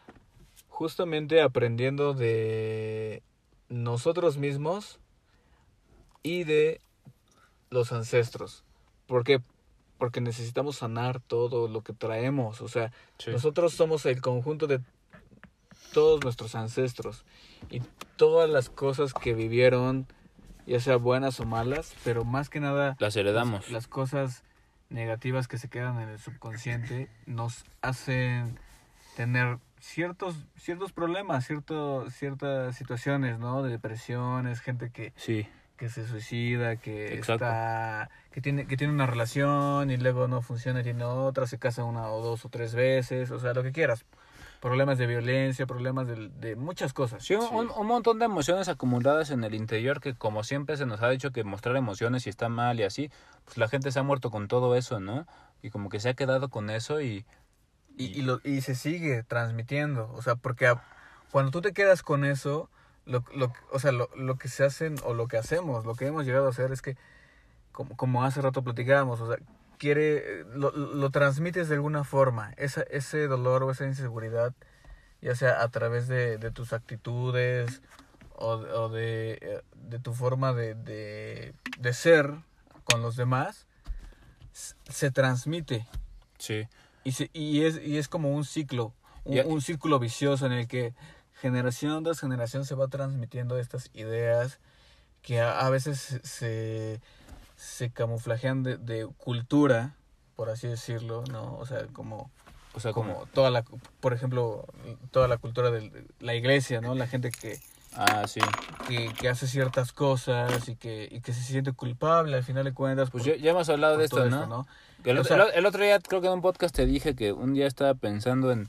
justamente 0.68 1.42
aprendiendo 1.42 2.14
de 2.14 3.22
nosotros 3.68 4.36
mismos 4.38 4.98
y 6.22 6.44
de 6.44 6.80
los 7.70 7.92
ancestros. 7.92 8.64
¿Por 9.06 9.24
qué? 9.24 9.40
Porque 9.98 10.20
necesitamos 10.20 10.76
sanar 10.76 11.20
todo 11.20 11.68
lo 11.68 11.82
que 11.82 11.92
traemos. 11.92 12.60
O 12.60 12.68
sea, 12.68 12.92
Sí. 13.18 13.30
nosotros 13.30 13.72
somos 13.74 14.04
el 14.06 14.20
conjunto 14.20 14.66
de 14.66 14.80
todos 15.92 16.22
nuestros 16.24 16.54
ancestros 16.54 17.24
y 17.70 17.80
todas 18.16 18.48
las 18.48 18.70
cosas 18.70 19.12
que 19.14 19.34
vivieron, 19.34 20.06
ya 20.66 20.80
sea 20.80 20.96
buenas 20.96 21.38
o 21.40 21.44
malas, 21.44 21.94
pero 22.04 22.24
más 22.24 22.48
que 22.48 22.60
nada 22.60 22.96
Las 22.98 23.16
heredamos. 23.16 23.62
las, 23.64 23.70
las 23.70 23.86
cosas 23.88 24.42
negativas 24.92 25.48
que 25.48 25.58
se 25.58 25.68
quedan 25.68 26.00
en 26.00 26.08
el 26.08 26.18
subconsciente 26.18 27.08
nos 27.26 27.64
hacen 27.80 28.58
tener 29.16 29.58
ciertos 29.80 30.36
ciertos 30.56 30.92
problemas, 30.92 31.46
cierto, 31.46 32.08
ciertas 32.10 32.76
situaciones, 32.76 33.38
¿no? 33.38 33.62
De 33.62 33.70
depresiones, 33.70 34.60
gente 34.60 34.90
que, 34.90 35.12
Sí. 35.16 35.46
que 35.76 35.88
se 35.88 36.06
suicida, 36.06 36.76
que 36.76 37.14
Exacto. 37.14 37.44
está 37.44 38.10
que 38.30 38.40
tiene 38.40 38.66
que 38.66 38.76
tiene 38.76 38.92
una 38.92 39.06
relación 39.06 39.90
y 39.90 39.96
luego 39.96 40.28
no 40.28 40.40
funciona 40.40 40.80
y 40.80 40.84
tiene 40.84 41.04
otra, 41.04 41.46
se 41.46 41.58
casa 41.58 41.84
una 41.84 42.08
o 42.08 42.22
dos 42.22 42.44
o 42.44 42.48
tres 42.48 42.74
veces, 42.74 43.30
o 43.30 43.38
sea, 43.38 43.52
lo 43.54 43.62
que 43.62 43.72
quieras. 43.72 44.04
Problemas 44.62 44.96
de 44.96 45.08
violencia, 45.08 45.66
problemas 45.66 46.06
de, 46.06 46.28
de 46.28 46.54
muchas 46.54 46.92
cosas. 46.92 47.24
Sí, 47.24 47.34
un, 47.34 47.68
un 47.68 47.86
montón 47.88 48.20
de 48.20 48.26
emociones 48.26 48.68
acumuladas 48.68 49.30
en 49.30 49.42
el 49.42 49.56
interior 49.56 50.00
que 50.00 50.14
como 50.14 50.44
siempre 50.44 50.76
se 50.76 50.86
nos 50.86 51.02
ha 51.02 51.08
dicho 51.10 51.32
que 51.32 51.42
mostrar 51.42 51.74
emociones 51.76 52.28
y 52.28 52.30
está 52.30 52.48
mal 52.48 52.78
y 52.78 52.84
así, 52.84 53.10
pues 53.44 53.58
la 53.58 53.66
gente 53.66 53.90
se 53.90 53.98
ha 53.98 54.04
muerto 54.04 54.30
con 54.30 54.46
todo 54.46 54.76
eso, 54.76 55.00
¿no? 55.00 55.26
Y 55.62 55.70
como 55.70 55.88
que 55.88 55.98
se 55.98 56.10
ha 56.10 56.14
quedado 56.14 56.48
con 56.48 56.70
eso 56.70 57.00
y... 57.00 57.26
y, 57.96 58.04
y, 58.16 58.22
lo, 58.22 58.40
y 58.44 58.60
se 58.60 58.76
sigue 58.76 59.24
transmitiendo. 59.24 60.08
O 60.14 60.22
sea, 60.22 60.36
porque 60.36 60.68
a- 60.68 60.80
cuando 61.32 61.50
tú 61.50 61.60
te 61.60 61.72
quedas 61.72 62.04
con 62.04 62.24
eso, 62.24 62.70
lo, 63.04 63.24
lo, 63.34 63.52
o 63.72 63.80
sea, 63.80 63.90
lo, 63.90 64.10
lo 64.14 64.36
que 64.36 64.46
se 64.46 64.62
hacen 64.64 64.94
o 65.04 65.12
lo 65.12 65.26
que 65.26 65.38
hacemos, 65.38 65.84
lo 65.84 65.96
que 65.96 66.06
hemos 66.06 66.24
llegado 66.24 66.46
a 66.46 66.50
hacer 66.50 66.70
es 66.70 66.82
que, 66.82 66.96
como, 67.72 67.96
como 67.96 68.22
hace 68.22 68.40
rato 68.40 68.62
platicábamos, 68.62 69.20
o 69.20 69.26
sea, 69.26 69.38
quiere, 69.82 70.44
lo, 70.54 70.70
lo 70.70 71.10
transmites 71.10 71.68
de 71.68 71.74
alguna 71.74 72.04
forma, 72.04 72.52
esa, 72.56 72.82
ese 72.82 73.26
dolor 73.26 73.64
o 73.64 73.72
esa 73.72 73.84
inseguridad, 73.84 74.54
ya 75.20 75.34
sea 75.34 75.60
a 75.60 75.68
través 75.70 76.06
de, 76.06 76.38
de 76.38 76.52
tus 76.52 76.72
actitudes 76.72 77.82
o, 78.36 78.50
o 78.52 78.88
de, 78.90 79.38
eh, 79.42 79.62
de 79.74 79.98
tu 79.98 80.14
forma 80.14 80.52
de, 80.52 80.76
de, 80.76 81.52
de 81.80 81.92
ser 81.94 82.32
con 82.84 83.02
los 83.02 83.16
demás, 83.16 83.66
se 84.52 85.10
transmite. 85.10 85.84
Sí. 86.38 86.68
Y, 87.02 87.10
se- 87.12 87.30
y, 87.32 87.64
es, 87.64 87.80
y 87.84 87.98
es 87.98 88.06
como 88.06 88.30
un 88.30 88.44
ciclo, 88.44 88.94
un, 89.24 89.40
un 89.46 89.60
círculo 89.62 89.98
vicioso 89.98 90.46
en 90.46 90.52
el 90.52 90.68
que 90.68 90.94
generación 91.40 92.04
tras 92.04 92.20
generación 92.20 92.64
se 92.64 92.76
va 92.76 92.86
transmitiendo 92.86 93.58
estas 93.58 93.90
ideas 93.94 94.60
que 95.22 95.40
a, 95.40 95.58
a 95.66 95.70
veces 95.70 96.20
se- 96.22 97.00
se, 97.62 97.90
camuflajean 97.90 98.62
de, 98.62 98.76
de 98.76 99.06
cultura, 99.18 99.94
por 100.36 100.50
así 100.50 100.66
decirlo, 100.68 101.22
¿no? 101.30 101.56
O 101.58 101.66
sea, 101.66 101.86
como, 101.92 102.30
O 102.74 102.80
sea, 102.80 102.92
como... 102.92 103.14
como 103.14 103.26
toda 103.26 103.50
la, 103.50 103.62
por 104.00 104.12
ejemplo, 104.12 104.66
toda 105.10 105.28
la 105.28 105.36
cultura 105.38 105.70
de 105.70 106.04
la 106.20 106.34
iglesia, 106.34 106.80
¿no? 106.80 106.94
La 106.94 107.06
gente 107.06 107.30
que, 107.30 107.58
Ah, 107.94 108.26
sí. 108.26 108.40
que, 108.88 109.12
que 109.12 109.28
hace 109.28 109.46
ciertas 109.46 109.92
cosas 109.92 110.68
y 110.68 110.76
que, 110.76 111.08
y 111.10 111.20
que 111.20 111.32
se 111.34 111.42
siente 111.42 111.72
culpable 111.72 112.36
al 112.36 112.42
final 112.42 112.64
de 112.64 112.72
cuentas. 112.72 113.10
Pues 113.10 113.24
por- 113.24 113.32
ya, 113.36 113.38
ya 113.42 113.50
hemos 113.50 113.68
hablado 113.68 113.98
de 113.98 114.06
esto, 114.06 114.24
¿no? 114.30 114.42
esto, 114.42 114.66
El, 115.04 115.18
O 115.18 115.24
sea- 115.24 115.36
el- 115.36 115.54
el 115.54 115.66
otro 115.66 115.84
día 115.84 115.98
creo 116.00 116.20
que 116.20 116.26
en 116.28 116.32
un 116.32 116.40
podcast 116.42 116.74
te 116.74 116.86
dije 116.86 117.14
que 117.14 117.32
un 117.32 117.52
día 117.54 117.66
estaba 117.66 117.94
pensando 117.94 118.50
en, 118.50 118.68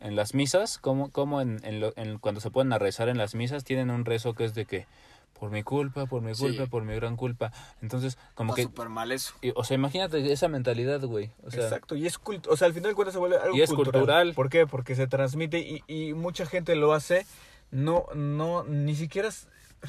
en 0.00 0.16
las 0.16 0.34
misas, 0.34 0.78
cómo 0.78 1.40
en, 1.40 1.60
en 1.64 1.80
lo- 1.80 1.92
en 1.96 2.18
cuando 2.18 2.40
se 2.40 2.50
ponen 2.50 2.72
a 2.72 2.78
rezar 2.78 3.08
en 3.08 3.16
las 3.16 3.34
misas 3.36 3.62
tienen 3.64 3.90
un 3.90 4.04
rezo 4.04 4.34
que 4.34 4.44
es 4.44 4.54
de 4.54 4.64
que 4.66 4.86
por 5.38 5.50
mi 5.50 5.62
culpa, 5.62 6.06
por 6.06 6.22
mi 6.22 6.34
Sí. 6.34 6.42
culpa, 6.42 6.66
por 6.66 6.84
mi 6.84 6.94
gran 6.94 7.16
culpa. 7.16 7.52
Entonces, 7.82 8.16
como 8.34 8.52
Está 8.52 8.62
que... 8.62 8.62
súper 8.68 8.88
mal 8.88 9.12
eso. 9.12 9.34
y- 9.42 9.52
o 9.56 9.64
sea, 9.64 9.74
imagínate 9.74 10.32
esa 10.32 10.48
mentalidad, 10.48 11.00
güey. 11.02 11.30
O 11.44 11.50
sea, 11.50 11.64
Exacto, 11.64 11.96
y 11.96 12.06
es 12.06 12.18
cult 12.18 12.46
o 12.46 12.56
sea, 12.56 12.66
al 12.66 12.72
final 12.74 12.90
de 12.90 12.94
cuentas 12.94 13.12
se 13.14 13.18
vuelve 13.18 13.36
algo 13.38 13.56
Y 13.56 13.60
es 13.62 13.70
cultural. 13.72 14.32
¿Por 14.34 14.48
qué? 14.48 14.66
Porque 14.66 14.94
se 14.94 15.06
transmite 15.06 15.58
y, 15.58 15.82
y 15.86 16.14
mucha 16.14 16.46
gente 16.46 16.74
lo 16.76 16.92
hace, 16.94 17.26
no, 17.70 18.06
no, 18.14 18.64
ni 18.64 18.94
siquiera 18.94 19.28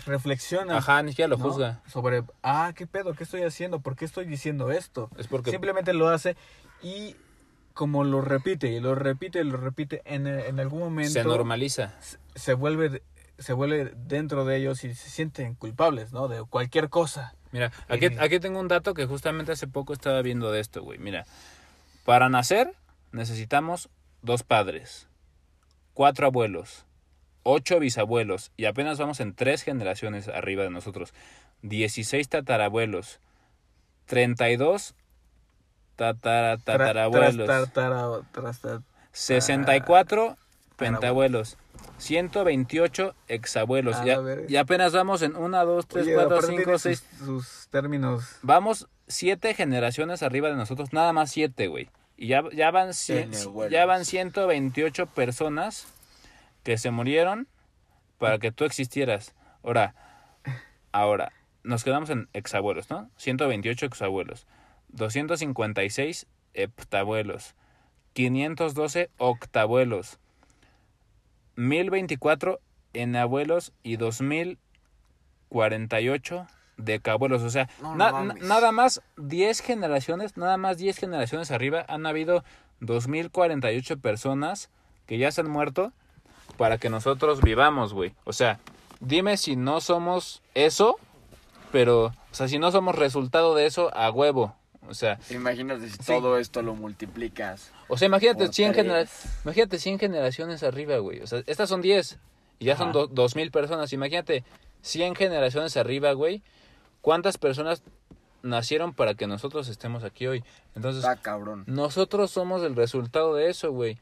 reflexiona. 0.06 0.78
ajá, 0.78 1.02
ni 1.04 1.12
siquiera 1.12 1.30
lo 1.30 1.38
¿no? 1.38 1.44
juzga. 1.46 1.82
Sobre, 1.88 2.24
ah, 2.44 2.74
¿qué 2.76 2.88
pedo? 2.88 3.14
¿Qué 3.14 3.24
estoy 3.24 3.44
haciendo? 3.44 3.80
¿Por 3.80 3.96
qué 3.96 4.06
estoy 4.06 4.26
diciendo 4.26 4.72
esto? 4.72 5.10
Es 5.18 5.28
porque... 5.28 5.52
Simplemente 5.52 5.94
lo 5.94 6.10
hace 6.10 6.36
y 6.84 7.16
como 7.74 8.04
lo 8.04 8.22
repite 8.22 8.68
y 8.72 8.80
lo 8.80 8.96
repite 8.96 9.40
y 9.40 9.44
lo 9.44 9.58
repite, 9.58 10.02
en, 10.06 10.28
en 10.28 10.60
algún 10.60 10.80
momento 10.80 11.12
se 11.14 11.24
normaliza. 11.24 11.94
se- 12.02 12.18
se 12.36 12.54
vuelve, 12.54 13.04
se 13.38 13.54
vuelve 13.54 13.94
dentro 13.96 14.46
de 14.46 14.58
ellos 14.58 14.84
y 14.84 14.94
se 14.96 15.10
sienten 15.10 15.56
culpables, 15.56 16.12
¿no? 16.14 16.28
De 16.28 16.44
cualquier 16.44 16.90
cosa. 16.90 17.34
Mira, 17.52 17.72
aquí, 17.88 18.06
Eh. 18.08 18.18
aquí 18.20 18.40
tengo 18.40 18.60
un 18.60 18.68
dato 18.68 18.94
que 18.94 19.06
justamente 19.06 19.52
hace 19.52 19.68
poco 19.68 19.94
estaba 19.94 20.22
viendo 20.22 20.52
de 20.52 20.60
esto, 20.60 20.82
güey. 20.84 21.00
Mira, 21.00 21.26
para 22.06 22.30
nacer 22.30 22.74
necesitamos 23.12 23.90
dos 24.22 24.44
padres, 24.44 25.08
cuatro 25.94 26.28
abuelos, 26.28 26.86
ocho 27.44 27.80
bisabuelos 27.80 28.52
y 28.58 28.66
apenas 28.66 28.98
vamos 29.00 29.20
en 29.20 29.34
tres 29.34 29.64
generaciones 29.64 30.28
arriba 30.28 30.64
de 30.64 30.70
nosotros. 30.70 31.14
16 31.62 32.28
tatarabuelos, 32.30 33.20
32 34.06 34.96
tatara, 35.96 36.58
tatarabuelos, 36.58 37.48
tras- 37.48 37.72
tara- 37.74 38.22
tras- 38.34 38.60
tras- 38.60 38.82
64 39.14 40.38
pentabuelos, 40.76 41.58
128 41.98 43.16
exabuelos. 43.28 43.96
A 43.98 44.06
Ya, 44.06 44.18
y 44.48 44.56
apenas 44.58 44.94
vamos 44.94 45.22
en 45.22 45.36
1, 45.36 45.66
2, 45.66 45.88
3, 45.88 46.04
Oye, 46.06 46.14
4, 46.16 46.30
aparte 46.36 46.48
5, 46.48 46.64
tiene 46.64 46.80
6, 46.80 47.06
sus, 47.20 47.68
términos. 47.70 48.38
Vamos 48.42 48.88
siete 49.08 49.54
generaciones 49.54 50.24
arriba 50.24 50.50
de 50.50 50.56
nosotros, 50.56 50.94
nada 50.94 51.14
más 51.14 51.32
siete, 51.32 51.68
güey. 51.68 51.90
Y 52.18 52.28
ya, 52.28 52.44
ya, 52.54 52.72
van, 52.72 52.90
cien- 52.90 53.70
ya 53.70 53.86
van 53.86 54.06
128 54.06 55.06
personas 55.08 55.88
que 56.64 56.78
se 56.78 56.92
murieron 56.92 57.48
para 58.18 58.40
que 58.40 58.52
tú 58.52 58.64
existieras. 58.66 59.34
Ahora, 59.64 59.94
ahora, 60.92 61.32
nos 61.64 61.84
quedamos 61.84 62.10
en 62.10 62.30
exabuelos, 62.34 62.90
¿no? 62.90 63.10
128 63.18 63.86
exabuelos, 63.86 64.48
256 64.90 66.28
heptabuelos, 66.54 67.56
512 68.14 69.10
octabuelos, 69.18 70.20
1024 71.56 72.60
enabuelos 72.94 73.74
y 73.84 73.98
2048 75.50 76.48
decabuelos. 76.78 77.42
O 77.44 77.50
sea, 77.50 77.70
No, 77.82 77.96
na- 77.96 78.12
nada 78.42 78.72
más 78.72 79.02
10 79.18 79.62
generaciones, 79.62 80.38
nada 80.38 80.58
más 80.58 80.78
10 80.78 80.98
generaciones 80.98 81.52
arriba 81.52 81.86
han 81.88 82.06
habido 82.06 82.44
2048 82.82 83.98
personas 84.00 84.70
que 85.06 85.18
ya 85.18 85.32
se 85.32 85.42
han 85.42 85.50
muerto 85.50 85.92
para 86.58 86.78
que 86.78 86.90
nosotros 86.90 87.42
vivamos, 87.42 87.94
güey. 87.94 88.14
O 88.26 88.34
sea, 88.34 88.60
dime 89.00 89.38
si 89.38 89.56
no 89.56 89.80
somos 89.82 90.42
eso, 90.54 90.98
pero, 91.72 92.06
o 92.06 92.14
sea, 92.32 92.48
si 92.48 92.60
no 92.60 92.72
somos 92.72 92.96
resultado 92.96 93.56
de 93.56 93.66
eso 93.66 93.96
a 93.96 94.10
huevo. 94.12 94.56
O 94.90 94.94
sea, 94.94 95.20
Imagínate 95.30 95.90
si 95.90 95.98
Sí. 95.98 96.04
todo 96.06 96.38
esto 96.38 96.62
lo 96.62 96.76
multiplicas. 96.76 97.72
o 97.88 97.98
sea, 97.98 98.06
imagínate 98.08 98.46
Por 98.46 98.54
100, 98.54 98.72
tres. 98.74 98.86
genera- 98.86 99.10
imagínate 99.44 99.80
100 99.80 100.00
generaciones 100.00 100.64
arriba, 100.64 100.98
güey. 100.98 101.22
O 101.22 101.28
sea, 101.28 101.44
estas 101.48 101.70
son 101.70 101.82
10 101.82 102.18
y 102.60 102.66
ya 102.66 102.78
son 102.78 102.90
Ajá. 102.90 103.00
do- 103.00 103.08
2000 103.08 103.52
personas. 103.52 103.92
Imagínate 103.94 104.44
100 104.82 105.16
generaciones 105.16 105.76
arriba, 105.78 106.12
güey. 106.14 106.42
¿Cuántas 107.02 107.38
personas 107.38 107.84
nacieron 108.44 108.94
para 108.94 109.16
que 109.16 109.28
nosotros 109.28 109.68
estemos 109.70 110.04
aquí 110.04 110.28
hoy? 110.28 110.44
Entonces, 110.76 111.04
Está 111.04 111.16
cabrón. 111.18 111.64
nosotros 111.68 112.32
somos 112.32 112.64
el 112.64 112.76
resultado 112.76 113.36
de 113.36 113.50
eso, 113.50 113.72
güey. 113.72 113.98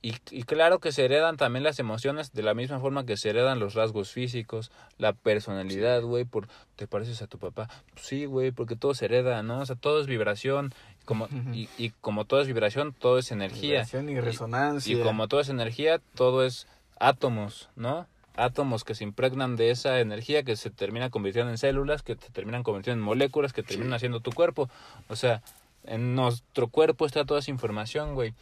Y, 0.00 0.14
y 0.30 0.44
claro 0.44 0.78
que 0.78 0.92
se 0.92 1.04
heredan 1.04 1.36
también 1.36 1.64
las 1.64 1.80
emociones 1.80 2.32
de 2.32 2.42
la 2.42 2.54
misma 2.54 2.78
forma 2.78 3.04
que 3.04 3.16
se 3.16 3.30
heredan 3.30 3.58
los 3.58 3.74
rasgos 3.74 4.12
físicos, 4.12 4.70
la 4.96 5.12
personalidad, 5.12 6.02
güey, 6.02 6.24
por 6.24 6.46
te 6.76 6.86
pareces 6.86 7.20
a 7.20 7.26
tu 7.26 7.38
papá. 7.38 7.68
Pues 7.94 8.06
sí, 8.06 8.24
güey, 8.24 8.52
porque 8.52 8.76
todo 8.76 8.94
se 8.94 9.06
hereda, 9.06 9.42
¿no? 9.42 9.60
O 9.60 9.66
sea, 9.66 9.74
todo 9.74 10.00
es 10.00 10.06
vibración, 10.06 10.72
como 11.04 11.26
y, 11.52 11.68
y 11.78 11.90
como 12.00 12.26
todo 12.26 12.40
es 12.40 12.46
vibración, 12.46 12.92
todo 12.92 13.18
es 13.18 13.32
energía. 13.32 13.70
Vibración 13.70 14.08
y 14.08 14.20
resonancia. 14.20 14.96
Y 14.96 15.02
como 15.02 15.26
todo 15.26 15.40
es 15.40 15.48
energía, 15.48 16.00
todo 16.14 16.44
es 16.44 16.68
átomos, 17.00 17.68
¿no? 17.74 18.06
Átomos 18.36 18.84
que 18.84 18.94
se 18.94 19.02
impregnan 19.02 19.56
de 19.56 19.72
esa 19.72 19.98
energía 19.98 20.44
que 20.44 20.54
se 20.54 20.70
termina 20.70 21.10
convirtiendo 21.10 21.50
en 21.50 21.58
células, 21.58 22.02
que 22.02 22.14
se 22.14 22.30
terminan 22.30 22.62
convirtiendo 22.62 23.00
en 23.00 23.04
moléculas, 23.04 23.52
que 23.52 23.64
terminan 23.64 23.94
haciendo 23.94 24.20
tu 24.20 24.30
cuerpo. 24.30 24.70
O 25.08 25.16
sea, 25.16 25.42
en 25.82 26.14
nuestro 26.14 26.68
cuerpo 26.68 27.04
está 27.04 27.24
toda 27.24 27.40
esa 27.40 27.50
información, 27.50 28.14
güey. 28.14 28.34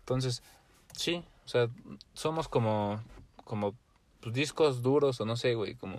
Entonces, 0.00 0.42
sí, 0.96 1.22
o 1.44 1.48
sea, 1.48 1.68
somos 2.14 2.48
como, 2.48 3.00
como 3.44 3.74
pues, 4.20 4.34
discos 4.34 4.82
duros 4.82 5.20
o 5.20 5.24
no 5.24 5.36
sé, 5.36 5.54
güey, 5.54 5.74
como 5.76 5.98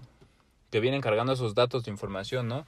que 0.71 0.79
vienen 0.81 0.99
cargando 1.01 1.31
esos 1.33 1.55
datos 1.55 1.85
de 1.85 1.91
información, 1.91 2.47
¿no? 2.49 2.65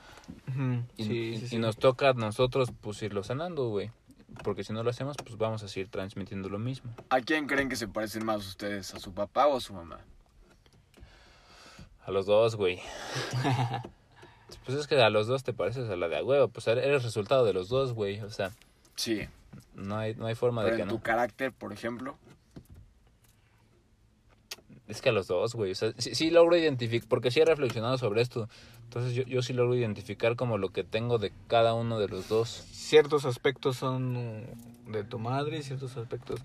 Ujú, 0.47 0.83
Y, 0.97 1.03
sí, 1.03 1.13
y- 1.13 1.37
sí, 1.37 1.45
y 1.45 1.47
sí. 1.49 1.57
nos 1.57 1.77
toca 1.77 2.09
a 2.09 2.13
nosotros, 2.13 2.69
pues, 2.81 3.01
irlo 3.01 3.23
sanando, 3.23 3.67
güey. 3.69 3.91
Porque 4.43 4.63
si 4.63 4.71
no 4.71 4.83
lo 4.83 4.89
hacemos, 4.91 5.17
pues 5.17 5.37
vamos 5.37 5.63
a 5.63 5.67
seguir 5.67 5.89
transmitiendo 5.89 6.47
lo 6.49 6.59
mismo. 6.59 6.93
¿A 7.09 7.19
quién 7.19 7.47
creen 7.47 7.67
que 7.67 7.75
se 7.75 7.87
parecen 7.89 8.25
más 8.25 8.45
ustedes? 8.47 8.93
¿A 8.93 8.99
su 8.99 9.11
papá 9.13 9.47
o 9.47 9.57
a 9.57 9.59
su 9.59 9.73
mamá? 9.73 9.99
A 12.05 12.11
los 12.11 12.25
dos, 12.25 12.55
güey. 12.55 12.79
pues 14.65 14.77
es 14.77 14.87
que 14.87 15.01
a 15.01 15.09
los 15.09 15.27
dos 15.27 15.43
te 15.43 15.51
pareces 15.51 15.89
a 15.89 15.95
la 15.95 16.07
de 16.07 16.17
a 16.19 16.23
huevo. 16.23 16.47
Pues 16.47 16.67
eres 16.67 17.03
resultado 17.03 17.43
de 17.43 17.53
los 17.53 17.69
dos, 17.69 17.93
güey. 17.93 18.21
O 18.21 18.29
sea, 18.29 18.51
Sí. 18.99 19.21
no 19.75 19.97
hay, 19.97 20.13
no 20.15 20.25
hay 20.25 20.35
forma 20.35 20.61
Pero 20.63 20.71
de 20.73 20.77
que 20.77 20.81
en 20.83 20.87
no. 20.89 20.95
tu 20.95 21.01
carácter, 21.01 21.53
por 21.53 21.71
ejemplo. 21.71 22.17
Es 24.87 25.01
que 25.01 25.09
a 25.09 25.11
los 25.11 25.27
dos, 25.27 25.53
güey. 25.55 25.71
O 25.71 25.75
sea, 25.75 25.93
sí, 25.97 26.15
sí 26.15 26.31
logro 26.31 26.57
identificar, 26.57 27.07
porque 27.07 27.31
sí 27.31 27.39
he 27.39 27.45
reflexionado 27.45 27.97
sobre 27.97 28.21
esto. 28.21 28.49
Entonces 28.83 29.13
yo, 29.13 29.23
yo 29.23 29.41
sí 29.41 29.53
logro 29.53 29.75
identificar 29.75 30.35
como 30.35 30.57
lo 30.57 30.69
que 30.69 30.83
tengo 30.83 31.17
de 31.17 31.31
cada 31.47 31.73
uno 31.75 31.97
de 31.99 32.07
los 32.09 32.27
dos. 32.27 32.49
Ciertos 32.71 33.23
aspectos 33.25 33.77
son 33.77 34.45
de 34.87 35.03
tu 35.03 35.17
madre 35.19 35.59
y 35.59 35.63
ciertos 35.63 35.95
aspectos... 35.97 36.41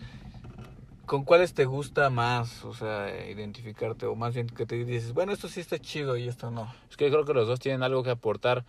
¿Con 1.07 1.25
cuáles 1.25 1.53
te 1.53 1.67
gusta 1.67 2.09
más? 2.09 2.65
O 2.65 2.73
sea, 2.73 3.29
identificarte. 3.31 4.07
O 4.07 4.15
más 4.15 4.33
bien 4.35 4.47
que 4.47 4.65
te 4.65 4.85
dices, 4.87 5.13
bueno, 5.13 5.33
esto 5.33 5.49
sí 5.49 5.61
está 5.61 5.79
chido 5.79 6.17
y 6.17 6.29
esto 6.29 6.51
no. 6.51 6.73
Es 6.89 6.97
que 6.97 7.11
creo 7.11 7.25
que 7.27 7.35
los 7.35 7.47
dos 7.47 7.61
tienen 7.61 7.83
algo 7.83 8.03
que 8.03 8.11
aportar 8.11 8.65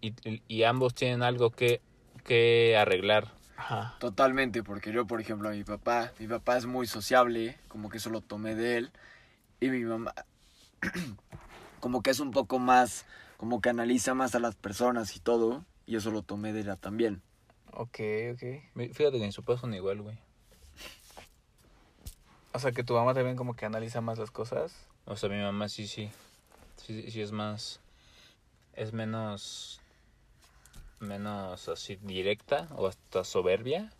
y, 0.00 0.14
y- 0.28 0.42
y 0.48 0.62
ambos 0.62 0.94
tienen 0.94 1.22
algo 1.22 1.50
que, 1.50 1.82
que 2.26 2.76
arreglar. 2.76 3.32
Ajá. 3.56 3.96
Totalmente, 4.00 4.62
porque 4.62 4.92
yo, 4.92 5.06
por 5.06 5.20
ejemplo, 5.20 5.48
a 5.48 5.52
mi 5.52 5.64
papá, 5.64 6.12
mi 6.18 6.26
papá 6.26 6.58
es 6.58 6.66
muy 6.66 6.86
sociable, 6.86 7.56
como 7.68 7.88
que 7.88 7.96
eso 7.96 8.10
lo 8.10 8.20
tomé 8.20 8.54
de 8.54 8.76
él, 8.76 8.90
y 9.60 9.70
mi 9.70 9.84
mamá, 9.84 10.14
como 11.80 12.02
que 12.02 12.10
es 12.10 12.20
un 12.20 12.32
poco 12.32 12.58
más, 12.58 13.06
como 13.38 13.60
que 13.60 13.70
analiza 13.70 14.14
más 14.14 14.34
a 14.34 14.40
las 14.40 14.56
personas 14.56 15.16
y 15.16 15.20
todo, 15.20 15.64
y 15.86 15.96
eso 15.96 16.10
lo 16.10 16.22
tomé 16.22 16.52
de 16.52 16.60
ella 16.60 16.76
también. 16.76 17.22
Ok, 17.72 18.00
ok. 18.32 18.42
Fíjate 18.94 19.18
que 19.18 19.26
mis 19.26 19.36
papás 19.36 19.60
son 19.60 19.74
igual, 19.74 20.02
güey. 20.02 20.18
O 22.52 22.58
sea, 22.58 22.72
que 22.72 22.82
tu 22.82 22.94
mamá 22.94 23.12
también 23.12 23.36
como 23.36 23.54
que 23.54 23.66
analiza 23.66 24.00
más 24.00 24.18
las 24.18 24.30
cosas. 24.30 24.74
O 25.04 25.14
sea, 25.16 25.28
mi 25.28 25.40
mamá 25.40 25.68
sí, 25.68 25.86
sí. 25.86 26.10
Sí, 26.76 27.10
sí 27.10 27.20
es 27.20 27.32
más. 27.32 27.80
Es 28.72 28.94
menos. 28.94 29.80
Menos 31.00 31.68
así 31.68 31.96
directa 31.96 32.68
o 32.76 32.86
hasta 32.86 33.24
soberbia. 33.24 33.92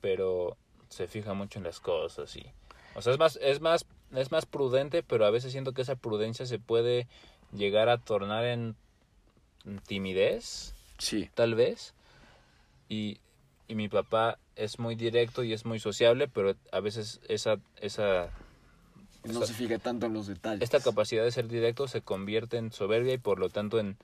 Pero 0.00 0.56
se 0.88 1.08
fija 1.08 1.34
mucho 1.34 1.58
en 1.58 1.64
las 1.64 1.80
cosas 1.80 2.34
y. 2.36 2.46
O 2.94 3.02
sea, 3.02 3.12
es 3.12 3.18
más, 3.18 3.38
es 3.42 3.60
más, 3.60 3.86
es 4.14 4.30
más 4.30 4.46
prudente, 4.46 5.02
pero 5.02 5.26
a 5.26 5.30
veces 5.30 5.52
siento 5.52 5.72
que 5.72 5.82
esa 5.82 5.96
prudencia 5.96 6.46
se 6.46 6.58
puede 6.58 7.08
llegar 7.52 7.88
a 7.88 7.98
tornar 7.98 8.44
en 8.44 8.76
timidez, 9.86 10.76
Sí, 10.98 11.30
tal 11.34 11.54
vez. 11.54 11.94
Y, 12.88 13.18
y 13.68 13.74
mi 13.74 13.88
papá 13.88 14.38
es 14.54 14.78
muy 14.78 14.94
directo 14.94 15.42
y 15.42 15.52
es 15.52 15.64
muy 15.64 15.78
sociable, 15.78 16.28
pero 16.28 16.54
a 16.72 16.80
veces 16.80 17.20
esa, 17.28 17.58
esa 17.80 18.30
no 19.24 19.44
se 19.44 19.54
fija 19.54 19.78
tanto 19.78 20.06
en 20.06 20.14
los 20.14 20.28
detalles. 20.28 20.62
esta 20.62 20.80
capacidad 20.80 21.24
de 21.24 21.32
ser 21.32 21.48
directo 21.48 21.88
se 21.88 22.00
convierte 22.00 22.58
en 22.58 22.72
soberbia 22.72 23.14
y 23.14 23.18
por 23.18 23.38
lo 23.38 23.50
tanto 23.50 23.80
en, 23.80 23.98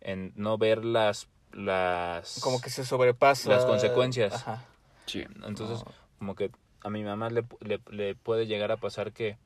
en 0.00 0.32
no 0.34 0.58
ver 0.58 0.84
las 0.84 1.28
las 1.54 2.40
Como 2.40 2.60
que 2.60 2.70
se 2.70 2.84
sobrepasa. 2.84 3.48
Las 3.50 3.64
consecuencias. 3.64 4.34
Ajá. 4.34 4.64
Sí, 5.06 5.22
entonces 5.44 5.84
No. 5.84 5.92
como 6.18 6.34
que 6.34 6.50
a 6.82 6.90
mi 6.90 7.02
mamá 7.02 7.30
le, 7.30 7.44
le, 7.60 7.80
le 7.90 8.14
puede 8.14 8.46
llegar 8.46 8.70
a 8.72 8.76
pasar 8.76 9.12
que 9.12 9.36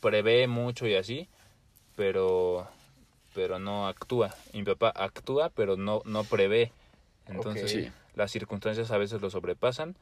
prevé 0.00 0.46
mucho 0.48 0.86
y 0.86 0.94
así 0.96 1.28
pero 1.96 2.66
pero 3.34 3.58
no 3.58 3.86
actúa 3.86 4.34
y 4.52 4.58
mi 4.58 4.64
papá 4.64 4.92
actúa 4.94 5.50
pero 5.50 5.76
no 5.76 6.02
no 6.04 6.24
prevé 6.24 6.72
entonces. 7.26 7.70
Sí. 7.70 7.90
las 8.14 8.30
circunstancias 8.30 8.90
a 8.90 8.98
veces 8.98 9.20
lo 9.22 9.30
sobrepasan 9.30 9.94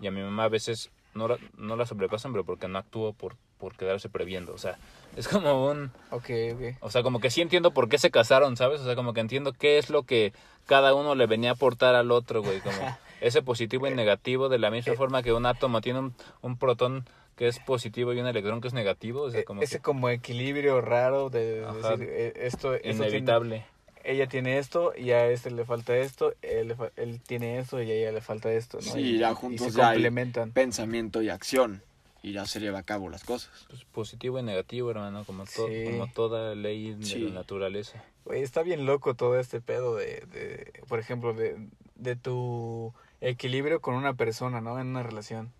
y 0.00 0.06
a 0.06 0.10
mi 0.10 0.22
mamá 0.22 0.44
a 0.44 0.48
veces 0.48 0.90
no 1.14 1.28
la, 1.28 1.38
no 1.56 1.76
la 1.76 1.86
sobrepasan 1.86 2.32
pero 2.32 2.44
porque 2.44 2.66
no 2.68 2.78
actuó 2.78 3.12
por 3.12 3.36
por 3.64 3.76
quedarse 3.76 4.10
previendo 4.10 4.52
o 4.52 4.58
sea 4.58 4.76
es 5.16 5.26
como 5.26 5.70
un 5.70 5.90
Ok, 6.10 6.30
ok. 6.54 6.76
o 6.80 6.90
sea, 6.90 7.02
como 7.02 7.18
que 7.20 7.30
sí 7.30 7.40
entiendo 7.40 7.70
por 7.72 7.88
qué 7.88 7.98
se 7.98 8.10
casaron, 8.10 8.56
¿sabes? 8.56 8.80
O 8.80 8.84
sea, 8.84 8.94
como 8.96 9.14
que 9.14 9.20
entiendo 9.20 9.52
qué 9.52 9.78
es 9.78 9.88
lo 9.90 10.02
que 10.02 10.32
cada 10.66 10.92
uno 10.94 11.14
le 11.14 11.26
venía 11.26 11.50
a 11.50 11.52
aportar 11.54 11.94
al 11.94 12.10
otro, 12.10 12.42
güey. 12.42 12.60
Como 12.60 12.76
ese 13.20 13.40
positivo 13.42 13.86
y 13.86 13.94
negativo, 13.94 14.48
de 14.48 14.58
la 14.58 14.70
misma 14.70 14.94
forma 14.94 15.22
que 15.22 15.32
un 15.32 15.46
átomo 15.46 15.80
tiene 15.80 16.00
un, 16.00 16.14
un 16.42 16.56
protón 16.58 17.04
que 17.36 17.46
es 17.48 17.58
positivo 17.60 18.12
y 18.12 18.18
un 18.20 18.26
electrón 18.26 18.60
que 18.60 18.68
es 18.68 18.74
negativo. 18.74 19.22
O 19.22 19.30
sea, 19.30 19.44
como 19.44 19.60
E, 19.62 19.64
Ese 19.64 19.76
que 19.78 19.82
como 19.82 20.08
equilibrio 20.08 20.80
raro 20.80 21.30
de, 21.30 21.60
de 21.60 21.64
Ajá. 21.64 21.90
decir, 21.96 22.08
eh, 22.10 22.32
esto, 22.36 22.74
esto 22.74 22.82
tiene- 22.88 23.06
inevitable. 23.08 23.66
ella 24.04 24.26
tiene 24.28 24.58
esto 24.58 24.92
y 24.96 25.10
a 25.12 25.26
este 25.28 25.50
le 25.52 25.64
falta 25.64 25.96
esto, 25.96 26.34
él, 26.42 26.68
le 26.68 26.74
fa- 26.76 26.90
él 26.96 27.20
tiene 27.26 27.58
esto 27.58 27.80
y 27.82 27.90
a 27.90 27.94
ella 27.94 28.12
le 28.12 28.20
falta 28.20 28.52
esto, 28.52 28.78
¿no? 28.78 28.82
Sí, 28.92 29.00
y, 29.14 29.18
ya 29.18 29.30
y 29.30 29.34
juntos 29.34 29.72
se 29.72 29.78
ya 29.78 29.88
hay- 29.90 29.94
complementan. 29.96 30.50
pensamiento 30.52 31.22
y 31.22 31.28
acción, 31.28 31.82
y 32.24 32.32
ya 32.32 32.46
se 32.46 32.58
lleva 32.58 32.78
a 32.78 32.82
cabo 32.82 33.10
las 33.10 33.22
cosas. 33.22 33.66
Pues 33.68 33.84
positivo 33.84 34.38
y 34.38 34.42
negativo, 34.42 34.90
hermano, 34.90 35.24
como, 35.24 35.44
to- 35.44 35.68
Sí. 35.68 35.84
como 35.84 36.06
toda 36.10 36.54
ley 36.54 36.94
de 36.94 37.04
Sí. 37.04 37.18
la 37.28 37.34
naturaleza. 37.34 38.02
Güey, 38.24 38.42
está 38.42 38.62
bien 38.62 38.86
loco 38.86 39.14
todo 39.14 39.38
este 39.38 39.60
pedo 39.60 39.94
de, 39.96 40.24
de 40.32 40.82
por 40.88 40.98
ejemplo, 40.98 41.34
de, 41.34 41.68
de 41.96 42.16
tu 42.16 42.94
equilibrio 43.20 43.80
con 43.82 43.94
una 43.94 44.14
persona, 44.14 44.62
¿no? 44.62 44.80
En 44.80 44.86
una 44.86 45.02
relación. 45.02 45.52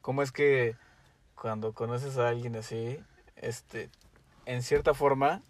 ¿Cómo 0.00 0.22
es 0.22 0.32
que 0.32 0.76
cuando 1.34 1.74
conoces 1.74 2.16
a 2.16 2.28
alguien 2.30 2.56
así, 2.56 2.98
este, 3.36 3.90
en 4.46 4.62
cierta 4.62 4.94
forma 4.94 5.42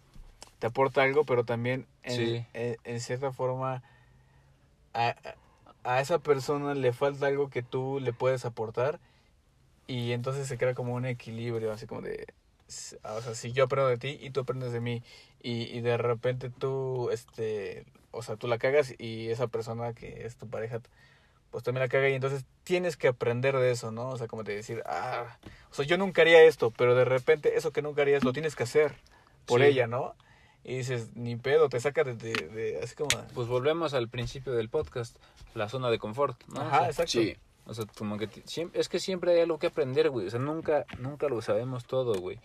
te 0.59 0.67
aporta 0.67 1.03
algo, 1.03 1.23
pero 1.23 1.45
también 1.45 1.87
en, 2.03 2.15
Sí. 2.17 2.45
en, 2.53 2.75
en 2.83 2.99
cierta 2.99 3.31
forma 3.31 3.81
a, 4.93 5.07
a- 5.07 5.35
a 5.85 6.01
esa 6.01 6.19
persona 6.19 6.73
le 6.73 6.91
falta 6.91 7.27
algo 7.27 7.49
que 7.49 7.63
tú 7.63 7.99
le 8.01 8.11
puedes 8.11 8.43
aportar 8.43 8.99
y 9.89 10.11
entonces 10.13 10.47
se 10.47 10.57
crea 10.57 10.75
como 10.75 10.93
un 10.93 11.05
equilibrio, 11.05 11.71
así 11.71 11.87
como 11.87 12.01
de, 12.01 12.27
s- 12.67 12.99
o 13.03 13.21
sea, 13.21 13.33
si 13.33 13.51
yo 13.51 13.63
aprendo 13.63 13.89
de 13.89 13.97
ti 13.97 14.17
y 14.21 14.29
tú 14.29 14.41
aprendes 14.41 14.71
de 14.71 14.79
mí 14.79 15.01
y, 15.41 15.63
y 15.75 15.81
de 15.81 15.97
repente 15.97 16.49
tú, 16.51 17.09
este, 17.11 17.85
o 18.11 18.21
sea, 18.21 18.35
tú 18.35 18.47
la 18.47 18.59
cagas 18.59 18.93
y 18.99 19.29
esa 19.29 19.47
persona 19.47 19.93
que 19.93 20.25
es 20.27 20.37
tu 20.37 20.47
pareja, 20.47 20.79
pues 21.49 21.63
también 21.63 21.81
la 21.83 21.89
caga 21.89 22.07
y 22.07 22.13
entonces 22.13 22.45
tienes 22.63 22.97
que 22.97 23.07
aprender 23.07 23.57
de 23.57 23.71
eso, 23.71 23.91
¿no? 23.91 24.09
O 24.09 24.17
sea, 24.19 24.27
como 24.27 24.43
de 24.43 24.55
decir, 24.55 24.83
ah, 24.85 25.39
o 25.71 25.73
sea, 25.73 25.85
yo 25.85 25.97
nunca 25.97 26.21
haría 26.21 26.43
esto, 26.43 26.69
pero 26.71 26.93
de 26.93 27.05
repente 27.05 27.57
eso 27.57 27.71
que 27.71 27.81
nunca 27.81 28.03
harías 28.03 28.23
lo 28.23 28.31
tienes 28.33 28.55
que 28.55 28.63
hacer 28.63 28.93
por 29.47 29.61
Sí. 29.61 29.67
ella, 29.67 29.87
¿no? 29.87 30.13
Y 30.63 30.75
dices, 30.77 31.15
ni 31.15 31.35
pedo, 31.37 31.67
te 31.69 31.79
saca 31.79 32.03
de, 32.03 32.13
de, 32.15 32.33
de- 32.49 32.79
así 32.83 32.93
como... 32.93 33.07
Pues 33.33 33.47
volvemos 33.47 33.95
al 33.95 34.09
principio 34.09 34.53
del 34.53 34.69
podcast, 34.69 35.17
la 35.55 35.67
zona 35.69 35.89
de 35.89 35.97
confort, 35.97 36.39
¿no? 36.49 36.59
O 36.59 36.63
Ajá, 36.67 36.77
sea, 36.81 36.85
exacto. 36.89 37.11
Sí, 37.21 37.35
O 37.69 37.73
sea, 37.73 37.85
como 37.97 38.17
que 38.17 38.27
ti- 38.27 38.41
siem- 38.41 38.71
es 38.73 38.89
que 38.89 38.99
siempre 38.99 39.31
hay 39.33 39.41
algo 39.41 39.59
que 39.59 39.67
aprender, 39.67 40.09
güey. 40.09 40.27
O 40.27 40.29
sea, 40.31 40.39
nunca, 40.39 40.85
nunca 40.97 41.29
lo 41.29 41.41
sabemos 41.41 41.85
todo, 41.85 42.13
güey. 42.19 42.39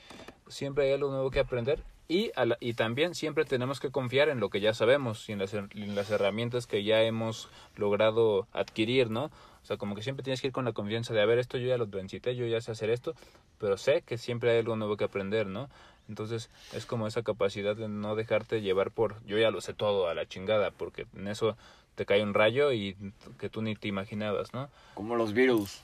Siempre 0.49 0.85
hay 0.87 0.93
algo 0.93 1.11
nuevo 1.11 1.31
que 1.31 1.41
aprender. 1.41 1.83
Y, 2.07 2.31
a 2.37 2.45
la- 2.45 2.59
y 2.61 2.75
también 2.75 3.15
siempre 3.15 3.47
tenemos 3.47 3.81
que 3.81 3.91
confiar 3.91 4.29
en 4.29 4.39
lo 4.39 4.51
que 4.51 4.61
ya 4.61 4.75
sabemos 4.75 5.27
y 5.31 5.33
en 5.33 5.39
las, 5.39 5.55
en 5.55 5.95
las 5.95 6.11
herramientas 6.11 6.67
que 6.67 6.85
ya 6.85 7.01
hemos 7.03 7.49
logrado 7.77 8.47
adquirir, 8.53 9.09
¿no? 9.11 9.25
O 9.63 9.67
sea, 9.67 9.79
como 9.79 9.95
que 9.95 10.03
siempre 10.03 10.23
tienes 10.23 10.43
que 10.43 10.49
ir 10.49 10.53
con 10.53 10.67
la 10.67 10.73
confianza 10.73 11.15
de, 11.15 11.23
a 11.23 11.27
ver, 11.27 11.39
esto 11.39 11.57
yo 11.57 11.67
ya 11.69 11.79
lo 11.79 11.89
transité, 11.89 12.37
yo 12.37 12.47
ya 12.47 12.61
sé 12.61 12.73
hacer 12.73 12.91
esto, 12.91 13.15
pero 13.59 13.79
sé 13.79 14.03
que 14.03 14.19
siempre 14.19 14.51
hay 14.53 14.59
algo 14.59 14.77
nuevo 14.77 14.99
que 14.99 15.05
aprender, 15.05 15.47
¿no? 15.47 15.71
Entonces 16.07 16.51
es 16.75 16.85
como 16.85 17.07
esa 17.07 17.23
capacidad 17.23 17.75
de 17.75 17.89
no 17.89 18.15
dejarte 18.15 18.61
llevar 18.61 18.91
por, 18.91 19.25
yo 19.25 19.39
ya 19.39 19.51
lo 19.51 19.63
sé 19.63 19.73
todo 19.73 20.07
a 20.07 20.13
la 20.15 20.27
chingada, 20.29 20.71
porque 20.73 21.07
en 21.17 21.29
eso 21.29 21.57
te 21.95 22.07
cae 22.07 22.23
un 22.23 22.35
rayo 22.35 22.73
y 22.73 22.97
que 23.39 23.49
tú 23.49 23.63
ni 23.63 23.75
te 23.77 23.89
imaginabas, 23.89 24.53
¿no? 24.55 24.69
como 24.95 25.17
los 25.17 25.33
Beatles, 25.33 25.83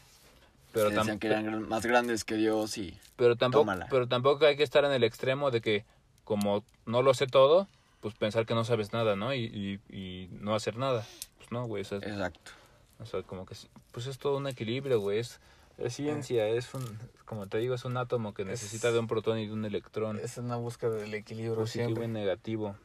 Pero, 0.72 0.88
que 0.90 0.94
tam- 0.96 0.98
decían 1.00 1.18
que 1.18 1.26
eran 1.28 1.68
más 1.68 1.84
grandes 1.86 2.24
que 2.24 2.34
Dios 2.36 2.78
y... 2.78 2.96
pero 3.16 3.36
tampoco 3.36 3.62
tómala. 3.62 3.86
pero 3.90 4.06
tampoco 4.08 4.46
hay 4.46 4.56
que 4.56 4.62
estar 4.62 4.84
en 4.84 4.92
el 4.92 5.04
extremo 5.04 5.50
de 5.50 5.60
que 5.60 5.84
como 6.24 6.64
no 6.86 7.02
lo 7.02 7.12
sé 7.14 7.26
todo 7.26 7.66
pues 8.00 8.14
pensar 8.14 8.46
que 8.46 8.54
no 8.54 8.64
sabes 8.64 8.92
nada 8.92 9.14
no 9.16 9.34
y, 9.34 9.44
y, 9.44 9.94
y 9.94 10.28
no 10.32 10.54
hacer 10.54 10.76
nada 10.76 11.04
pues 11.38 11.50
no 11.52 11.66
güey 11.66 11.82
o 11.82 11.84
sea, 11.84 11.98
Exacto. 11.98 12.52
o 13.00 13.06
sea, 13.06 13.22
como 13.22 13.44
que 13.46 13.54
pues 13.92 14.06
es 14.06 14.18
todo 14.18 14.36
un 14.38 14.46
equilibrio 14.46 15.00
güey 15.00 15.18
es, 15.18 15.40
es 15.78 15.94
ciencia 15.96 16.46
es 16.48 16.72
un 16.74 16.84
como 17.24 17.46
te 17.46 17.58
digo 17.58 17.74
es 17.74 17.84
un 17.84 17.96
átomo 17.96 18.32
que 18.32 18.44
necesita 18.44 18.90
de 18.92 18.98
un 19.00 19.06
protón 19.08 19.38
y 19.38 19.46
de 19.46 19.52
un 19.52 19.64
electrón 19.64 20.18
Es 20.20 20.38
una 20.38 20.56
búsqueda 20.56 20.94
del 20.96 21.12
equilibrio 21.14 21.54
positivo 21.56 21.86
siempre. 21.88 22.04
y 22.04 22.08
negativo 22.08 22.76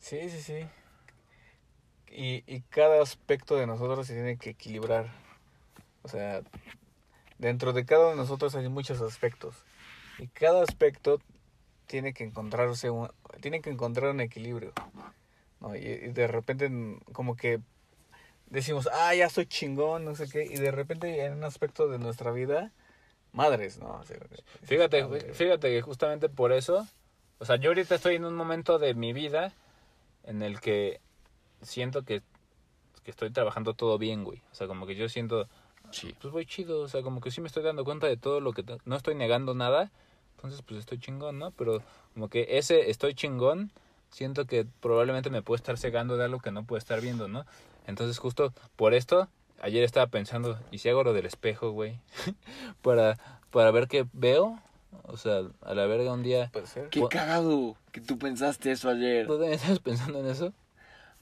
Sí, 0.00 0.28
sí, 0.28 0.40
sí. 0.42 0.66
Y, 2.14 2.44
y 2.46 2.60
cada 2.70 3.02
aspecto 3.02 3.56
de 3.56 3.66
nosotros 3.66 4.06
se 4.06 4.14
tiene 4.14 4.36
que 4.36 4.50
equilibrar. 4.50 5.10
O 6.02 6.08
sea, 6.08 6.42
dentro 7.38 7.72
de 7.72 7.84
cada 7.84 8.02
uno 8.02 8.10
de 8.10 8.16
nosotros 8.16 8.54
hay 8.54 8.68
muchos 8.68 9.00
aspectos. 9.00 9.56
Y 10.18 10.28
cada 10.28 10.62
aspecto 10.62 11.20
tiene 11.86 12.14
que 12.14 12.24
encontrarse 12.24 12.88
un, 12.90 13.10
tiene 13.40 13.60
que 13.60 13.70
encontrar 13.70 14.10
un 14.10 14.20
equilibrio. 14.20 14.72
¿no? 15.60 15.74
Y, 15.74 15.80
y 15.80 16.12
de 16.12 16.26
repente 16.28 16.68
mm, 16.68 17.00
como 17.12 17.36
que 17.36 17.60
decimos, 18.46 18.88
ah, 18.92 19.14
ya 19.14 19.28
soy 19.28 19.46
chingón, 19.46 20.04
no 20.04 20.14
sé 20.14 20.28
qué. 20.28 20.44
Y 20.44 20.56
de 20.56 20.70
repente 20.70 21.24
en 21.24 21.34
un 21.34 21.44
aspecto 21.44 21.88
de 21.88 21.98
nuestra 21.98 22.30
vida, 22.30 22.72
madres, 23.32 23.78
¿no? 23.78 23.98
O 23.98 24.04
sea, 24.04 24.16
fíjate 24.62 25.02
madre. 25.04 25.34
fíjate 25.34 25.68
que 25.68 25.82
justamente 25.82 26.28
por 26.28 26.52
eso 26.52 26.86
O 27.38 27.44
sea, 27.44 27.56
yo 27.56 27.70
ahorita 27.70 27.96
estoy 27.96 28.14
en 28.14 28.24
un 28.24 28.34
momento 28.34 28.78
de 28.78 28.94
mi 28.94 29.12
vida 29.12 29.52
en 30.22 30.42
el 30.42 30.60
que 30.60 31.00
siento 31.62 32.02
que, 32.04 32.22
que 33.04 33.10
estoy 33.10 33.30
trabajando 33.30 33.74
todo 33.74 33.98
bien, 33.98 34.24
güey. 34.24 34.42
O 34.52 34.54
sea, 34.54 34.66
como 34.66 34.86
que 34.86 34.94
yo 34.94 35.08
siento, 35.08 35.48
Sí. 35.90 36.14
pues 36.20 36.32
voy 36.32 36.46
chido, 36.46 36.80
o 36.80 36.88
sea, 36.88 37.02
como 37.02 37.20
que 37.20 37.30
sí 37.30 37.40
me 37.40 37.46
estoy 37.46 37.62
dando 37.62 37.84
cuenta 37.84 38.06
de 38.06 38.16
todo 38.16 38.40
lo 38.40 38.52
que... 38.52 38.64
No 38.84 38.96
estoy 38.96 39.14
negando 39.14 39.54
nada, 39.54 39.90
entonces 40.36 40.62
pues 40.62 40.80
estoy 40.80 40.98
chingón, 40.98 41.38
¿no? 41.38 41.50
Pero 41.52 41.82
como 42.14 42.28
que 42.28 42.58
ese 42.58 42.90
estoy 42.90 43.14
chingón, 43.14 43.70
siento 44.10 44.46
que 44.46 44.66
probablemente 44.80 45.30
me 45.30 45.42
puede 45.42 45.56
estar 45.56 45.78
cegando 45.78 46.16
de 46.16 46.24
algo 46.24 46.40
que 46.40 46.50
no 46.50 46.64
puedo 46.64 46.78
estar 46.78 47.00
viendo, 47.00 47.28
¿no? 47.28 47.44
Entonces 47.86 48.18
justo 48.18 48.52
por 48.76 48.94
esto, 48.94 49.28
ayer 49.60 49.84
estaba 49.84 50.06
pensando, 50.06 50.58
¿y 50.70 50.78
si 50.78 50.88
hago 50.88 51.04
lo 51.04 51.12
del 51.12 51.26
espejo, 51.26 51.70
güey? 51.70 51.98
para, 52.82 53.18
para 53.50 53.70
ver 53.70 53.88
qué 53.88 54.06
veo, 54.12 54.58
o 55.02 55.16
sea, 55.16 55.42
a 55.62 55.74
la 55.74 55.86
verga 55.86 56.12
un 56.12 56.22
día... 56.22 56.50
Puede 56.52 56.66
ser. 56.66 56.88
Qué 56.88 57.02
cagado 57.08 57.76
que 57.92 58.00
tú 58.00 58.18
pensaste 58.18 58.70
eso 58.72 58.88
ayer. 58.88 59.26
¿Tú 59.26 59.34
también 59.34 59.54
estás 59.54 59.78
pensando 59.80 60.20
en 60.20 60.26
eso? 60.26 60.52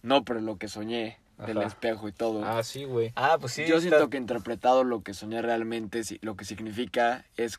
No, 0.02 0.24
pero 0.24 0.40
lo 0.40 0.56
que 0.58 0.68
soñé 0.68 1.18
del 1.46 1.58
Ajá. 1.58 1.66
espejo 1.68 2.08
y 2.08 2.12
todo. 2.12 2.44
Ah, 2.44 2.62
sí, 2.62 2.84
güey. 2.84 3.12
Ah, 3.16 3.36
pues 3.40 3.52
sí. 3.54 3.62
Yo 3.66 3.76
está- 3.76 3.88
siento 3.88 4.10
que 4.10 4.16
interpretado 4.16 4.84
lo 4.84 5.02
que 5.02 5.14
soñé 5.14 5.42
realmente, 5.42 6.02
lo 6.20 6.36
que 6.36 6.44
significa 6.44 7.24
es... 7.36 7.58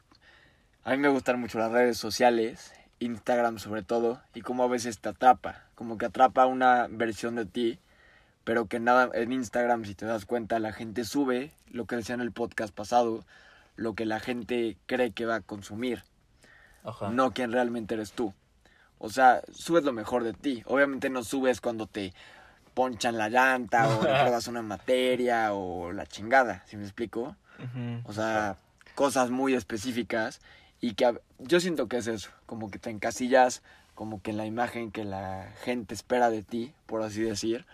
A 0.84 0.92
mí 0.92 0.98
me 0.98 1.08
gustan 1.10 1.40
mucho 1.40 1.60
las 1.60 1.72
redes 1.72 1.98
sociales, 1.98 2.74
Instagram 3.00 3.58
sobre 3.60 3.84
todo, 3.84 4.22
y 4.34 4.42
cómo 4.42 4.64
a 4.64 4.68
veces 4.68 5.00
te 5.00 5.10
atrapa, 5.10 5.64
como 5.76 5.98
que 5.98 6.06
atrapa 6.06 6.46
una 6.46 6.88
versión 6.90 7.36
de 7.36 7.46
ti, 7.46 7.80
pero 8.44 8.66
que 8.68 8.80
nada, 8.82 9.10
en 9.14 9.32
Instagram 9.32 9.86
si 9.86 9.96
te 9.96 10.06
das 10.06 10.26
cuenta 10.26 10.60
la 10.60 10.74
gente 10.74 11.06
sube 11.06 11.52
lo 11.72 11.86
que 11.86 11.96
decía 11.96 12.16
en 12.16 12.22
el 12.22 12.34
podcast 12.34 12.74
pasado, 12.76 13.24
lo 13.78 13.94
que 13.96 14.06
la 14.06 14.20
gente 14.20 14.76
cree 14.86 15.12
que 15.12 15.26
va 15.26 15.36
a 15.36 15.42
consumir, 15.42 16.04
Ajá. 16.84 17.10
no 17.10 17.32
quien 17.34 17.54
realmente 17.54 17.94
eres 17.96 18.12
tú. 18.12 18.34
O 19.04 19.10
sea, 19.10 19.42
subes 19.54 19.84
lo 19.84 19.92
mejor 19.92 20.24
de 20.24 20.32
ti. 20.32 20.64
Obviamente 20.66 21.10
no 21.10 21.26
subes 21.26 21.60
cuando 21.60 21.88
te 21.88 22.14
ponchan 22.74 23.18
la 23.18 23.28
llanta 23.28 23.90
o 23.90 24.00
pruebas 24.00 24.48
una 24.48 24.62
materia 24.62 25.54
o 25.54 25.92
la 25.92 26.06
chingada, 26.06 26.64
¿sí 26.68 26.78
me 26.78 26.84
explico? 26.84 27.36
Ujú. 27.60 28.02
O 28.06 28.14
sea, 28.14 28.56
cosas 28.96 29.30
muy 29.30 29.56
específicas 29.56 30.40
y 30.80 30.94
que 30.94 31.20
yo 31.40 31.60
siento 31.60 31.90
que 31.90 31.98
es 31.98 32.08
eso, 32.08 32.30
como 32.46 32.72
que 32.72 32.80
te 32.80 32.92
encasillas 32.92 33.62
como 33.94 34.22
que 34.22 34.32
en 34.32 34.38
la 34.38 34.46
imagen 34.46 34.90
que 34.90 35.04
la 35.04 35.52
gente 35.66 35.94
espera 35.94 36.30
de 36.30 36.42
ti, 36.42 36.74
por 36.86 37.02
así 37.02 37.22
decir. 37.24 37.66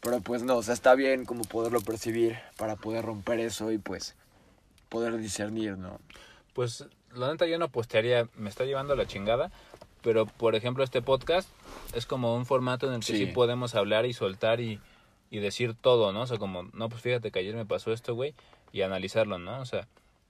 Pero 0.00 0.20
pues 0.22 0.42
no, 0.42 0.56
o 0.56 0.62
sea, 0.64 0.74
está 0.74 0.96
bien 0.96 1.24
como 1.24 1.44
poderlo 1.44 1.80
percibir 1.82 2.36
para 2.56 2.74
poder 2.74 3.04
romper 3.04 3.38
eso 3.38 3.70
y 3.70 3.78
pues 3.78 4.16
poder 4.88 5.18
discernir, 5.18 5.78
¿no? 5.78 6.00
Pues 6.52 6.84
la 7.14 7.30
neta 7.30 7.46
yo 7.46 7.58
no 7.58 7.68
postearía, 7.68 8.28
me 8.34 8.50
está 8.50 8.64
llevando 8.64 8.96
la 8.96 9.06
chingada, 9.06 9.52
pero 10.02 10.26
por 10.26 10.54
ejemplo 10.54 10.84
este 10.84 11.02
podcast 11.02 11.48
es 11.94 12.06
como 12.06 12.34
un 12.36 12.46
formato 12.46 12.86
en 12.86 12.94
el 12.94 13.00
que 13.00 13.06
sí, 13.06 13.26
Sí. 13.26 13.32
podemos 13.32 13.74
hablar 13.74 14.06
y 14.06 14.12
soltar 14.12 14.60
y, 14.60 14.80
y 15.30 15.38
decir 15.38 15.74
todo, 15.74 16.12
¿no? 16.12 16.22
O 16.22 16.26
sea, 16.26 16.38
como, 16.38 16.64
no, 16.72 16.88
pues 16.88 17.02
fíjate 17.02 17.30
que 17.30 17.38
ayer 17.40 17.54
me 17.54 17.66
pasó 17.66 17.92
esto, 17.92 18.14
güey, 18.14 18.34
y 18.72 18.82
analizarlo, 18.82 19.38
¿no? 19.38 19.60
O 19.60 19.64
sea, 19.64 19.86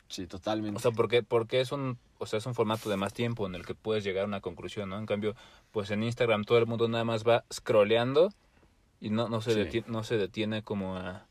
Sí, 0.09 0.27
totalmente. 0.27 0.77
o 0.79 0.81
sea, 0.81 0.91
porque, 0.91 1.23
porque 1.23 1.61
es 1.61 1.71
un, 1.73 1.99
o 2.19 2.25
sea, 2.27 2.39
es 2.39 2.47
un 2.47 2.55
formato 2.55 2.89
de 2.89 2.97
más 2.97 3.13
tiempo 3.13 3.47
en 3.47 3.55
el 3.55 3.67
que 3.67 3.75
puedes 3.75 4.05
llegar 4.05 4.25
a 4.25 4.27
una 4.27 4.41
conclusión, 4.41 4.89
¿no? 4.89 4.99
En 4.99 5.05
cambio, 5.07 5.35
pues 5.71 5.91
en 5.91 6.03
Instagram 6.03 6.45
todo 6.45 6.57
el 6.59 6.67
mundo 6.67 6.89
nada 6.89 7.05
más 7.05 7.25
va 7.29 7.45
scrolleando 7.53 8.33
y 9.01 9.11
no, 9.11 9.29
no 9.29 9.41
se 9.43 9.53
Sí. 9.53 9.59
detiene, 9.59 9.87
no 9.91 10.03
se 10.05 10.17
detiene 10.17 10.63
como 10.63 10.97
a, 10.97 11.27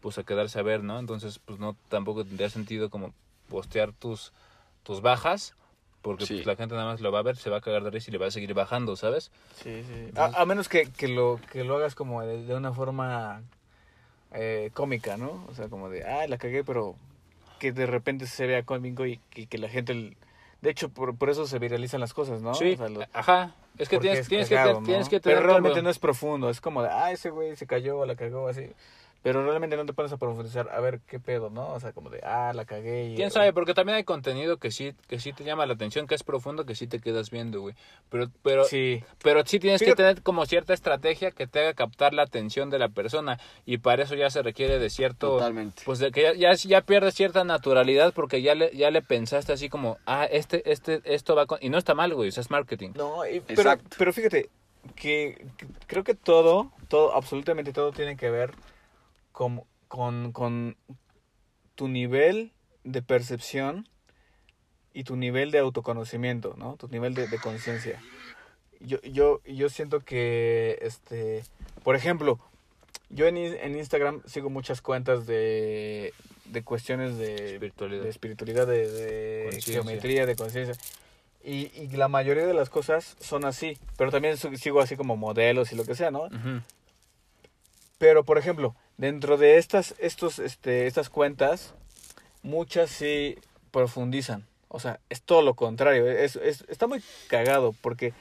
pues 0.00 0.16
a 0.18 0.24
quedarse 0.24 0.58
a 0.58 0.62
ver, 0.62 0.82
¿no? 0.82 0.98
Entonces, 0.98 1.38
pues 1.38 1.58
no, 1.58 1.76
tampoco 1.88 2.24
tendría 2.24 2.48
sentido 2.48 2.88
como 2.88 3.12
postear 3.50 3.92
tus, 3.92 4.32
tus 4.84 5.02
bajas, 5.02 5.54
porque 6.04 6.26
Sí. 6.26 6.34
pues, 6.34 6.46
la 6.46 6.54
gente 6.54 6.74
nada 6.76 6.92
más 6.92 7.00
lo 7.00 7.10
va 7.10 7.18
a 7.20 7.22
ver, 7.22 7.36
se 7.36 7.48
va 7.50 7.56
a 7.56 7.60
cagar 7.62 7.82
de 7.82 7.90
risa 7.90 8.10
y 8.10 8.12
le 8.12 8.18
va 8.18 8.26
a 8.26 8.30
seguir 8.30 8.52
bajando, 8.54 8.94
¿sabes? 8.94 9.32
Sí, 9.62 9.82
sí. 9.82 10.10
A, 10.16 10.26
a 10.42 10.44
menos 10.46 10.68
que, 10.68 10.84
que, 10.92 11.08
lo, 11.08 11.40
que 11.50 11.64
lo 11.64 11.76
hagas 11.76 11.94
como 11.94 12.20
de, 12.22 12.44
de 12.44 12.54
una 12.54 12.72
forma 12.72 13.42
eh, 14.32 14.70
cómica, 14.74 15.16
¿no? 15.16 15.44
O 15.48 15.54
sea, 15.54 15.68
como 15.68 15.88
de, 15.88 16.04
ah, 16.04 16.26
la 16.28 16.36
cagué, 16.38 16.62
pero 16.62 16.94
que 17.58 17.72
de 17.72 17.86
repente 17.86 18.26
se 18.26 18.46
vea 18.46 18.62
cómico 18.64 19.06
y 19.06 19.18
que, 19.30 19.46
que 19.46 19.58
la 19.58 19.68
gente... 19.68 20.16
De 20.60 20.70
hecho, 20.70 20.88
por, 20.90 21.16
por 21.16 21.30
eso 21.30 21.46
se 21.46 21.58
viralizan 21.58 22.00
las 22.00 22.14
cosas, 22.14 22.40
¿no? 22.42 22.54
Sí, 22.54 22.72
O 22.74 22.76
sea, 22.76 22.88
lo- 22.88 23.04
ajá. 23.12 23.54
Es 23.78 23.88
que 23.88 23.98
tienes, 23.98 24.20
es 24.20 24.28
tienes, 24.28 24.48
cagado, 24.48 24.74
que, 24.74 24.80
¿no? 24.80 24.86
tienes 24.86 25.08
que 25.08 25.18
tener 25.20 25.38
Pero 25.38 25.48
realmente 25.48 25.82
no 25.82 25.90
es 25.90 25.98
profundo, 25.98 26.48
es 26.48 26.60
como 26.60 26.82
de, 26.82 26.90
ah, 26.90 27.10
ese 27.10 27.30
güey 27.30 27.56
se 27.56 27.66
cayó, 27.66 28.04
la 28.06 28.14
cagó, 28.14 28.46
así. 28.48 28.70
Pero 29.24 29.42
realmente 29.42 29.74
no 29.78 29.86
te 29.86 29.94
pones 29.94 30.12
a 30.12 30.18
profundizar 30.18 30.68
a 30.70 30.78
ver 30.80 31.00
qué 31.06 31.18
pedo, 31.18 31.48
¿no? 31.48 31.72
O 31.72 31.80
sea, 31.80 31.92
como 31.94 32.10
de, 32.10 32.20
ah, 32.24 32.52
la 32.54 32.66
cagué 32.66 33.06
y... 33.06 33.14
¿Quién 33.16 33.30
sabe? 33.30 33.54
Porque 33.54 33.72
también 33.72 33.96
hay 33.96 34.04
contenido 34.04 34.58
que 34.58 34.70
sí, 34.70 34.92
que 35.08 35.18
sí 35.18 35.32
te 35.32 35.44
llama 35.44 35.64
la 35.64 35.72
atención, 35.72 36.06
que 36.06 36.14
es 36.14 36.22
profundo, 36.22 36.66
que 36.66 36.74
sí 36.74 36.86
te 36.86 37.00
quedas 37.00 37.30
viendo, 37.30 37.62
güey. 37.62 37.74
Pero, 38.10 38.28
pero, 38.42 38.64
Sí, 38.64 39.02
Pero 39.22 39.42
sí 39.46 39.58
tienes 39.58 39.80
que 39.82 39.94
tener 39.94 40.20
como 40.22 40.44
cierta 40.44 40.74
estrategia 40.74 41.30
que 41.30 41.46
te 41.46 41.60
haga 41.60 41.72
captar 41.72 42.12
la 42.12 42.20
atención 42.20 42.68
de 42.68 42.78
la 42.78 42.90
persona 42.90 43.40
y 43.64 43.78
para 43.78 44.02
eso 44.02 44.14
ya 44.14 44.28
se 44.28 44.42
requiere 44.42 44.78
de 44.78 44.90
cierto 44.90 45.28
Totalmente. 45.30 45.82
pues 45.86 46.00
de 46.00 46.10
que 46.10 46.20
ya, 46.20 46.34
ya, 46.34 46.52
ya 46.52 46.82
pierdes 46.82 47.14
cierta 47.14 47.44
naturalidad 47.44 48.12
porque 48.12 48.42
ya 48.42 48.54
le 48.54 48.76
ya 48.76 48.90
le 48.90 49.00
pensaste 49.00 49.54
así 49.54 49.70
como 49.70 49.96
ah 50.04 50.26
este 50.26 50.70
este 50.70 51.00
esto 51.06 51.34
va 51.34 51.46
con 51.46 51.58
y 51.62 51.70
no 51.70 51.78
está 51.78 51.94
mal 51.94 52.12
güey 52.14 52.28
o 52.28 52.32
sea, 52.32 52.42
es 52.42 52.50
marketing 52.50 52.90
No, 52.94 53.26
y- 53.26 53.40
pero, 53.40 53.62
Exacto. 53.62 53.96
pero 53.96 54.12
fíjate 54.12 54.50
que, 54.96 55.46
que 55.56 55.66
creo 55.86 56.04
que 56.04 56.14
todo, 56.14 56.70
todo, 56.88 57.14
absolutamente 57.14 57.72
todo 57.72 57.90
tiene 57.92 58.18
que 58.18 58.28
ver 58.30 58.52
con, 59.34 59.64
con, 59.88 60.30
con 60.30 60.76
tu 61.74 61.88
nivel 61.88 62.52
de 62.84 63.02
percepción 63.02 63.88
y 64.92 65.02
tu 65.02 65.16
nivel 65.16 65.50
de 65.50 65.58
autoconocimiento, 65.58 66.54
¿no? 66.56 66.76
Tu 66.76 66.86
nivel 66.86 67.14
de, 67.14 67.26
de 67.26 67.38
conciencia. 67.40 68.00
Yo, 68.78 69.00
yo, 69.02 69.40
yo 69.44 69.68
siento 69.70 70.00
que, 70.00 70.78
este, 70.82 71.42
por 71.82 71.96
ejemplo, 71.96 72.38
yo 73.10 73.26
en, 73.26 73.36
en 73.36 73.76
Instagram 73.76 74.22
sigo 74.24 74.50
muchas 74.50 74.80
cuentas 74.80 75.26
de, 75.26 76.14
de 76.44 76.62
cuestiones 76.62 77.18
de 77.18 77.54
Espiritualidad. 77.56 78.04
de, 78.04 78.10
espiritualidad, 78.10 78.66
de, 78.68 79.60
geometría, 79.64 80.26
de 80.26 80.36
conciencia. 80.36 80.76
Y, 81.42 81.72
y 81.74 81.88
la 81.88 82.06
mayoría 82.06 82.46
de 82.46 82.54
las 82.54 82.70
cosas 82.70 83.16
son 83.18 83.44
así, 83.44 83.78
pero 83.96 84.12
también 84.12 84.36
sigo 84.36 84.80
así 84.80 84.96
como 84.96 85.16
modelos 85.16 85.72
y 85.72 85.76
lo 85.76 85.84
que 85.84 85.96
sea, 85.96 86.12
¿no? 86.12 86.28
Pero, 87.98 88.24
por 88.24 88.38
ejemplo, 88.38 88.76
dentro 88.96 89.36
de 89.36 89.58
estas, 89.58 89.94
estos, 89.98 90.38
este, 90.38 90.86
estas 90.86 91.10
cuentas, 91.10 91.74
muchas 92.42 92.90
sí 92.90 93.36
profundizan. 93.70 94.46
O 94.68 94.80
sea, 94.80 94.98
es 95.08 95.22
todo 95.22 95.42
lo 95.42 95.54
contrario. 95.54 96.08
Es, 96.10 96.36
es- 96.36 96.64
está 96.68 96.86
muy 96.86 97.02
cagado 97.28 97.74
porque 97.80 98.12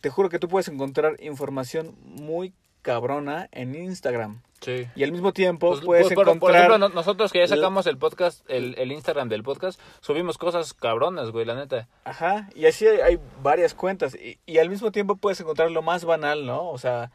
te 0.00 0.10
juro 0.10 0.28
que 0.28 0.38
tú 0.38 0.48
puedes 0.48 0.68
encontrar 0.68 1.16
información 1.20 1.96
muy 2.04 2.52
cabrona 2.82 3.48
en 3.52 3.74
Instagram. 3.74 4.42
sí 4.60 4.86
Y 4.94 5.04
al 5.04 5.10
mismo 5.12 5.32
tiempo 5.32 5.70
Pues, 5.70 5.80
puedes 5.84 6.04
pues, 6.04 6.14
por, 6.14 6.28
encontrar... 6.28 6.40
por 6.40 6.54
ejemplo, 6.54 6.78
no- 6.78 6.88
nosotros 6.94 7.32
que 7.32 7.38
ya 7.38 7.46
sacamos 7.48 7.86
el 7.86 7.96
podcast, 7.96 8.44
el, 8.50 8.74
el 8.78 8.92
Instagram 8.92 9.28
del 9.30 9.42
podcast, 9.42 9.80
subimos 10.00 10.36
cosas 10.38 10.74
cabronas, 10.74 11.30
güey, 11.30 11.46
la 11.46 11.54
neta. 11.54 11.88
Ajá, 12.04 12.50
y 12.54 12.66
así 12.66 12.86
hay, 12.86 13.00
hay 13.00 13.18
varias 13.42 13.72
cuentas. 13.74 14.14
Y, 14.14 14.38
y 14.46 14.58
al 14.58 14.68
mismo 14.68 14.92
tiempo 14.92 15.16
puedes 15.16 15.40
encontrar 15.40 15.70
lo 15.70 15.80
más 15.82 16.04
banal, 16.04 16.44
¿no? 16.46 16.68
O 16.68 16.76
sea, 16.78 17.10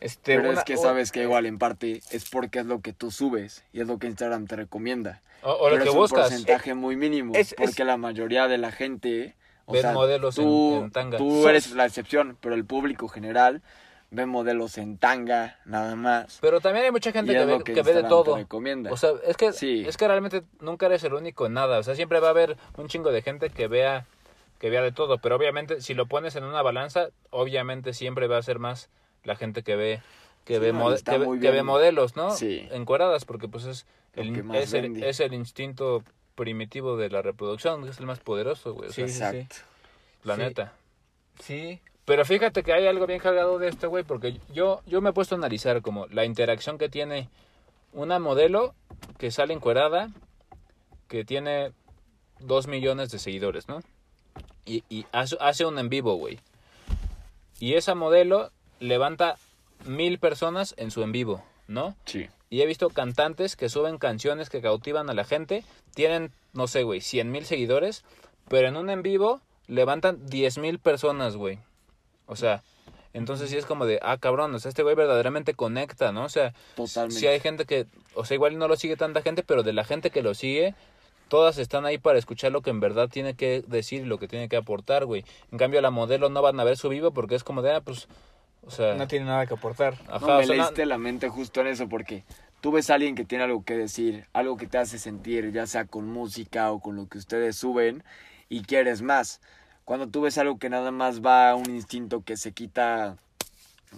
este... 0.00 0.36
Pero 0.36 0.50
una- 0.50 0.58
es 0.58 0.64
que 0.64 0.74
un- 0.76 0.82
sabes 0.82 1.12
que 1.12 1.22
igual 1.22 1.46
en 1.46 1.58
parte 1.58 2.02
es 2.10 2.28
porque 2.28 2.60
es 2.60 2.66
lo 2.66 2.80
que 2.80 2.92
tú 2.92 3.10
subes 3.10 3.64
y 3.72 3.80
es 3.80 3.86
lo 3.86 3.98
que 3.98 4.06
Instagram 4.06 4.46
te 4.46 4.56
recomienda. 4.56 5.22
O, 5.42 5.52
o 5.52 5.68
lo 5.68 5.74
Pero 5.74 5.84
que 5.84 5.88
es 5.90 5.94
un 5.94 6.00
buscas. 6.00 6.28
porcentaje 6.28 6.74
muy 6.74 6.96
mínimo 6.96 7.32
es- 7.34 7.52
es- 7.52 7.54
porque 7.56 7.84
la 7.84 7.96
mayoría 7.96 8.48
de 8.48 8.58
la 8.58 8.72
gente 8.72 9.34
o 9.66 9.72
Ven 9.72 9.82
sea, 9.82 9.92
modelos 9.92 10.38
en- 10.38 10.44
tú, 10.44 10.74
en 10.84 10.90
tanga. 10.90 11.18
Tú 11.18 11.48
eres 11.48 11.72
la 11.72 11.84
excepción, 11.86 12.36
pero 12.40 12.54
el 12.54 12.64
público 12.64 13.06
general 13.08 13.60
ve 14.10 14.24
modelos 14.24 14.78
en 14.78 14.96
tanga 14.96 15.58
nada 15.66 15.94
más. 15.94 16.38
Pero 16.40 16.60
también 16.60 16.86
hay 16.86 16.90
mucha 16.90 17.12
gente 17.12 17.32
que 17.34 17.38
ve, 17.44 17.58
lo 17.58 17.62
que, 17.62 17.74
que 17.74 17.82
ve 17.82 17.92
de 17.92 18.04
todo. 18.04 18.36
recomienda. 18.36 18.90
O 18.90 18.96
sea, 18.96 19.10
es 19.26 19.36
que, 19.36 19.52
Sí. 19.52 19.84
es 19.86 19.98
que 19.98 20.08
realmente 20.08 20.42
nunca 20.60 20.86
eres 20.86 21.04
el 21.04 21.12
único 21.12 21.44
en 21.44 21.52
nada. 21.52 21.78
O 21.78 21.82
sea, 21.82 21.94
siempre 21.94 22.18
va 22.18 22.28
a 22.28 22.30
haber 22.30 22.56
un 22.78 22.88
chingo 22.88 23.12
de 23.12 23.20
gente 23.20 23.50
que 23.50 23.68
vea, 23.68 24.06
que 24.58 24.70
vea 24.70 24.80
de 24.80 24.92
todo. 24.92 25.18
Pero 25.18 25.36
obviamente, 25.36 25.82
si 25.82 25.92
lo 25.92 26.06
pones 26.06 26.34
en 26.36 26.44
una 26.44 26.62
balanza, 26.62 27.08
obviamente 27.28 27.92
siempre 27.92 28.26
va 28.28 28.38
a 28.38 28.42
ser 28.42 28.58
más 28.58 28.88
la 29.24 29.36
gente 29.36 29.62
que 29.62 29.76
ve, 29.76 30.02
que 30.44 30.54
Sí, 30.54 30.60
ve, 30.60 30.72
no, 30.72 30.80
mode- 30.90 31.02
que, 31.02 31.18
ve- 31.18 31.40
que 31.40 31.50
ve 31.50 31.62
modelos, 31.62 32.16
¿no? 32.16 32.30
Sí. 32.32 32.66
Encueradas, 32.70 33.24
porque 33.24 33.48
pues 33.48 33.64
es 33.64 33.86
el, 34.14 34.32
que 34.32 34.58
es, 34.58 34.72
el, 34.72 34.82
vende. 34.82 35.08
es 35.08 35.20
el 35.20 35.34
instinto 35.34 36.02
primitivo 36.34 36.96
de 36.96 37.10
la 37.10 37.20
reproducción, 37.22 37.86
es 37.88 37.98
el 37.98 38.06
más 38.06 38.20
poderoso, 38.20 38.72
güey. 38.74 38.90
O 38.90 38.92
sea, 38.92 39.06
Sí, 39.08 39.12
sí, 39.12 39.22
Exacto. 39.22 39.56
la 40.24 40.36
sí. 40.36 40.40
neta. 40.42 40.72
Sí, 41.40 41.80
Pero 42.04 42.24
fíjate 42.24 42.62
que 42.62 42.72
hay 42.72 42.86
algo 42.86 43.06
bien 43.06 43.20
cargado 43.20 43.58
de 43.58 43.68
este 43.68 43.86
güey, 43.86 44.02
porque 44.04 44.40
yo, 44.52 44.80
yo 44.86 45.00
me 45.00 45.10
he 45.10 45.12
puesto 45.12 45.34
a 45.34 45.38
analizar 45.38 45.82
como 45.82 46.06
la 46.06 46.24
interacción 46.24 46.78
que 46.78 46.88
tiene 46.88 47.28
una 47.92 48.18
modelo 48.18 48.74
que 49.18 49.30
sale 49.30 49.52
encuerada, 49.54 50.08
que 51.08 51.24
tiene 51.24 51.72
dos 52.40 52.66
millones 52.66 53.10
de 53.10 53.18
seguidores, 53.18 53.68
¿no? 53.68 53.80
Y, 54.64 54.84
y 54.88 55.06
hace, 55.12 55.36
hace 55.40 55.64
un 55.66 55.78
en 55.78 55.88
vivo, 55.88 56.14
güey. 56.14 56.38
Y 57.60 57.74
esa 57.74 57.94
modelo 57.94 58.50
levanta 58.80 59.36
mil 59.84 60.18
personas 60.18 60.74
en 60.76 60.90
su 60.90 61.02
en 61.02 61.12
vivo, 61.12 61.44
¿no? 61.66 61.96
Sí. 62.04 62.28
Y 62.50 62.62
he 62.62 62.66
visto 62.66 62.88
cantantes 62.90 63.56
que 63.56 63.68
suben 63.68 63.98
canciones 63.98 64.48
que 64.48 64.62
cautivan 64.62 65.10
a 65.10 65.14
la 65.14 65.24
gente. 65.24 65.64
Tienen, 65.94 66.32
no 66.52 66.66
sé, 66.66 66.82
güey, 66.82 67.00
cien 67.00 67.30
mil 67.30 67.44
seguidores. 67.44 68.04
Pero 68.48 68.68
en 68.68 68.76
un 68.76 68.90
en 68.90 69.02
vivo 69.02 69.40
levantan 69.66 70.26
10 70.26 70.58
mil 70.58 70.78
personas, 70.78 71.36
güey. 71.36 71.58
O 72.26 72.36
sea, 72.36 72.62
entonces 73.12 73.50
sí 73.50 73.56
es 73.56 73.66
como 73.66 73.86
de, 73.86 74.00
ah, 74.02 74.18
cabrón, 74.18 74.54
o 74.54 74.58
sea, 74.58 74.70
este 74.70 74.82
güey 74.82 74.94
verdaderamente 74.94 75.54
conecta, 75.54 76.12
¿no? 76.12 76.24
O 76.24 76.28
sea, 76.28 76.54
Totalmente. 76.74 77.20
si 77.20 77.26
hay 77.26 77.40
gente 77.40 77.64
que, 77.64 77.86
o 78.14 78.24
sea, 78.24 78.34
igual 78.34 78.58
no 78.58 78.68
lo 78.68 78.76
sigue 78.76 78.96
tanta 78.96 79.22
gente, 79.22 79.42
pero 79.42 79.62
de 79.62 79.72
la 79.72 79.84
gente 79.84 80.10
que 80.10 80.22
lo 80.22 80.34
sigue, 80.34 80.74
todas 81.28 81.58
están 81.58 81.84
ahí 81.86 81.98
para 81.98 82.18
escuchar 82.18 82.52
lo 82.52 82.62
que 82.62 82.70
en 82.70 82.80
verdad 82.80 83.08
tiene 83.08 83.34
que 83.34 83.62
decir 83.66 84.02
y 84.02 84.06
lo 84.06 84.18
que 84.18 84.28
tiene 84.28 84.48
que 84.48 84.56
aportar, 84.56 85.04
güey. 85.04 85.24
En 85.52 85.58
cambio, 85.58 85.80
la 85.80 85.90
modelo 85.90 86.28
no 86.28 86.42
van 86.42 86.58
a 86.58 86.64
ver 86.64 86.76
su 86.76 86.88
vivo 86.88 87.12
porque 87.12 87.34
es 87.34 87.44
como 87.44 87.62
de, 87.62 87.72
ah, 87.72 87.80
pues, 87.80 88.08
o 88.68 88.70
sea, 88.70 88.94
No 88.94 89.08
tiene 89.08 89.24
nada 89.26 89.46
que 89.46 89.54
aportar. 89.54 89.94
ajá, 90.08 90.26
no, 90.26 90.36
o 90.36 90.38
me 90.38 90.46
sea, 90.46 90.56
na- 90.56 90.62
leíste 90.62 90.86
la 90.86 90.98
mente 90.98 91.28
justo 91.28 91.60
en 91.62 91.66
eso 91.68 91.88
porque 91.88 92.22
tú 92.60 92.70
ves 92.70 92.90
a 92.90 92.94
alguien 92.94 93.14
que 93.14 93.24
tiene 93.24 93.44
algo 93.44 93.64
que 93.64 93.76
decir, 93.76 94.26
algo 94.32 94.56
que 94.56 94.66
te 94.66 94.78
hace 94.78 94.98
sentir, 94.98 95.50
ya 95.52 95.66
sea 95.66 95.84
con 95.86 96.06
música 96.06 96.70
o 96.72 96.80
con 96.80 96.94
lo 96.96 97.08
que 97.08 97.18
ustedes 97.18 97.56
suben 97.56 98.04
y 98.48 98.62
quieres 98.62 99.02
más. 99.02 99.40
Cuando 99.84 100.06
tú 100.08 100.20
ves 100.20 100.38
algo 100.38 100.58
que 100.58 100.68
nada 100.70 100.90
más 100.90 101.24
va 101.24 101.50
a 101.50 101.56
un 101.56 101.70
instinto 101.70 102.22
que 102.22 102.36
se 102.36 102.52
quita, 102.52 103.16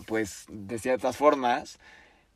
pues, 0.06 0.44
de 0.48 0.78
ciertas 0.78 1.16
formas, 1.16 1.78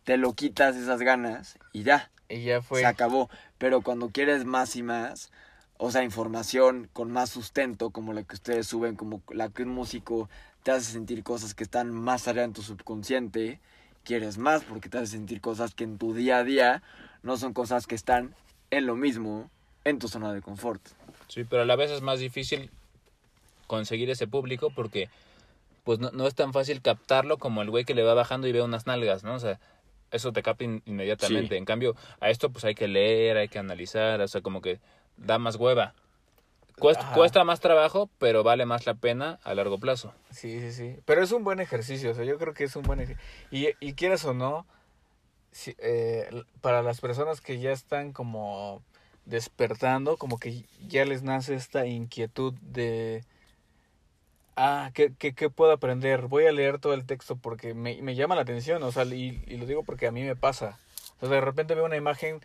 te 0.04 0.16
lo 0.16 0.34
quitas 0.34 0.76
esas 0.76 1.00
ganas 1.00 1.58
y 1.72 1.82
ya, 1.84 2.10
Y 2.28 2.42
ya 2.44 2.62
fue. 2.62 2.80
se 2.80 2.86
acabó. 2.86 3.30
Pero 3.58 3.82
cuando 3.82 4.10
quieres 4.10 4.44
más 4.44 4.76
y 4.76 4.82
más, 4.82 5.30
o 5.76 5.90
sea, 5.90 6.02
información 6.02 6.88
con 6.92 7.10
más 7.12 7.30
sustento, 7.30 7.90
como 7.90 8.12
la 8.12 8.22
que 8.24 8.34
ustedes 8.34 8.66
suben, 8.66 8.96
como 8.96 9.22
la 9.30 9.48
que 9.50 9.62
un 9.62 9.70
músico 9.70 10.28
te 10.64 10.72
hace 10.72 10.90
sentir 10.92 11.22
cosas 11.22 11.54
que 11.54 11.62
están 11.62 11.92
más 11.92 12.26
allá 12.26 12.42
en 12.42 12.52
tu 12.54 12.62
subconsciente, 12.62 13.60
quieres 14.02 14.38
más 14.38 14.64
porque 14.64 14.88
te 14.88 14.98
hace 14.98 15.08
sentir 15.08 15.40
cosas 15.40 15.74
que 15.74 15.84
en 15.84 15.98
tu 15.98 16.14
día 16.14 16.38
a 16.38 16.44
día 16.44 16.82
no 17.22 17.36
son 17.36 17.52
cosas 17.52 17.86
que 17.86 17.94
están 17.94 18.34
en 18.70 18.86
lo 18.86 18.96
mismo 18.96 19.50
en 19.84 19.98
tu 19.98 20.08
zona 20.08 20.32
de 20.32 20.40
confort. 20.42 20.80
Sí, 21.28 21.44
pero 21.44 21.62
a 21.62 21.64
la 21.66 21.76
vez 21.76 21.90
es 21.90 22.00
más 22.00 22.18
difícil 22.18 22.70
conseguir 23.66 24.08
ese 24.10 24.26
público 24.26 24.70
porque 24.74 25.08
pues 25.84 25.98
no, 25.98 26.10
no 26.12 26.26
es 26.26 26.34
tan 26.34 26.52
fácil 26.54 26.80
captarlo 26.80 27.36
como 27.38 27.60
el 27.60 27.68
güey 27.70 27.84
que 27.84 27.94
le 27.94 28.02
va 28.02 28.14
bajando 28.14 28.46
y 28.48 28.52
ve 28.52 28.62
unas 28.62 28.86
nalgas, 28.86 29.22
¿no? 29.22 29.34
O 29.34 29.38
sea, 29.38 29.60
eso 30.10 30.32
te 30.32 30.42
capta 30.42 30.64
in- 30.64 30.82
inmediatamente. 30.86 31.54
Sí. 31.54 31.58
En 31.58 31.66
cambio, 31.66 31.94
a 32.20 32.30
esto 32.30 32.48
pues 32.50 32.64
hay 32.64 32.74
que 32.74 32.88
leer, 32.88 33.36
hay 33.36 33.48
que 33.48 33.58
analizar, 33.58 34.18
o 34.22 34.28
sea, 34.28 34.40
como 34.40 34.62
que 34.62 34.80
da 35.18 35.38
más 35.38 35.56
hueva. 35.56 35.92
Cuesta, 36.78 37.12
cuesta 37.14 37.44
más 37.44 37.60
trabajo, 37.60 38.10
pero 38.18 38.42
vale 38.42 38.66
más 38.66 38.84
la 38.86 38.94
pena 38.94 39.38
a 39.44 39.54
largo 39.54 39.78
plazo. 39.78 40.12
Sí, 40.30 40.60
sí, 40.60 40.72
sí. 40.72 40.96
Pero 41.04 41.22
es 41.22 41.30
un 41.32 41.44
buen 41.44 41.60
ejercicio, 41.60 42.10
o 42.10 42.14
sea, 42.14 42.24
yo 42.24 42.36
creo 42.38 42.52
que 42.54 42.64
es 42.64 42.74
un 42.76 42.82
buen 42.82 43.00
ejercicio. 43.00 43.22
Y, 43.50 43.68
y 43.80 43.94
quieras 43.94 44.24
o 44.24 44.34
no, 44.34 44.66
si- 45.52 45.76
eh, 45.78 46.28
para 46.60 46.82
las 46.82 47.00
personas 47.00 47.40
que 47.40 47.58
ya 47.60 47.70
están 47.72 48.12
como 48.12 48.82
despertando, 49.24 50.16
como 50.16 50.38
que 50.38 50.64
ya 50.88 51.04
les 51.04 51.22
nace 51.22 51.54
esta 51.54 51.86
inquietud 51.86 52.54
de, 52.60 53.24
ah, 54.56 54.90
¿qué, 54.94 55.12
qué, 55.18 55.32
qué 55.32 55.50
puedo 55.50 55.72
aprender? 55.72 56.22
Voy 56.28 56.46
a 56.46 56.52
leer 56.52 56.78
todo 56.78 56.94
el 56.94 57.06
texto 57.06 57.36
porque 57.36 57.74
me, 57.74 58.00
me 58.02 58.14
llama 58.14 58.34
la 58.34 58.42
atención, 58.42 58.82
o 58.82 58.92
sea, 58.92 59.04
y, 59.04 59.42
y 59.46 59.56
lo 59.56 59.66
digo 59.66 59.82
porque 59.84 60.06
a 60.06 60.12
mí 60.12 60.22
me 60.22 60.36
pasa. 60.36 60.78
O 61.20 61.26
sea, 61.26 61.36
de 61.36 61.40
repente 61.40 61.74
veo 61.74 61.84
una 61.84 61.96
imagen, 61.96 62.40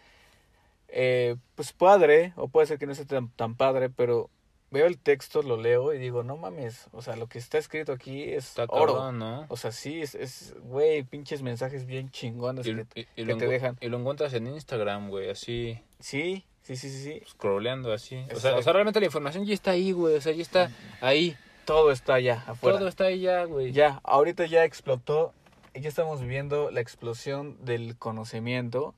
eh, 0.92 1.36
pues 1.56 1.74
padre, 1.74 2.34
o 2.36 2.48
puede 2.48 2.68
ser 2.68 2.80
que 2.80 2.86
no 2.88 2.96
sea 2.96 3.06
tan, 3.06 3.30
tan 3.30 3.56
padre, 3.56 3.90
pero 3.90 4.30
veo 4.72 4.86
el 4.86 5.00
texto, 5.00 5.42
lo 5.42 5.58
leo 5.58 5.94
y 5.94 5.98
digo, 5.98 6.22
no 6.24 6.38
mames, 6.38 6.88
o 6.92 7.02
sea, 7.02 7.16
lo 7.16 7.28
que 7.28 7.40
está 7.40 7.58
escrito 7.58 7.92
aquí 7.92 8.24
es 8.24 8.50
Está 8.50 8.66
oro. 8.70 8.94
cabrón, 8.94 9.18
¿no? 9.20 9.46
O 9.50 9.58
sea, 9.58 9.72
sí, 9.72 10.02
es, 10.02 10.14
es, 10.16 10.54
güey, 10.62 11.02
pinches 11.04 11.42
mensajes 11.42 11.86
bien 11.88 12.12
chingones 12.12 12.68
Y, 12.68 12.76
que, 12.76 13.02
y- 13.02 13.08
y 13.22 13.26
que 13.26 13.26
lo 13.26 13.38
te 13.38 13.48
dejan. 13.48 13.78
y 13.82 13.88
lo 13.88 13.98
encuentras 14.00 14.34
en 14.34 14.46
Instagram, 14.48 15.10
güey, 15.10 15.30
así, 15.32 15.80
Sí, 16.00 16.46
sí, 16.62 16.76
sí, 16.76 16.90
sí, 16.90 17.04
sí. 17.04 17.22
scrolleando 17.28 17.92
así. 17.94 18.24
O 18.32 18.40
sea, 18.40 18.56
o 18.58 18.62
sea, 18.62 18.74
realmente 18.74 19.00
la 19.00 19.08
información 19.08 19.44
ya 19.46 19.54
está 19.56 19.72
ahí, 19.72 19.92
güey, 19.92 20.16
o 20.16 20.22
sea, 20.22 20.34
ya 20.34 20.42
está 20.44 20.70
ahí. 21.02 21.36
Todo 21.66 21.92
está 21.92 22.16
allá 22.16 22.44
afuera. 22.48 22.78
Todo 22.80 22.88
está 22.88 23.06
ahí 23.06 23.22
ya, 23.22 23.44
güey. 23.46 23.72
Ya, 23.72 24.00
ahorita 24.04 24.46
ya 24.46 24.66
explotó, 24.66 25.34
ya 25.74 25.88
estamos 25.90 26.22
viviendo 26.22 26.70
la 26.72 26.82
explosión 26.82 27.58
del 27.66 27.96
conocimiento 27.98 28.94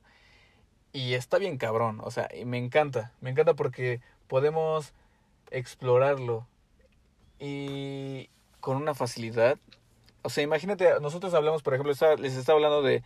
y 0.92 1.14
está 1.14 1.38
bien 1.38 1.56
cabrón, 1.58 2.00
o 2.02 2.10
sea, 2.10 2.28
y 2.34 2.44
me 2.44 2.58
encanta, 2.58 3.12
me 3.20 3.30
encanta 3.30 3.54
porque 3.54 4.00
podemos 4.28 4.92
explorarlo 5.50 6.46
y 7.38 8.28
con 8.60 8.76
una 8.76 8.94
facilidad. 8.94 9.58
O 10.22 10.30
sea, 10.30 10.44
imagínate, 10.44 10.88
nosotros 11.00 11.34
hablamos, 11.34 11.62
por 11.62 11.74
ejemplo, 11.74 11.92
está- 11.92 12.16
les 12.16 12.34
estaba 12.34 12.56
hablando 12.56 12.82
de 12.82 13.02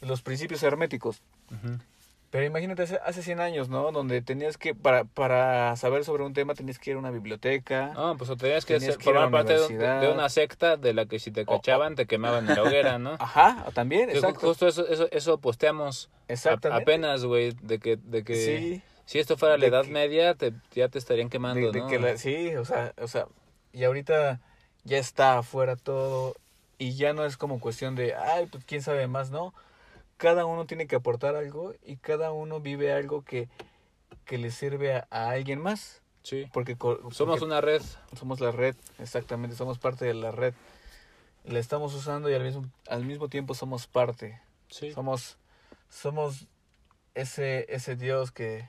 los 0.00 0.22
principios 0.22 0.62
herméticos. 0.62 1.22
Ujú. 1.50 1.78
Pero 2.32 2.46
imagínate 2.46 2.82
hace, 2.84 2.98
hace 3.04 3.22
100 3.22 3.40
años, 3.40 3.68
¿no? 3.68 3.92
Donde 3.92 4.22
tenías 4.22 4.56
que, 4.56 4.74
para, 4.74 5.04
para 5.04 5.76
saber 5.76 6.02
sobre 6.02 6.24
un 6.24 6.32
tema, 6.32 6.54
tenías 6.54 6.78
que 6.78 6.88
ir 6.90 6.96
a 6.96 6.98
una 6.98 7.10
biblioteca. 7.10 7.92
No, 7.92 8.16
pues 8.16 8.30
o 8.30 8.36
tenías 8.38 8.64
que 8.64 8.78
Tenías 8.78 8.94
ser- 8.94 9.04
formar 9.04 9.30
parte 9.30 9.52
de, 9.58 9.76
de 10.00 10.08
una 10.08 10.30
secta 10.30 10.78
de 10.78 10.94
la 10.94 11.04
que 11.04 11.18
si 11.18 11.30
te 11.30 11.44
cachaban 11.44 11.94
te 11.94 12.06
quemaban 12.06 12.48
en 12.48 12.56
la 12.56 12.62
hoguera, 12.62 12.98
¿no? 12.98 13.16
Ajá, 13.20 13.66
también, 13.74 14.08
exacto. 14.08 14.40
Justo 14.48 14.66
eso, 14.66 14.88
eso, 14.88 15.08
eso 15.12 15.36
posteamos 15.38 16.08
a- 16.30 16.74
apenas, 16.74 17.22
güey, 17.26 17.52
de 17.60 17.78
que, 17.78 17.98
de 17.98 18.24
que 18.24 18.34
Sí, 18.34 18.82
si 19.04 19.18
esto 19.18 19.36
fuera 19.36 19.58
la 19.58 19.60
De 19.60 19.66
edad 19.66 19.82
que- 19.84 19.90
media, 19.90 20.34
te, 20.34 20.54
ya 20.74 20.88
te 20.88 20.98
estarían 20.98 21.28
quemando, 21.28 21.70
de 21.70 21.80
¿no? 21.80 21.86
que 21.86 21.98
la- 21.98 22.16
sí, 22.16 22.56
o 22.56 22.64
sea, 22.64 22.94
o 22.98 23.08
sea, 23.08 23.26
y 23.74 23.84
ahorita 23.84 24.40
ya 24.84 24.96
está 24.96 25.36
afuera 25.36 25.76
todo 25.76 26.34
y 26.78 26.94
ya 26.94 27.12
no 27.12 27.26
es 27.26 27.36
como 27.36 27.60
cuestión 27.60 27.94
de, 27.94 28.14
ay, 28.14 28.46
pues 28.46 28.64
quién 28.64 28.80
sabe 28.80 29.06
más, 29.06 29.30
¿no? 29.30 29.52
Cada 30.22 30.46
uno 30.46 30.66
tiene 30.66 30.86
que 30.86 30.94
aportar 30.94 31.34
algo 31.34 31.74
y 31.84 31.96
cada 31.96 32.30
uno 32.30 32.60
vive 32.60 32.92
algo 32.92 33.24
que, 33.24 33.48
que 34.24 34.38
le 34.38 34.52
sirve 34.52 34.94
a, 34.94 35.08
a 35.10 35.30
alguien 35.30 35.60
más. 35.60 36.00
Sí. 36.22 36.46
Porque, 36.52 36.76
Somos 37.10 37.42
una 37.42 37.60
red. 37.60 37.82
somos 38.16 38.38
la 38.38 38.52
red, 38.52 38.76
exactamente, 39.00 39.56
somos 39.56 39.80
parte 39.80 40.04
de 40.04 40.14
la 40.14 40.30
red. 40.30 40.54
La 41.44 41.58
estamos 41.58 41.92
usando 41.94 42.30
y 42.30 42.34
al 42.34 42.44
mismo, 42.44 42.64
al 42.88 43.04
mismo 43.04 43.28
tiempo 43.28 43.54
somos 43.54 43.88
parte. 43.88 44.40
Sí. 44.68 44.92
Somos, 44.92 45.38
somos 45.88 46.46
ese, 47.16 47.66
ese 47.68 47.96
Dios 47.96 48.30
que, 48.30 48.68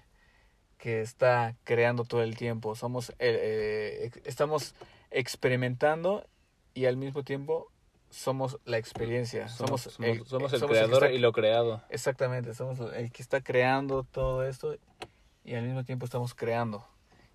que 0.79 1.01
está 1.01 1.55
creando 1.65 2.03
todo 2.03 2.23
el 2.23 2.35
tiempo. 2.35 2.73
Somos, 2.73 3.11
eh, 3.19 4.09
eh, 4.15 4.21
estamos 4.25 4.73
experimentando 5.11 6.25
y 6.73 6.85
al 6.85 6.97
mismo 6.97 7.21
tiempo 7.21 7.69
somos 8.13 8.59
la 8.65 8.77
experiencia. 8.77 9.47
Somos, 9.49 9.81
Somos, 9.81 9.95
somos- 9.95 10.09
el, 10.09 10.25
somos 10.27 10.53
eh, 10.53 10.55
el 10.55 10.59
somos 10.61 10.77
que 10.77 10.79
creador 10.79 11.03
está- 11.05 11.15
y 11.15 11.19
lo 11.19 11.31
creado. 11.31 11.81
Exactamente, 11.89 12.53
somos 12.53 12.79
el 12.93 13.11
que 13.11 13.21
está 13.23 13.41
creando 13.41 14.03
todo 14.03 14.45
esto 14.45 14.75
y 15.43 15.55
al 15.55 15.63
mismo 15.63 15.83
tiempo 15.83 16.05
estamos 16.05 16.33
creando. 16.35 16.85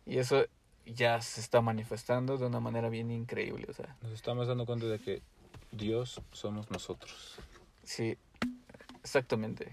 Y 0.07 0.19
eso 0.19 0.47
ya 0.87 1.21
se 1.21 1.41
está 1.41 1.61
manifestando 1.61 2.39
de 2.39 2.47
una 2.47 2.61
manera 2.61 2.89
bien 2.89 3.11
increíble. 3.11 3.67
O 3.69 3.73
sea, 3.75 3.97
Nos 4.03 4.13
estamos 4.13 4.47
dando 4.49 4.65
cuenta 4.67 4.87
de 4.87 4.99
que 5.01 5.21
Dios 5.73 6.21
somos 6.33 6.71
nosotros. 6.71 7.35
sí, 7.85 8.17
exactamente. 9.03 9.73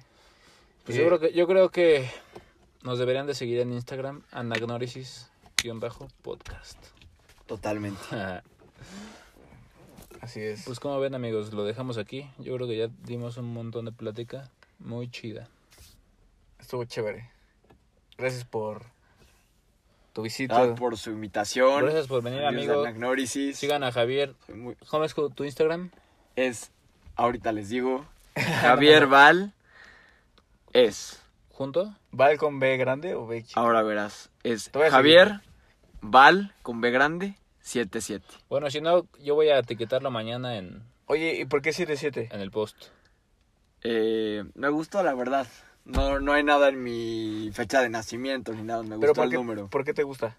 Pues 0.86 0.98
Eh, 0.98 1.02
yo 1.02 1.08
creo 1.08 1.20
que 1.20 1.34
yo 1.34 1.46
creo 1.48 1.70
que 1.70 2.10
nos 2.84 2.98
deberían 3.00 3.28
de 3.28 3.34
seguir 3.36 3.60
en 3.60 3.72
Instagram 3.74 4.24
anagnorisis-podcast. 4.32 6.78
Totalmente. 7.46 8.02
Así 10.22 10.42
es. 10.42 10.64
Pues 10.66 10.80
como 10.80 11.00
ven 11.00 11.16
amigos, 11.16 11.54
lo 11.54 11.64
dejamos 11.64 11.98
aquí. 11.98 12.30
Yo 12.40 12.56
creo 12.56 12.68
que 12.68 12.78
ya 12.78 12.88
dimos 13.04 13.38
un 13.38 13.54
montón 13.54 13.86
de 13.86 13.92
plática 13.92 14.50
muy 14.80 15.10
chida. 15.10 15.48
Estuvo 16.60 16.84
chévere. 16.86 17.30
Gracias 18.18 18.46
por 18.46 18.84
tu 20.14 20.22
visita. 20.22 20.56
Gracias 20.56 20.80
por 20.80 20.98
su 20.98 21.12
invitación. 21.12 21.84
Gracias 21.84 22.08
por 22.08 22.24
venir 22.24 22.44
Amigos. 22.44 22.88
Sigan 23.28 23.84
a 23.84 23.92
Javier. 23.92 24.34
Muy- 24.54 24.76
¿Cómo 24.88 25.04
es 25.04 25.14
tu 25.14 25.44
Instagram? 25.44 25.92
Es, 26.36 26.72
ahorita 27.16 27.52
les 27.52 27.70
digo, 27.70 28.06
Javier 28.36 29.08
Val 29.08 29.54
es, 30.74 31.22
¿Junto? 31.50 31.96
¿Val 32.12 32.38
con 32.38 32.60
B 32.60 32.76
grande 32.76 33.16
o 33.16 33.26
B 33.28 33.44
chica? 33.44 33.60
ahora 33.62 33.82
verás, 33.82 34.30
es 34.44 34.70
Javier 34.92 35.40
Val 36.02 36.54
con 36.64 36.82
B 36.82 36.92
grande 36.92 37.36
77. 37.66 38.24
Bueno, 38.48 38.70
si 38.70 38.80
no, 38.80 39.08
yo 39.20 39.34
voy 39.34 39.50
a 39.50 39.58
etiquetarlo 39.58 40.12
mañana 40.12 40.56
en, 40.58 40.84
Oye, 41.08 41.40
¿y 41.42 41.46
por 41.46 41.62
qué 41.64 41.74
77? 41.74 42.30
en 42.32 42.40
el 42.42 42.52
post. 42.52 42.78
Eh, 43.82 44.44
me 44.54 44.70
gustó 44.70 45.02
la 45.04 45.14
verdad. 45.16 45.48
No, 45.84 46.20
no 46.20 46.32
hay 46.34 46.44
nada 46.44 46.70
en 46.70 46.82
mi 46.84 47.50
fecha 47.54 47.82
de 47.82 47.90
nacimiento 47.90 48.54
ni 48.54 48.62
nada, 48.62 48.84
me 48.84 48.90
¿Pero 48.90 49.00
gustó 49.00 49.14
por 49.16 49.24
el 49.26 49.30
qué, 49.32 49.38
número. 49.38 49.68
por 49.68 49.84
qué 49.84 49.94
te 49.96 50.04
gusta? 50.04 50.38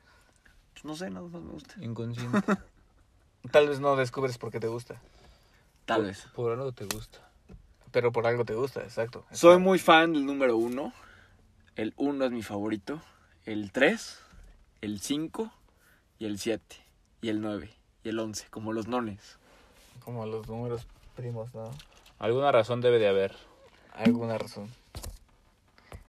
Pues 0.73 0.85
no 0.85 0.95
sé, 0.97 1.11
nada 1.11 1.27
más 1.29 1.43
me 1.43 1.51
gusta. 1.51 1.75
Inconsciente. 1.81 2.39
Tal 3.51 3.69
vez 3.69 3.81
no 3.81 3.97
descubres 3.97 4.39
por 4.39 4.51
qué 4.51 4.59
te 4.61 4.67
gusta, 4.69 5.01
Tal 5.85 5.99
Por- 5.99 6.07
vez. 6.07 6.27
Por 6.35 6.53
algo 6.53 6.73
te 6.73 6.85
gusta. 6.85 7.29
pero 7.93 8.13
por 8.13 8.27
algo 8.27 8.45
te 8.45 8.55
gusta, 8.55 8.83
exacto. 8.83 9.21
Soy 9.31 9.51
Exacto. 9.55 9.61
muy 9.61 9.79
fan 9.79 10.13
del 10.13 10.27
número 10.27 10.57
uno. 10.57 10.93
El 11.77 11.93
1 11.97 12.25
es 12.27 12.31
mi 12.33 12.43
favorito. 12.43 13.01
El 13.45 13.71
3, 13.73 14.19
el 14.81 15.01
5 15.01 15.53
y 16.19 16.25
el 16.27 16.39
7. 16.39 16.77
Y 17.27 17.29
el 17.29 17.41
9 17.41 17.69
y 18.05 18.09
el 18.11 18.21
11, 18.21 18.47
como 18.51 18.73
los 18.73 18.87
nones. 18.87 19.37
Como 20.05 20.27
los 20.27 20.47
números 20.47 20.87
primos, 21.17 21.53
¿no? 21.57 21.73
Alguna 22.21 22.53
razón 22.53 22.81
debe 22.81 23.01
de 23.01 23.09
haber. 23.09 23.35
Alguna 23.93 24.39
razón. 24.39 24.71